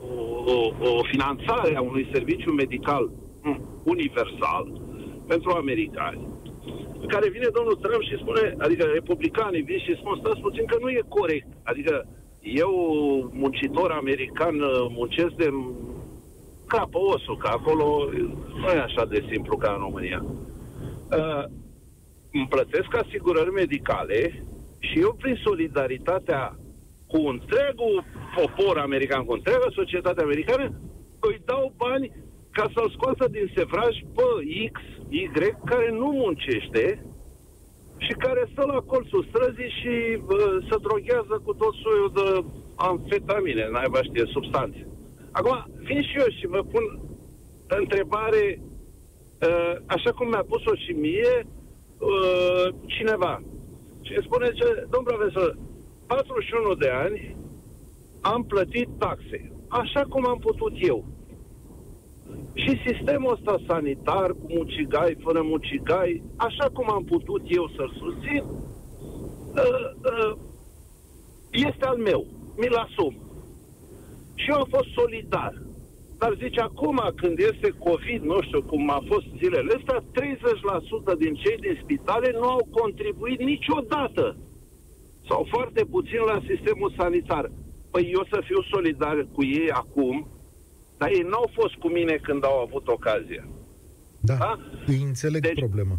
o, 0.00 0.52
o, 0.54 0.56
o 0.98 1.02
finanțare 1.12 1.76
a 1.76 1.80
unui 1.80 2.08
serviciu 2.12 2.52
medical 2.52 3.10
universal 3.82 4.64
pentru 5.26 5.50
americani, 5.50 6.20
care 7.08 7.28
vine 7.28 7.48
domnul 7.52 7.76
Trump 7.76 8.02
și 8.02 8.20
spune, 8.22 8.54
adică 8.58 8.84
republicanii 8.84 9.62
vin 9.62 9.78
și 9.78 9.98
spun, 10.00 10.18
stați 10.20 10.40
puțin 10.40 10.64
că 10.66 10.76
nu 10.80 10.88
e 10.88 11.02
corect. 11.08 11.46
Adică 11.62 12.06
eu, 12.40 12.72
muncitor 13.32 13.90
american, 13.90 14.56
muncesc 14.98 15.34
de 15.42 15.48
capă 16.66 16.98
osul, 16.98 17.36
că 17.36 17.48
acolo 17.52 18.08
nu 18.60 18.68
e 18.74 18.86
așa 18.88 19.04
de 19.04 19.24
simplu 19.30 19.56
ca 19.56 19.72
în 19.72 19.80
România. 19.86 20.24
Uh, 20.24 21.44
îmi 22.32 22.48
plătesc 22.48 22.90
asigurări 22.96 23.52
medicale 23.52 24.47
și 24.78 25.00
eu, 25.00 25.12
prin 25.18 25.36
solidaritatea 25.44 26.58
cu 27.06 27.16
întregul 27.16 28.04
popor 28.36 28.78
american, 28.78 29.24
cu 29.24 29.32
întreaga 29.32 29.66
societate 29.70 30.22
americană, 30.22 30.64
îi 31.20 31.42
dau 31.44 31.72
bani 31.76 32.12
ca 32.50 32.70
să-l 32.74 32.90
scoată 32.90 33.28
din 33.30 33.52
sevraj 33.56 33.94
pe 34.14 34.26
X, 34.72 34.80
Y, 35.08 35.30
care 35.64 35.90
nu 35.90 36.08
muncește 36.10 37.04
și 37.96 38.12
care 38.12 38.48
stă 38.52 38.64
la 38.66 38.80
colțul 38.80 39.26
străzii 39.28 39.76
și 39.80 39.94
uh, 40.16 40.56
se 40.68 40.76
droghează 40.86 41.34
cu 41.44 41.52
tot 41.54 41.74
soiul 41.74 42.12
de 42.14 42.44
amfetamine, 42.76 43.68
naiba 43.70 44.02
știe, 44.02 44.24
substanțe. 44.26 44.86
Acum, 45.30 45.56
vin 45.76 46.02
și 46.02 46.16
eu 46.18 46.28
și 46.38 46.46
vă 46.46 46.62
pun 46.72 46.84
întrebare, 47.66 48.60
uh, 49.46 49.74
așa 49.86 50.10
cum 50.12 50.28
mi-a 50.28 50.44
pus-o 50.48 50.74
și 50.74 50.92
mie, 50.92 51.46
uh, 51.98 52.74
cineva. 52.86 53.42
Și 54.08 54.14
îmi 54.16 54.26
spune, 54.28 54.48
ce, 54.52 54.86
domn 54.90 55.04
profesor, 55.04 55.58
41 56.06 56.74
de 56.74 56.88
ani 56.88 57.36
am 58.20 58.42
plătit 58.44 58.88
taxe, 58.98 59.52
așa 59.68 60.02
cum 60.08 60.26
am 60.26 60.38
putut 60.38 60.72
eu. 60.76 61.04
Și 62.54 62.80
sistemul 62.86 63.32
ăsta 63.32 63.64
sanitar, 63.66 64.30
cu 64.30 64.46
mucigai, 64.48 65.16
fără 65.22 65.42
mucigai, 65.42 66.22
așa 66.36 66.66
cum 66.72 66.90
am 66.90 67.04
putut 67.04 67.42
eu 67.46 67.68
să-l 67.76 67.92
susțin, 67.98 68.44
uh, 69.64 69.88
uh, 70.12 70.32
este 71.50 71.84
al 71.84 71.96
meu. 71.96 72.26
Mi-l 72.56 72.74
asum. 72.74 73.14
Și 74.34 74.50
eu 74.50 74.56
am 74.56 74.66
fost 74.70 74.88
solidar. 74.94 75.54
Dar 76.18 76.32
zice, 76.42 76.60
acum 76.60 77.12
când 77.16 77.38
este 77.38 77.68
COVID, 77.86 78.22
nu 78.22 78.38
știu 78.42 78.62
cum 78.62 78.90
a 78.90 79.00
fost 79.06 79.26
zilele 79.40 79.74
astea, 79.78 79.98
30% 81.14 81.18
din 81.18 81.34
cei 81.34 81.56
din 81.66 81.78
spitale 81.82 82.30
nu 82.40 82.48
au 82.56 82.68
contribuit 82.80 83.40
niciodată 83.52 84.36
sau 85.28 85.46
foarte 85.50 85.84
puțin 85.84 86.22
la 86.26 86.42
sistemul 86.48 86.94
sanitar. 86.98 87.50
Păi 87.90 88.10
eu 88.14 88.26
să 88.32 88.38
fiu 88.44 88.62
solidar 88.62 89.26
cu 89.32 89.44
ei 89.44 89.70
acum, 89.70 90.28
dar 90.98 91.08
ei 91.08 91.26
n-au 91.30 91.50
fost 91.58 91.74
cu 91.74 91.88
mine 91.88 92.18
când 92.22 92.44
au 92.44 92.56
avut 92.66 92.88
ocazia. 92.88 93.44
Da, 94.20 94.34
da? 94.34 94.58
îi 94.86 95.02
înțeleg 95.02 95.42
deci, 95.42 95.58
problema. 95.58 95.98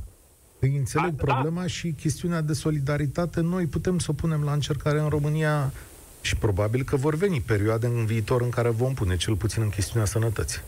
Îi 0.59 0.75
înțeleg 0.75 1.13
a, 1.13 1.15
da. 1.15 1.23
problema 1.23 1.61
da. 1.61 1.67
și 1.67 1.91
chestiunea 1.91 2.41
de 2.41 2.53
solidaritate 2.53 3.41
noi 3.41 3.65
putem 3.65 3.97
să 3.97 4.07
o 4.11 4.13
punem 4.13 4.43
la 4.43 4.53
încercare 4.53 4.99
în 4.99 5.09
România 5.09 5.73
și 6.21 6.35
probabil 6.37 6.83
că 6.83 6.95
vor 6.95 7.15
veni 7.15 7.41
perioade 7.41 7.87
în 7.87 8.05
viitor 8.05 8.41
în 8.41 8.49
care 8.49 8.69
vom 8.69 8.93
pune 8.93 9.15
cel 9.17 9.35
puțin 9.35 9.61
în 9.61 9.69
chestiunea 9.69 10.07
sănătății. 10.07 10.61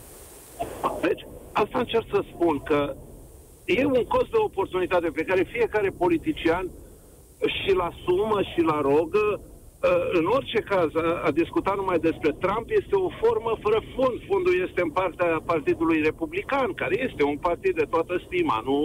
Deci, 1.00 1.26
asta 1.52 1.78
încerc 1.78 2.04
să 2.10 2.24
spun 2.34 2.58
că 2.58 2.94
e 3.64 3.84
un 3.84 4.04
cost 4.04 4.30
de 4.30 4.36
oportunitate 4.36 5.08
pe 5.08 5.22
care 5.22 5.48
fiecare 5.52 5.90
politician 5.90 6.70
și 7.46 7.74
la 7.74 7.90
sumă 8.04 8.42
și 8.54 8.60
la 8.60 8.80
rogă 8.80 9.40
Uh, 9.82 10.18
în 10.18 10.24
orice 10.36 10.60
caz, 10.60 10.88
a, 10.94 11.22
a 11.24 11.30
discuta 11.30 11.72
numai 11.76 11.98
despre 11.98 12.30
Trump 12.44 12.66
este 12.80 12.94
o 13.06 13.08
formă 13.22 13.52
fără 13.64 13.78
fond. 13.94 14.14
Fondul 14.28 14.54
este 14.66 14.80
în 14.82 14.90
partea 14.90 15.42
Partidului 15.52 16.02
Republican, 16.02 16.72
care 16.72 16.94
este 17.08 17.22
un 17.22 17.36
partid 17.36 17.74
de 17.74 17.86
toată 17.94 18.22
stima. 18.26 18.62
Nu, 18.64 18.78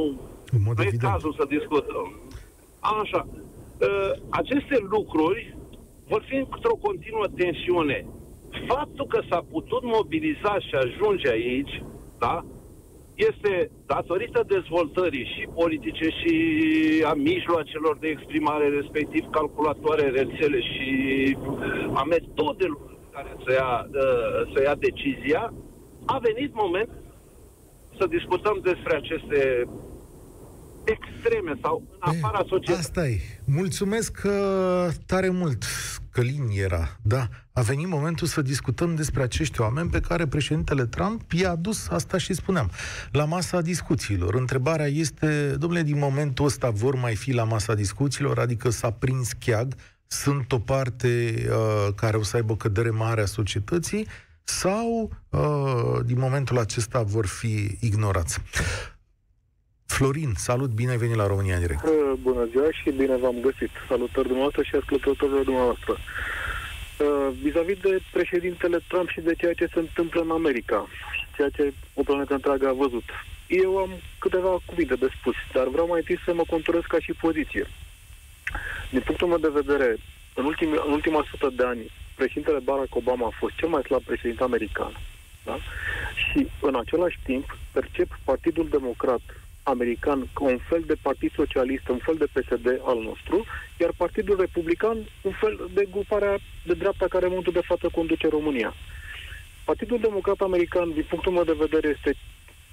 În 0.55 0.61
mod 0.65 0.75
nu 0.77 0.83
e 0.83 0.87
evident. 0.87 1.11
cazul 1.11 1.33
să 1.39 1.45
discutăm. 1.55 2.07
Așa. 2.79 3.27
Uh, 3.87 4.11
aceste 4.29 4.77
lucruri 4.89 5.56
vor 6.07 6.23
fi 6.27 6.35
într-o 6.35 6.75
continuă 6.81 7.25
tensiune. 7.35 8.05
Faptul 8.67 9.05
că 9.07 9.19
s-a 9.29 9.45
putut 9.51 9.83
mobiliza 9.83 10.59
și 10.59 10.75
ajunge 10.75 11.29
aici, 11.29 11.83
da, 12.17 12.45
este 13.15 13.71
datorită 13.85 14.43
dezvoltării 14.47 15.25
și 15.35 15.47
politice 15.53 16.09
și 16.09 16.33
a 17.05 17.13
mijloacelor 17.13 17.97
de 17.99 18.07
exprimare, 18.07 18.67
respectiv 18.69 19.29
calculatoare, 19.29 20.09
rețele 20.09 20.59
și 20.61 20.91
a 21.93 22.03
metodelor 22.03 22.89
în 22.89 23.09
care 23.11 23.35
să 23.45 23.51
ia, 23.53 23.87
uh, 23.87 24.51
să 24.53 24.61
ia 24.63 24.75
decizia, 24.75 25.53
a 26.05 26.17
venit 26.17 26.51
moment 26.53 26.89
să 27.97 28.07
discutăm 28.07 28.59
despre 28.63 28.95
aceste 28.95 29.67
extreme 30.87 31.53
sau 31.61 31.83
în 31.99 31.99
afara 31.99 32.45
societății. 32.47 32.73
Asta 32.73 33.07
e. 33.07 33.19
Mulțumesc 33.45 34.21
uh, 34.25 34.87
tare 35.05 35.29
mult. 35.29 35.63
Călin 36.11 36.49
era, 36.53 36.97
da. 37.01 37.27
A 37.53 37.61
venit 37.61 37.87
momentul 37.87 38.27
să 38.27 38.41
discutăm 38.41 38.95
despre 38.95 39.23
acești 39.23 39.61
oameni 39.61 39.89
pe 39.89 39.99
care 39.99 40.27
președintele 40.27 40.85
Trump 40.85 41.31
i-a 41.31 41.49
adus, 41.49 41.87
asta 41.89 42.17
și 42.17 42.33
spuneam, 42.33 42.71
la 43.11 43.25
masa 43.25 43.61
discuțiilor. 43.61 44.35
Întrebarea 44.35 44.85
este, 44.85 45.55
domnule, 45.57 45.83
din 45.83 45.97
momentul 45.97 46.45
ăsta 46.45 46.69
vor 46.69 46.95
mai 46.95 47.15
fi 47.15 47.31
la 47.31 47.43
masa 47.43 47.73
discuțiilor, 47.73 48.39
adică 48.39 48.69
s-a 48.69 48.91
prins 48.91 49.31
cheag, 49.31 49.73
sunt 50.07 50.51
o 50.51 50.59
parte 50.59 51.33
uh, 51.49 51.93
care 51.95 52.17
o 52.17 52.23
să 52.23 52.35
aibă 52.35 52.51
o 52.51 52.55
cădere 52.55 52.89
mare 52.89 53.21
a 53.21 53.25
societății, 53.25 54.07
sau 54.43 55.11
uh, 55.29 55.99
din 56.05 56.19
momentul 56.19 56.57
acesta 56.57 57.01
vor 57.01 57.25
fi 57.25 57.77
ignorați. 57.79 58.39
Florin, 59.87 60.33
salut, 60.35 60.69
bine 60.69 60.91
ai 60.91 60.97
venit 60.97 61.15
la 61.15 61.27
România 61.27 61.55
în 61.55 61.61
direct. 61.61 61.83
Uh, 61.83 62.13
Bună 62.21 62.45
ziua 62.51 62.71
și 62.71 62.89
bine 62.89 63.15
v-am 63.15 63.35
găsit. 63.41 63.69
Salutări 63.87 64.27
dumneavoastră 64.27 64.61
și 64.63 64.75
ascultătorilor 64.75 65.43
dumneavoastră. 65.43 65.91
Uh, 65.97 67.27
Vis-a-vis 67.41 67.77
de 67.77 67.99
președintele 68.11 68.79
Trump 68.87 69.09
și 69.09 69.21
de 69.21 69.33
ceea 69.37 69.53
ce 69.53 69.65
se 69.73 69.79
întâmplă 69.79 70.21
în 70.21 70.31
America, 70.31 70.87
ceea 71.35 71.49
ce 71.49 71.73
o 71.93 72.03
planetă 72.03 72.33
întreagă 72.33 72.67
a 72.67 72.73
văzut, 72.73 73.03
eu 73.47 73.77
am 73.77 73.89
câteva 74.19 74.61
cuvinte 74.65 74.95
de 74.95 75.07
spus, 75.19 75.35
dar 75.53 75.67
vreau 75.67 75.87
mai 75.87 75.99
întâi 75.99 76.19
să 76.25 76.33
mă 76.33 76.43
conturez 76.49 76.81
ca 76.87 76.99
și 76.99 77.11
poziție. 77.13 77.65
Din 78.91 79.01
punctul 79.05 79.27
meu 79.27 79.37
de 79.37 79.59
vedere, 79.61 79.97
în, 80.33 80.45
ultimi, 80.45 80.81
în 80.85 80.91
ultima 80.91 81.25
sută 81.29 81.49
de 81.55 81.63
ani, 81.65 81.91
președintele 82.15 82.59
Barack 82.59 82.95
Obama 82.95 83.27
a 83.27 83.37
fost 83.39 83.55
cel 83.55 83.67
mai 83.67 83.81
slab 83.81 84.03
președinte 84.03 84.43
american. 84.43 84.91
Da? 85.45 85.57
Și 86.15 86.47
în 86.61 86.75
același 86.75 87.19
timp 87.23 87.57
percep 87.71 88.07
Partidul 88.23 88.67
Democrat 88.69 89.21
american 89.73 90.19
ca 90.33 90.43
un 90.43 90.59
fel 90.69 90.83
de 90.87 90.95
partid 91.01 91.31
socialist, 91.35 91.87
un 91.87 92.01
fel 92.07 92.17
de 92.23 92.31
PSD 92.33 92.67
al 92.91 92.99
nostru, 93.09 93.45
iar 93.81 93.91
Partidul 93.97 94.37
Republican 94.39 94.97
un 95.21 95.31
fel 95.41 95.69
de 95.73 95.87
gruparea 95.91 96.35
de 96.65 96.73
dreapta 96.73 97.05
care 97.09 97.23
în 97.23 97.29
momentul 97.29 97.53
de 97.53 97.67
față 97.71 97.87
conduce 97.91 98.27
România. 98.27 98.73
Partidul 99.63 99.99
Democrat 99.99 100.39
American, 100.39 100.93
din 100.93 101.05
punctul 101.09 101.31
meu 101.31 101.43
de 101.43 101.61
vedere, 101.65 101.87
este 101.97 102.11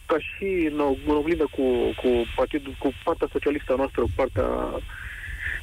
ca 0.06 0.18
și 0.18 0.48
în, 0.70 0.78
în 1.06 1.16
oglindă 1.16 1.46
cu, 1.56 1.64
cu, 2.00 2.10
partidul, 2.36 2.74
cu 2.78 2.92
partea 3.04 3.28
socialistă 3.32 3.72
a 3.72 3.76
noastră, 3.76 4.00
cu 4.02 4.10
partea 4.14 4.48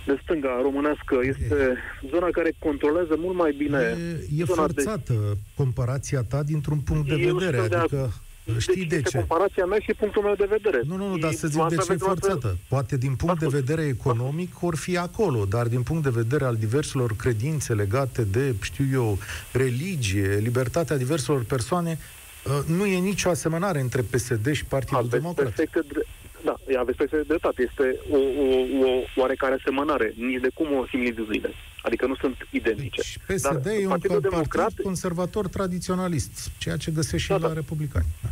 de 0.06 0.20
stânga 0.24 0.60
românească, 0.62 1.20
este 1.24 1.78
zona 2.10 2.28
care 2.32 2.52
controlează 2.60 3.16
mult 3.18 3.38
mai 3.38 3.52
bine 3.58 3.78
E, 3.78 4.42
e 4.42 4.44
zona 4.44 4.68
de 4.68 4.82
forțată 4.82 5.38
comparația 5.56 6.22
ta 6.22 6.44
dintr-un 6.44 6.80
punct 6.80 7.08
de 7.08 7.16
Eu 7.16 7.38
vedere, 7.38 7.58
sunt 7.58 7.70
de 7.70 7.76
adică 7.76 8.14
știi 8.60 8.76
deci 8.76 8.88
de 8.90 8.96
este 8.96 9.10
ce. 9.10 9.18
comparația 9.18 9.66
mea 9.66 9.78
și 9.80 9.94
punctul 9.94 10.22
meu 10.24 10.36
de 10.36 10.46
vedere. 10.50 10.82
Nu, 10.88 10.96
nu, 10.96 11.08
nu, 11.08 11.16
Și 11.16 11.22
dar 11.22 11.32
să 11.32 11.48
zic 11.48 11.58
de 11.58 11.62
asta 11.64 11.76
ce 11.76 11.82
e 11.84 11.86
pentru 11.86 12.10
asta- 12.10 12.28
forțată. 12.28 12.58
Poate 12.68 12.98
din 12.98 13.16
punct 13.16 13.40
de 13.40 13.46
Ascult. 13.46 13.64
vedere 13.66 13.88
economic 13.88 14.62
or 14.64 14.76
fi 14.76 14.98
acolo, 14.98 15.46
dar 15.46 15.68
din 15.68 15.82
punct 15.82 16.04
de 16.04 16.10
vedere 16.10 16.46
al 16.46 16.56
diverselor 16.56 17.16
credințe 17.16 17.74
legate 17.74 18.22
de, 18.24 18.54
știu 18.62 18.86
eu, 18.92 19.18
religie, 19.52 20.36
libertatea 20.42 20.98
diverselor 20.98 21.44
persoane, 21.44 21.98
uh, 22.46 22.60
nu 22.78 22.86
e 22.86 22.98
nicio 22.98 23.30
asemănare 23.30 23.80
între 23.80 24.02
PSD 24.02 24.52
și 24.52 24.66
Partidul 24.66 24.98
Aveți 24.98 25.14
Democrat. 25.14 25.46
perfectă 25.46 25.84
dre- 25.88 26.06
da, 26.46 26.56
aveți 26.80 26.98
perfectă 26.98 27.26
dreptate. 27.28 27.68
Este 27.70 28.00
o, 28.12 28.16
o, 28.18 28.46
o 28.88 29.04
oarecare 29.16 29.58
asemănare, 29.60 30.14
nici 30.18 30.42
de 30.42 30.50
cum 30.54 30.68
o 30.78 30.86
similitudine. 30.90 31.50
Adică 31.84 32.06
nu 32.06 32.16
sunt 32.16 32.36
identice. 32.50 33.02
Deci 33.02 33.18
PSD 33.38 33.42
Dar 33.64 33.74
e 33.74 33.82
un 33.84 33.88
Partidul 33.88 34.10
partid 34.16 34.30
Democrat, 34.30 34.72
conservator 34.84 35.48
tradiționalist, 35.48 36.50
ceea 36.58 36.78
ce 36.78 36.92
găsești 36.92 37.18
și 37.26 37.28
Da, 37.30 37.38
la 37.38 37.48
da. 37.48 37.54
republicani. 37.54 38.06
Da. 38.24 38.30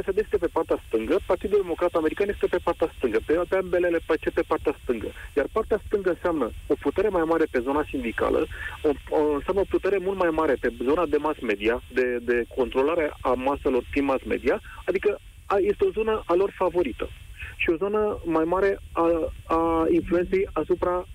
PSD 0.00 0.18
este 0.18 0.36
pe 0.36 0.46
partea 0.46 0.82
stângă, 0.86 1.18
Partidul 1.26 1.60
Democrat 1.60 1.94
American 1.94 2.28
este 2.28 2.46
pe 2.46 2.58
partea 2.64 2.92
stângă, 2.96 3.18
pe, 3.26 3.40
pe 3.48 3.56
ambele 3.56 3.88
le 3.88 3.98
face 4.06 4.30
pe 4.30 4.42
partea 4.46 4.76
stângă. 4.82 5.06
Iar 5.36 5.46
partea 5.52 5.80
stângă 5.86 6.10
înseamnă 6.10 6.50
o 6.66 6.74
putere 6.80 7.08
mai 7.08 7.22
mare 7.22 7.44
pe 7.50 7.60
zona 7.60 7.84
sindicală, 7.88 8.46
o, 8.82 9.16
o, 9.16 9.32
înseamnă 9.32 9.60
o 9.60 9.72
putere 9.74 9.98
mult 9.98 10.18
mai 10.18 10.30
mare 10.30 10.54
pe 10.60 10.72
zona 10.82 11.06
de 11.06 11.16
mass 11.16 11.40
media, 11.40 11.82
de, 11.92 12.18
de 12.22 12.44
controlare 12.56 13.12
a 13.20 13.32
maselor 13.32 13.84
prin 13.90 14.04
mass 14.04 14.24
media, 14.24 14.60
adică 14.84 15.18
a, 15.46 15.56
este 15.58 15.84
o 15.84 15.90
zonă 15.90 16.22
a 16.26 16.34
lor 16.34 16.50
favorită. 16.56 17.08
Și 17.56 17.70
o 17.70 17.76
zonă 17.76 18.20
mai 18.24 18.44
mare 18.44 18.78
a, 18.92 19.32
a 19.46 19.86
influenței 19.90 20.48
asupra 20.52 21.06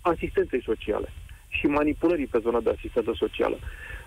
asistenței 0.00 0.62
sociale 0.62 1.12
și 1.48 1.66
manipulării 1.66 2.26
pe 2.26 2.38
zona 2.42 2.60
de 2.60 2.70
asistență 2.70 3.12
socială. 3.16 3.58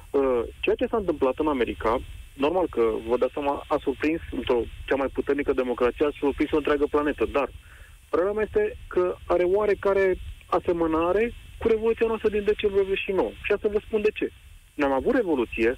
Uh, 0.10 0.42
Ceea 0.60 0.76
ce 0.76 0.86
s-a 0.86 0.98
întâmplat 0.98 1.38
în 1.38 1.48
America, 1.48 2.02
normal 2.46 2.68
că 2.76 2.84
vă 3.08 3.18
dați 3.18 3.34
seama, 3.34 3.66
a 3.68 3.78
surprins 3.82 4.22
într-o 4.32 4.60
cea 4.88 4.96
mai 4.96 5.08
puternică 5.18 5.54
democrație, 5.54 6.06
a 6.06 6.18
surprins 6.20 6.52
o 6.52 6.58
întreagă 6.58 6.86
planetă, 6.90 7.26
dar 7.26 7.48
părerea 8.10 8.32
mea 8.32 8.48
este 8.48 8.78
că 8.88 9.16
are 9.26 9.44
oarecare 9.44 10.06
asemănare 10.58 11.34
cu 11.60 11.68
Revoluția 11.68 12.08
noastră 12.08 12.30
din 12.30 12.44
decembrie 12.44 12.82
89. 12.82 13.32
Și 13.44 13.52
asta 13.52 13.68
vă 13.72 13.80
spun 13.86 14.02
de 14.02 14.12
ce. 14.14 14.32
Ne-am 14.74 14.92
avut 14.92 15.16
Revoluție, 15.16 15.78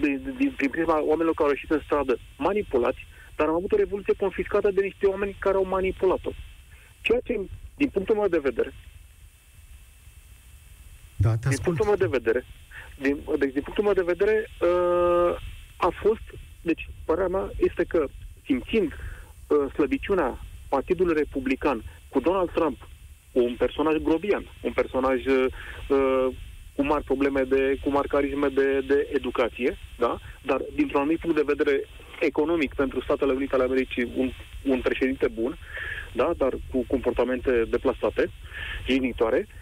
din, 0.00 0.34
din, 0.38 0.52
prin 0.56 0.70
prisma 0.70 0.96
oamenilor 1.10 1.34
care 1.34 1.48
au 1.48 1.54
ieșit 1.54 1.70
în 1.70 1.82
stradă 1.84 2.18
manipulați, 2.38 3.06
dar 3.36 3.46
am 3.48 3.54
avut 3.54 3.72
o 3.72 3.76
revoluție 3.76 4.14
confiscată 4.24 4.70
de 4.70 4.80
niște 4.82 5.06
oameni 5.06 5.36
care 5.38 5.56
au 5.56 5.64
manipulat-o. 5.66 6.30
Ceea 7.00 7.20
ce, 7.24 7.40
din 7.76 7.88
punctul 7.88 8.16
meu 8.16 8.28
de 8.28 8.38
vedere, 8.38 8.72
Da, 11.16 11.30
te 11.30 11.48
din 11.48 11.48
ascult. 11.48 11.64
punctul 11.64 11.86
meu 11.86 11.96
de 12.04 12.16
vedere, 12.18 12.46
din, 12.98 13.18
deci, 13.38 13.52
din 13.52 13.62
punctul 13.62 13.84
meu 13.84 13.92
de 13.92 14.12
vedere, 14.14 14.48
uh, 14.60 15.36
a 15.76 15.88
fost, 16.02 16.22
deci, 16.60 16.88
părerea 17.04 17.28
mea 17.28 17.50
este 17.56 17.84
că, 17.84 18.06
simțind 18.44 18.92
uh, 19.46 19.72
slăbiciunea 19.72 20.38
Partidului 20.68 21.14
Republican 21.14 21.84
cu 22.08 22.20
Donald 22.20 22.50
Trump, 22.50 22.88
un 23.32 23.54
personaj 23.58 23.96
grobian, 23.96 24.44
un 24.60 24.72
personaj 24.72 25.26
uh, 25.26 25.44
uh, 25.88 26.26
cu 26.76 26.82
mari 26.84 27.04
probleme 27.04 27.42
de, 27.42 27.78
cu 27.82 27.90
mari 27.90 28.08
carisme 28.08 28.48
de, 28.48 28.80
de 28.80 29.08
educație, 29.12 29.78
da? 29.98 30.18
dar 30.42 30.60
dintr-un 30.74 31.00
anumit 31.00 31.18
punct 31.18 31.36
de 31.36 31.52
vedere 31.54 31.84
economic 32.20 32.74
pentru 32.74 33.00
Statele 33.00 33.32
Unite 33.32 33.54
ale 33.54 33.64
Americii 33.64 34.12
un, 34.16 34.30
un 34.64 34.80
președinte 34.80 35.28
bun, 35.28 35.58
da? 36.12 36.32
dar 36.36 36.52
cu 36.70 36.84
comportamente 36.88 37.64
deplasate, 37.68 38.30
jignitoare, 38.86 39.38
Uh, 39.38 39.48
sim- 39.48 39.61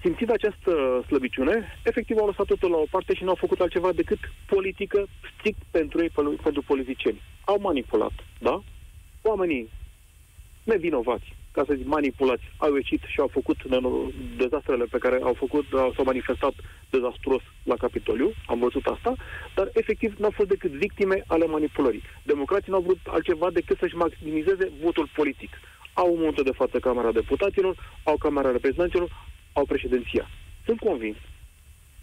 simțind 0.00 0.30
această 0.30 1.02
slăbiciune, 1.06 1.68
efectiv 1.84 2.16
au 2.18 2.26
lăsat 2.26 2.46
totul 2.46 2.70
la 2.70 2.76
o 2.76 2.86
parte 2.90 3.14
și 3.14 3.22
nu 3.22 3.28
au 3.28 3.34
făcut 3.34 3.60
altceva 3.60 3.92
decât 3.92 4.18
politică 4.46 5.06
strict 5.36 5.62
pentru 5.70 6.02
ei, 6.02 6.10
pe- 6.10 6.38
pentru 6.42 6.62
politicieni. 6.62 7.22
Au 7.44 7.58
manipulat, 7.60 8.12
da? 8.38 8.62
Oamenii 9.22 9.70
nevinovați, 10.64 11.32
ca 11.52 11.64
să 11.66 11.74
zic 11.74 11.86
manipulați, 11.86 12.42
au 12.56 12.74
ieșit 12.74 13.02
și 13.06 13.20
au 13.20 13.28
făcut 13.28 13.56
neno- 13.68 14.36
dezastrele 14.36 14.84
pe 14.84 14.98
care 14.98 15.18
au 15.22 15.34
făcut, 15.34 15.64
au, 15.72 15.92
s-au 15.92 16.04
manifestat 16.04 16.52
dezastruos 16.90 17.42
la 17.62 17.76
Capitoliu, 17.76 18.32
am 18.46 18.58
văzut 18.58 18.86
asta, 18.86 19.14
dar 19.54 19.70
efectiv 19.72 20.14
nu 20.18 20.24
au 20.24 20.30
fost 20.30 20.48
decât 20.48 20.70
victime 20.70 21.24
ale 21.26 21.46
manipulării. 21.46 22.02
Democrații 22.22 22.70
nu 22.70 22.76
au 22.76 22.82
vrut 22.82 22.98
altceva 23.06 23.50
decât 23.50 23.78
să-și 23.78 23.96
maximizeze 23.96 24.70
votul 24.80 25.08
politic. 25.14 25.50
Au 25.92 26.08
în 26.12 26.18
momentul 26.18 26.44
de 26.44 26.58
față 26.60 26.78
Camera 26.78 27.12
Deputaților, 27.12 27.74
au 28.02 28.16
Camera 28.16 28.50
Reprezentanților, 28.50 29.10
au 29.52 29.64
președinția. 29.64 30.28
Sunt 30.64 30.78
convins 30.78 31.16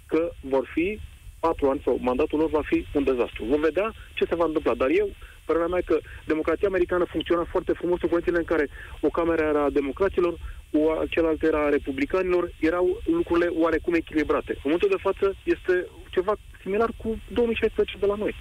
că 0.08 0.32
vor 0.42 0.70
fi 0.74 1.00
patru 1.40 1.70
ani 1.70 1.82
sau 1.84 1.98
mandatul 2.02 2.40
lor 2.40 2.50
va 2.50 2.62
fi 2.64 2.86
un 2.94 3.04
dezastru. 3.04 3.46
Vom 3.46 3.60
vedea 3.60 3.94
ce 4.14 4.26
se 4.26 4.36
va 4.36 4.46
întâmpla. 4.46 4.74
Dar 4.74 4.90
eu, 4.90 5.10
părerea 5.46 5.68
mea 5.68 5.80
e 5.80 5.92
că 5.92 6.00
democrația 6.26 6.68
americană 6.68 7.04
funcționa 7.04 7.44
foarte 7.44 7.74
frumos 7.74 8.02
în 8.02 8.10
condițiile 8.10 8.38
în 8.38 8.52
care 8.54 8.70
o 9.02 9.10
cameră 9.10 9.42
era 9.44 9.64
a 9.64 9.70
democraților, 9.70 10.34
o 10.72 11.06
cealaltă 11.10 11.46
era 11.46 11.66
a 11.66 11.70
republicanilor, 11.70 12.52
erau 12.60 13.02
lucrurile 13.06 13.48
oarecum 13.48 13.94
echilibrate. 13.94 14.52
În 14.52 14.62
momentul 14.64 14.90
de 14.90 15.02
față 15.02 15.36
este 15.44 15.88
ceva 16.12 16.34
similar 16.62 16.90
cu 16.98 17.18
2016 17.34 17.98
de 17.98 18.06
la 18.06 18.16
noi. 18.16 18.36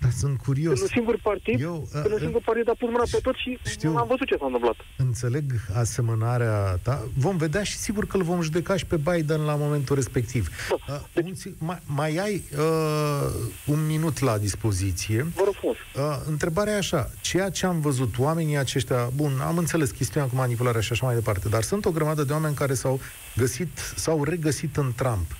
Dar 0.00 0.10
sunt 0.10 0.38
curios. 0.38 0.72
Când 0.72 0.82
un 0.82 0.88
singur 0.96 1.18
partid, 1.22 1.60
Eu, 1.60 1.88
uh, 1.94 2.00
când 2.02 2.12
un 2.12 2.18
singur 2.18 2.42
partid 2.44 2.68
a 2.68 2.74
pus 2.78 2.88
mâna 2.90 3.02
pe 3.10 3.18
tot 3.22 3.34
și 3.34 3.58
știu, 3.64 3.96
am 3.96 4.06
văzut 4.06 4.26
ce 4.26 4.36
s-a 4.38 4.44
întâmplat. 4.44 4.76
Înțeleg 4.96 5.44
asemănarea 5.74 6.78
ta. 6.82 7.08
Vom 7.16 7.36
vedea 7.36 7.62
și 7.62 7.76
sigur 7.76 8.06
că 8.06 8.16
îl 8.16 8.22
vom 8.22 8.40
judeca 8.40 8.76
și 8.76 8.86
pe 8.86 8.96
Biden 8.96 9.40
la 9.40 9.54
momentul 9.54 9.94
respectiv. 9.94 10.48
Da. 10.68 10.94
Uh, 10.94 11.00
deci, 11.14 11.54
mai, 11.58 11.78
mai 11.86 12.16
ai 12.16 12.42
uh, 12.58 13.30
un 13.66 13.86
minut 13.86 14.18
la 14.18 14.38
dispoziție. 14.38 15.26
Vă 15.34 15.42
rog 15.44 15.54
frumos. 15.54 15.76
Uh, 15.96 16.22
întrebarea 16.28 16.72
e 16.72 16.76
așa. 16.76 17.10
Ceea 17.20 17.50
ce 17.50 17.66
am 17.66 17.80
văzut, 17.80 18.18
oamenii 18.18 18.56
aceștia, 18.56 19.10
bun, 19.14 19.32
am 19.46 19.58
înțeles 19.58 19.90
chestiunea 19.90 20.28
cu 20.28 20.34
manipularea 20.34 20.80
și 20.80 20.92
așa 20.92 21.06
mai 21.06 21.14
departe, 21.14 21.48
dar 21.48 21.62
sunt 21.62 21.84
o 21.84 21.90
grămadă 21.90 22.24
de 22.24 22.32
oameni 22.32 22.54
care 22.54 22.74
s-au 22.74 23.00
găsit, 23.36 23.78
s-au 23.96 24.24
regăsit 24.24 24.76
în 24.76 24.92
Trump. 24.96 25.36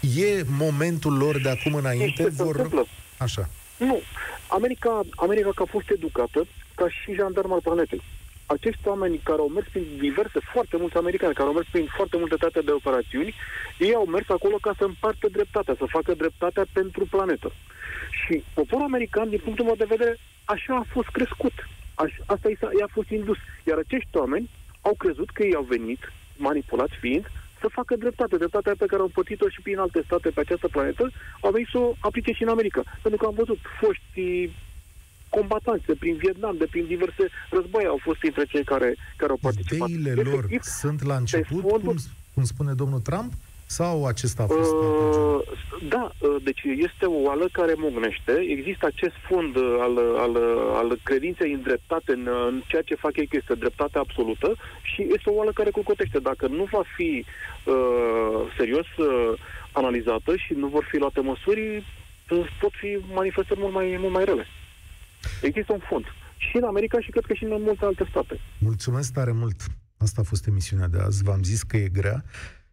E 0.00 0.44
momentul 0.58 1.16
lor 1.16 1.40
de 1.40 1.48
acum 1.48 1.74
înainte? 1.74 2.28
Vor... 2.28 2.86
Așa. 3.18 3.48
Nu. 3.78 4.00
America, 4.48 5.00
America 5.16 5.50
că 5.54 5.62
a 5.62 5.70
fost 5.70 5.90
educată 5.90 6.46
ca 6.74 6.88
și 6.88 7.14
jandarm 7.14 7.52
al 7.52 7.60
planetei. 7.60 8.02
Acești 8.46 8.88
oameni 8.88 9.20
care 9.22 9.40
au 9.40 9.48
mers 9.48 9.66
prin 9.72 9.86
diverse, 9.98 10.38
foarte 10.52 10.76
mulți 10.76 10.96
americani, 10.96 11.34
care 11.34 11.48
au 11.48 11.54
mers 11.54 11.66
prin 11.70 11.86
foarte 11.96 12.16
multe 12.16 12.34
teatre 12.34 12.60
de 12.60 12.70
operațiuni, 12.70 13.34
ei 13.78 13.94
au 13.94 14.04
mers 14.04 14.28
acolo 14.28 14.56
ca 14.60 14.72
să 14.78 14.84
împartă 14.84 15.28
dreptatea, 15.28 15.74
să 15.78 15.84
facă 15.88 16.14
dreptatea 16.14 16.64
pentru 16.72 17.06
planetă. 17.10 17.52
Și 18.10 18.44
poporul 18.54 18.84
american, 18.84 19.28
din 19.28 19.40
punctul 19.44 19.64
meu 19.64 19.74
de 19.74 19.84
vedere, 19.88 20.18
așa 20.44 20.74
a 20.74 20.86
fost 20.92 21.08
crescut. 21.08 21.52
Aș, 21.94 22.12
asta 22.26 22.48
i-a, 22.48 22.70
i-a 22.78 22.88
fost 22.92 23.10
indus. 23.10 23.36
Iar 23.66 23.78
acești 23.78 24.16
oameni 24.16 24.50
au 24.80 24.94
crezut 24.94 25.30
că 25.30 25.42
ei 25.42 25.54
au 25.54 25.62
venit, 25.62 26.12
manipulați 26.36 26.94
fiind, 27.00 27.30
să 27.60 27.68
facă 27.78 27.96
dreptate. 27.96 28.36
Dreptatea 28.36 28.74
pe 28.78 28.86
care 28.86 29.02
au 29.02 29.10
pătit-o 29.18 29.48
și 29.48 29.60
prin 29.60 29.78
alte 29.78 30.02
state 30.04 30.28
pe 30.30 30.40
această 30.40 30.68
planetă, 30.68 31.10
au 31.40 31.50
venit 31.50 31.68
să 31.72 31.78
o 31.78 31.94
aplice 32.00 32.32
și 32.32 32.42
în 32.42 32.48
America. 32.48 32.82
Pentru 33.02 33.20
că 33.20 33.26
am 33.26 33.34
văzut 33.34 33.58
foști 33.80 34.50
combatanți 35.28 35.86
de 35.86 35.94
prin 35.98 36.16
Vietnam, 36.16 36.56
de 36.56 36.66
prin 36.70 36.86
diverse 36.86 37.24
războaie 37.50 37.86
au 37.86 38.00
fost 38.02 38.22
între 38.22 38.44
cei 38.44 38.64
care, 38.64 38.96
care 39.16 39.30
au 39.30 39.38
participat. 39.40 39.88
Ideile 39.88 40.22
lor 40.22 40.44
Efectiv, 40.44 40.62
sunt 40.62 41.02
la 41.02 41.16
început, 41.16 41.60
fondul, 41.60 41.80
cum, 41.80 41.96
cum 42.34 42.44
spune 42.44 42.72
domnul 42.72 43.00
Trump? 43.00 43.32
Sau 43.70 44.06
acesta 44.06 44.42
a 44.42 44.46
fost? 44.46 44.72
Uh, 44.72 45.40
da, 45.88 46.12
uh, 46.18 46.36
deci 46.42 46.62
este 46.62 47.04
o 47.06 47.22
oală 47.28 47.48
care 47.52 47.74
mognește. 47.76 48.32
Există 48.56 48.86
acest 48.86 49.14
fond 49.28 49.56
uh, 49.56 49.76
al, 49.80 49.94
al, 50.24 50.36
al 50.80 50.98
credinței 51.02 51.52
în 51.52 51.62
dreptate, 51.62 52.12
în, 52.12 52.28
în 52.48 52.62
ceea 52.66 52.82
ce 52.82 52.94
fac 52.94 53.16
ei, 53.16 53.26
că 53.26 53.36
este 53.36 53.54
dreptate 53.54 53.98
absolută 53.98 54.54
și 54.82 55.00
este 55.16 55.30
o 55.30 55.34
oală 55.34 55.52
care 55.52 55.70
culcotește. 55.70 56.18
Dacă 56.18 56.46
nu 56.46 56.64
va 56.70 56.82
fi 56.96 57.24
uh, 57.24 58.54
serios 58.56 58.88
uh, 58.96 59.38
analizată 59.72 60.36
și 60.36 60.52
nu 60.52 60.66
vor 60.66 60.84
fi 60.90 60.96
luate 60.96 61.20
măsuri, 61.20 61.76
uh, 62.30 62.46
pot 62.60 62.72
fi 62.80 62.98
manifestări 63.14 63.60
mult 63.60 63.72
mai, 63.72 63.96
mult 64.00 64.12
mai 64.12 64.24
rele. 64.24 64.46
Există 65.42 65.72
un 65.72 65.82
fond. 65.88 66.04
Și 66.36 66.56
în 66.56 66.64
America 66.64 67.00
și 67.00 67.10
cred 67.10 67.24
că 67.24 67.34
și 67.34 67.44
în 67.44 67.62
multe 67.62 67.84
alte 67.84 68.06
state. 68.10 68.40
Mulțumesc 68.58 69.12
tare 69.12 69.32
mult! 69.32 69.56
Asta 69.98 70.20
a 70.20 70.24
fost 70.24 70.46
emisiunea 70.46 70.86
de 70.86 70.98
azi. 70.98 71.22
V-am 71.22 71.42
zis 71.42 71.62
că 71.62 71.76
e 71.76 71.88
grea 71.88 72.24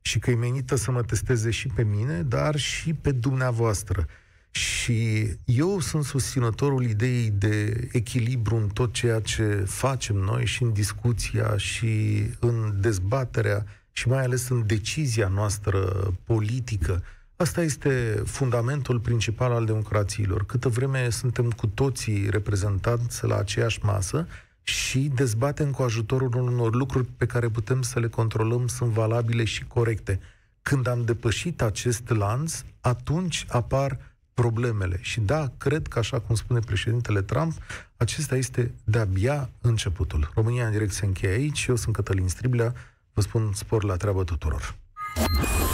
și 0.05 0.19
că 0.19 0.31
e 0.31 0.35
menită 0.35 0.75
să 0.75 0.91
mă 0.91 1.03
testeze 1.03 1.49
și 1.49 1.67
pe 1.67 1.83
mine, 1.83 2.21
dar 2.21 2.55
și 2.55 2.93
pe 2.93 3.11
dumneavoastră. 3.11 4.05
Și 4.51 5.27
eu 5.45 5.79
sunt 5.79 6.03
susținătorul 6.03 6.83
ideii 6.83 7.29
de 7.29 7.87
echilibru 7.91 8.55
în 8.55 8.67
tot 8.67 8.93
ceea 8.93 9.19
ce 9.19 9.63
facem 9.67 10.15
noi 10.15 10.45
și 10.45 10.63
în 10.63 10.73
discuția 10.73 11.57
și 11.57 12.23
în 12.39 12.77
dezbaterea 12.79 13.65
și 13.91 14.07
mai 14.07 14.23
ales 14.23 14.49
în 14.49 14.65
decizia 14.65 15.27
noastră 15.27 15.79
politică. 16.23 17.03
Asta 17.35 17.61
este 17.61 18.21
fundamentul 18.25 18.99
principal 18.99 19.51
al 19.51 19.65
democrațiilor. 19.65 20.45
Câtă 20.45 20.69
vreme 20.69 21.09
suntem 21.09 21.51
cu 21.51 21.67
toții 21.67 22.29
reprezentanți 22.29 23.25
la 23.25 23.37
aceeași 23.37 23.79
masă, 23.83 24.27
și 24.67 24.99
dezbatem 24.99 25.71
cu 25.71 25.81
ajutorul 25.81 26.35
unor 26.35 26.75
lucruri 26.75 27.07
pe 27.17 27.25
care 27.25 27.49
putem 27.49 27.81
să 27.81 27.99
le 27.99 28.07
controlăm 28.07 28.67
sunt 28.67 28.89
valabile 28.91 29.43
și 29.43 29.65
corecte. 29.65 30.19
Când 30.61 30.87
am 30.87 31.03
depășit 31.03 31.61
acest 31.61 32.09
lanț, 32.09 32.61
atunci 32.81 33.45
apar 33.49 33.97
problemele. 34.33 34.99
Și 35.01 35.19
da, 35.19 35.51
cred 35.57 35.87
că, 35.87 35.99
așa 35.99 36.19
cum 36.19 36.35
spune 36.35 36.59
președintele 36.59 37.21
Trump, 37.21 37.53
acesta 37.97 38.35
este 38.35 38.73
de-abia 38.83 39.49
începutul. 39.61 40.31
România 40.35 40.65
în 40.65 40.71
direct 40.71 40.91
se 40.91 41.05
încheie 41.05 41.33
aici. 41.33 41.65
Eu 41.65 41.75
sunt 41.75 41.95
Cătălin 41.95 42.27
Striblea. 42.27 42.73
Vă 43.13 43.21
spun 43.21 43.51
spor 43.53 43.83
la 43.83 43.95
treabă 43.95 44.23
tuturor. 44.23 44.75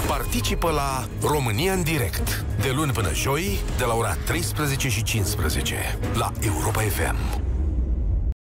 Participă 0.07 0.71
la 0.71 1.07
România 1.21 1.73
în 1.73 1.83
direct 1.83 2.45
de 2.61 2.71
luni 2.75 2.91
până 2.91 3.13
joi 3.13 3.59
de 3.77 3.83
la 3.83 3.93
ora 3.93 4.13
13 4.13 4.89
și 4.89 5.03
15 5.03 5.75
la 6.13 6.31
Europa 6.41 6.81
FM. 6.81 7.50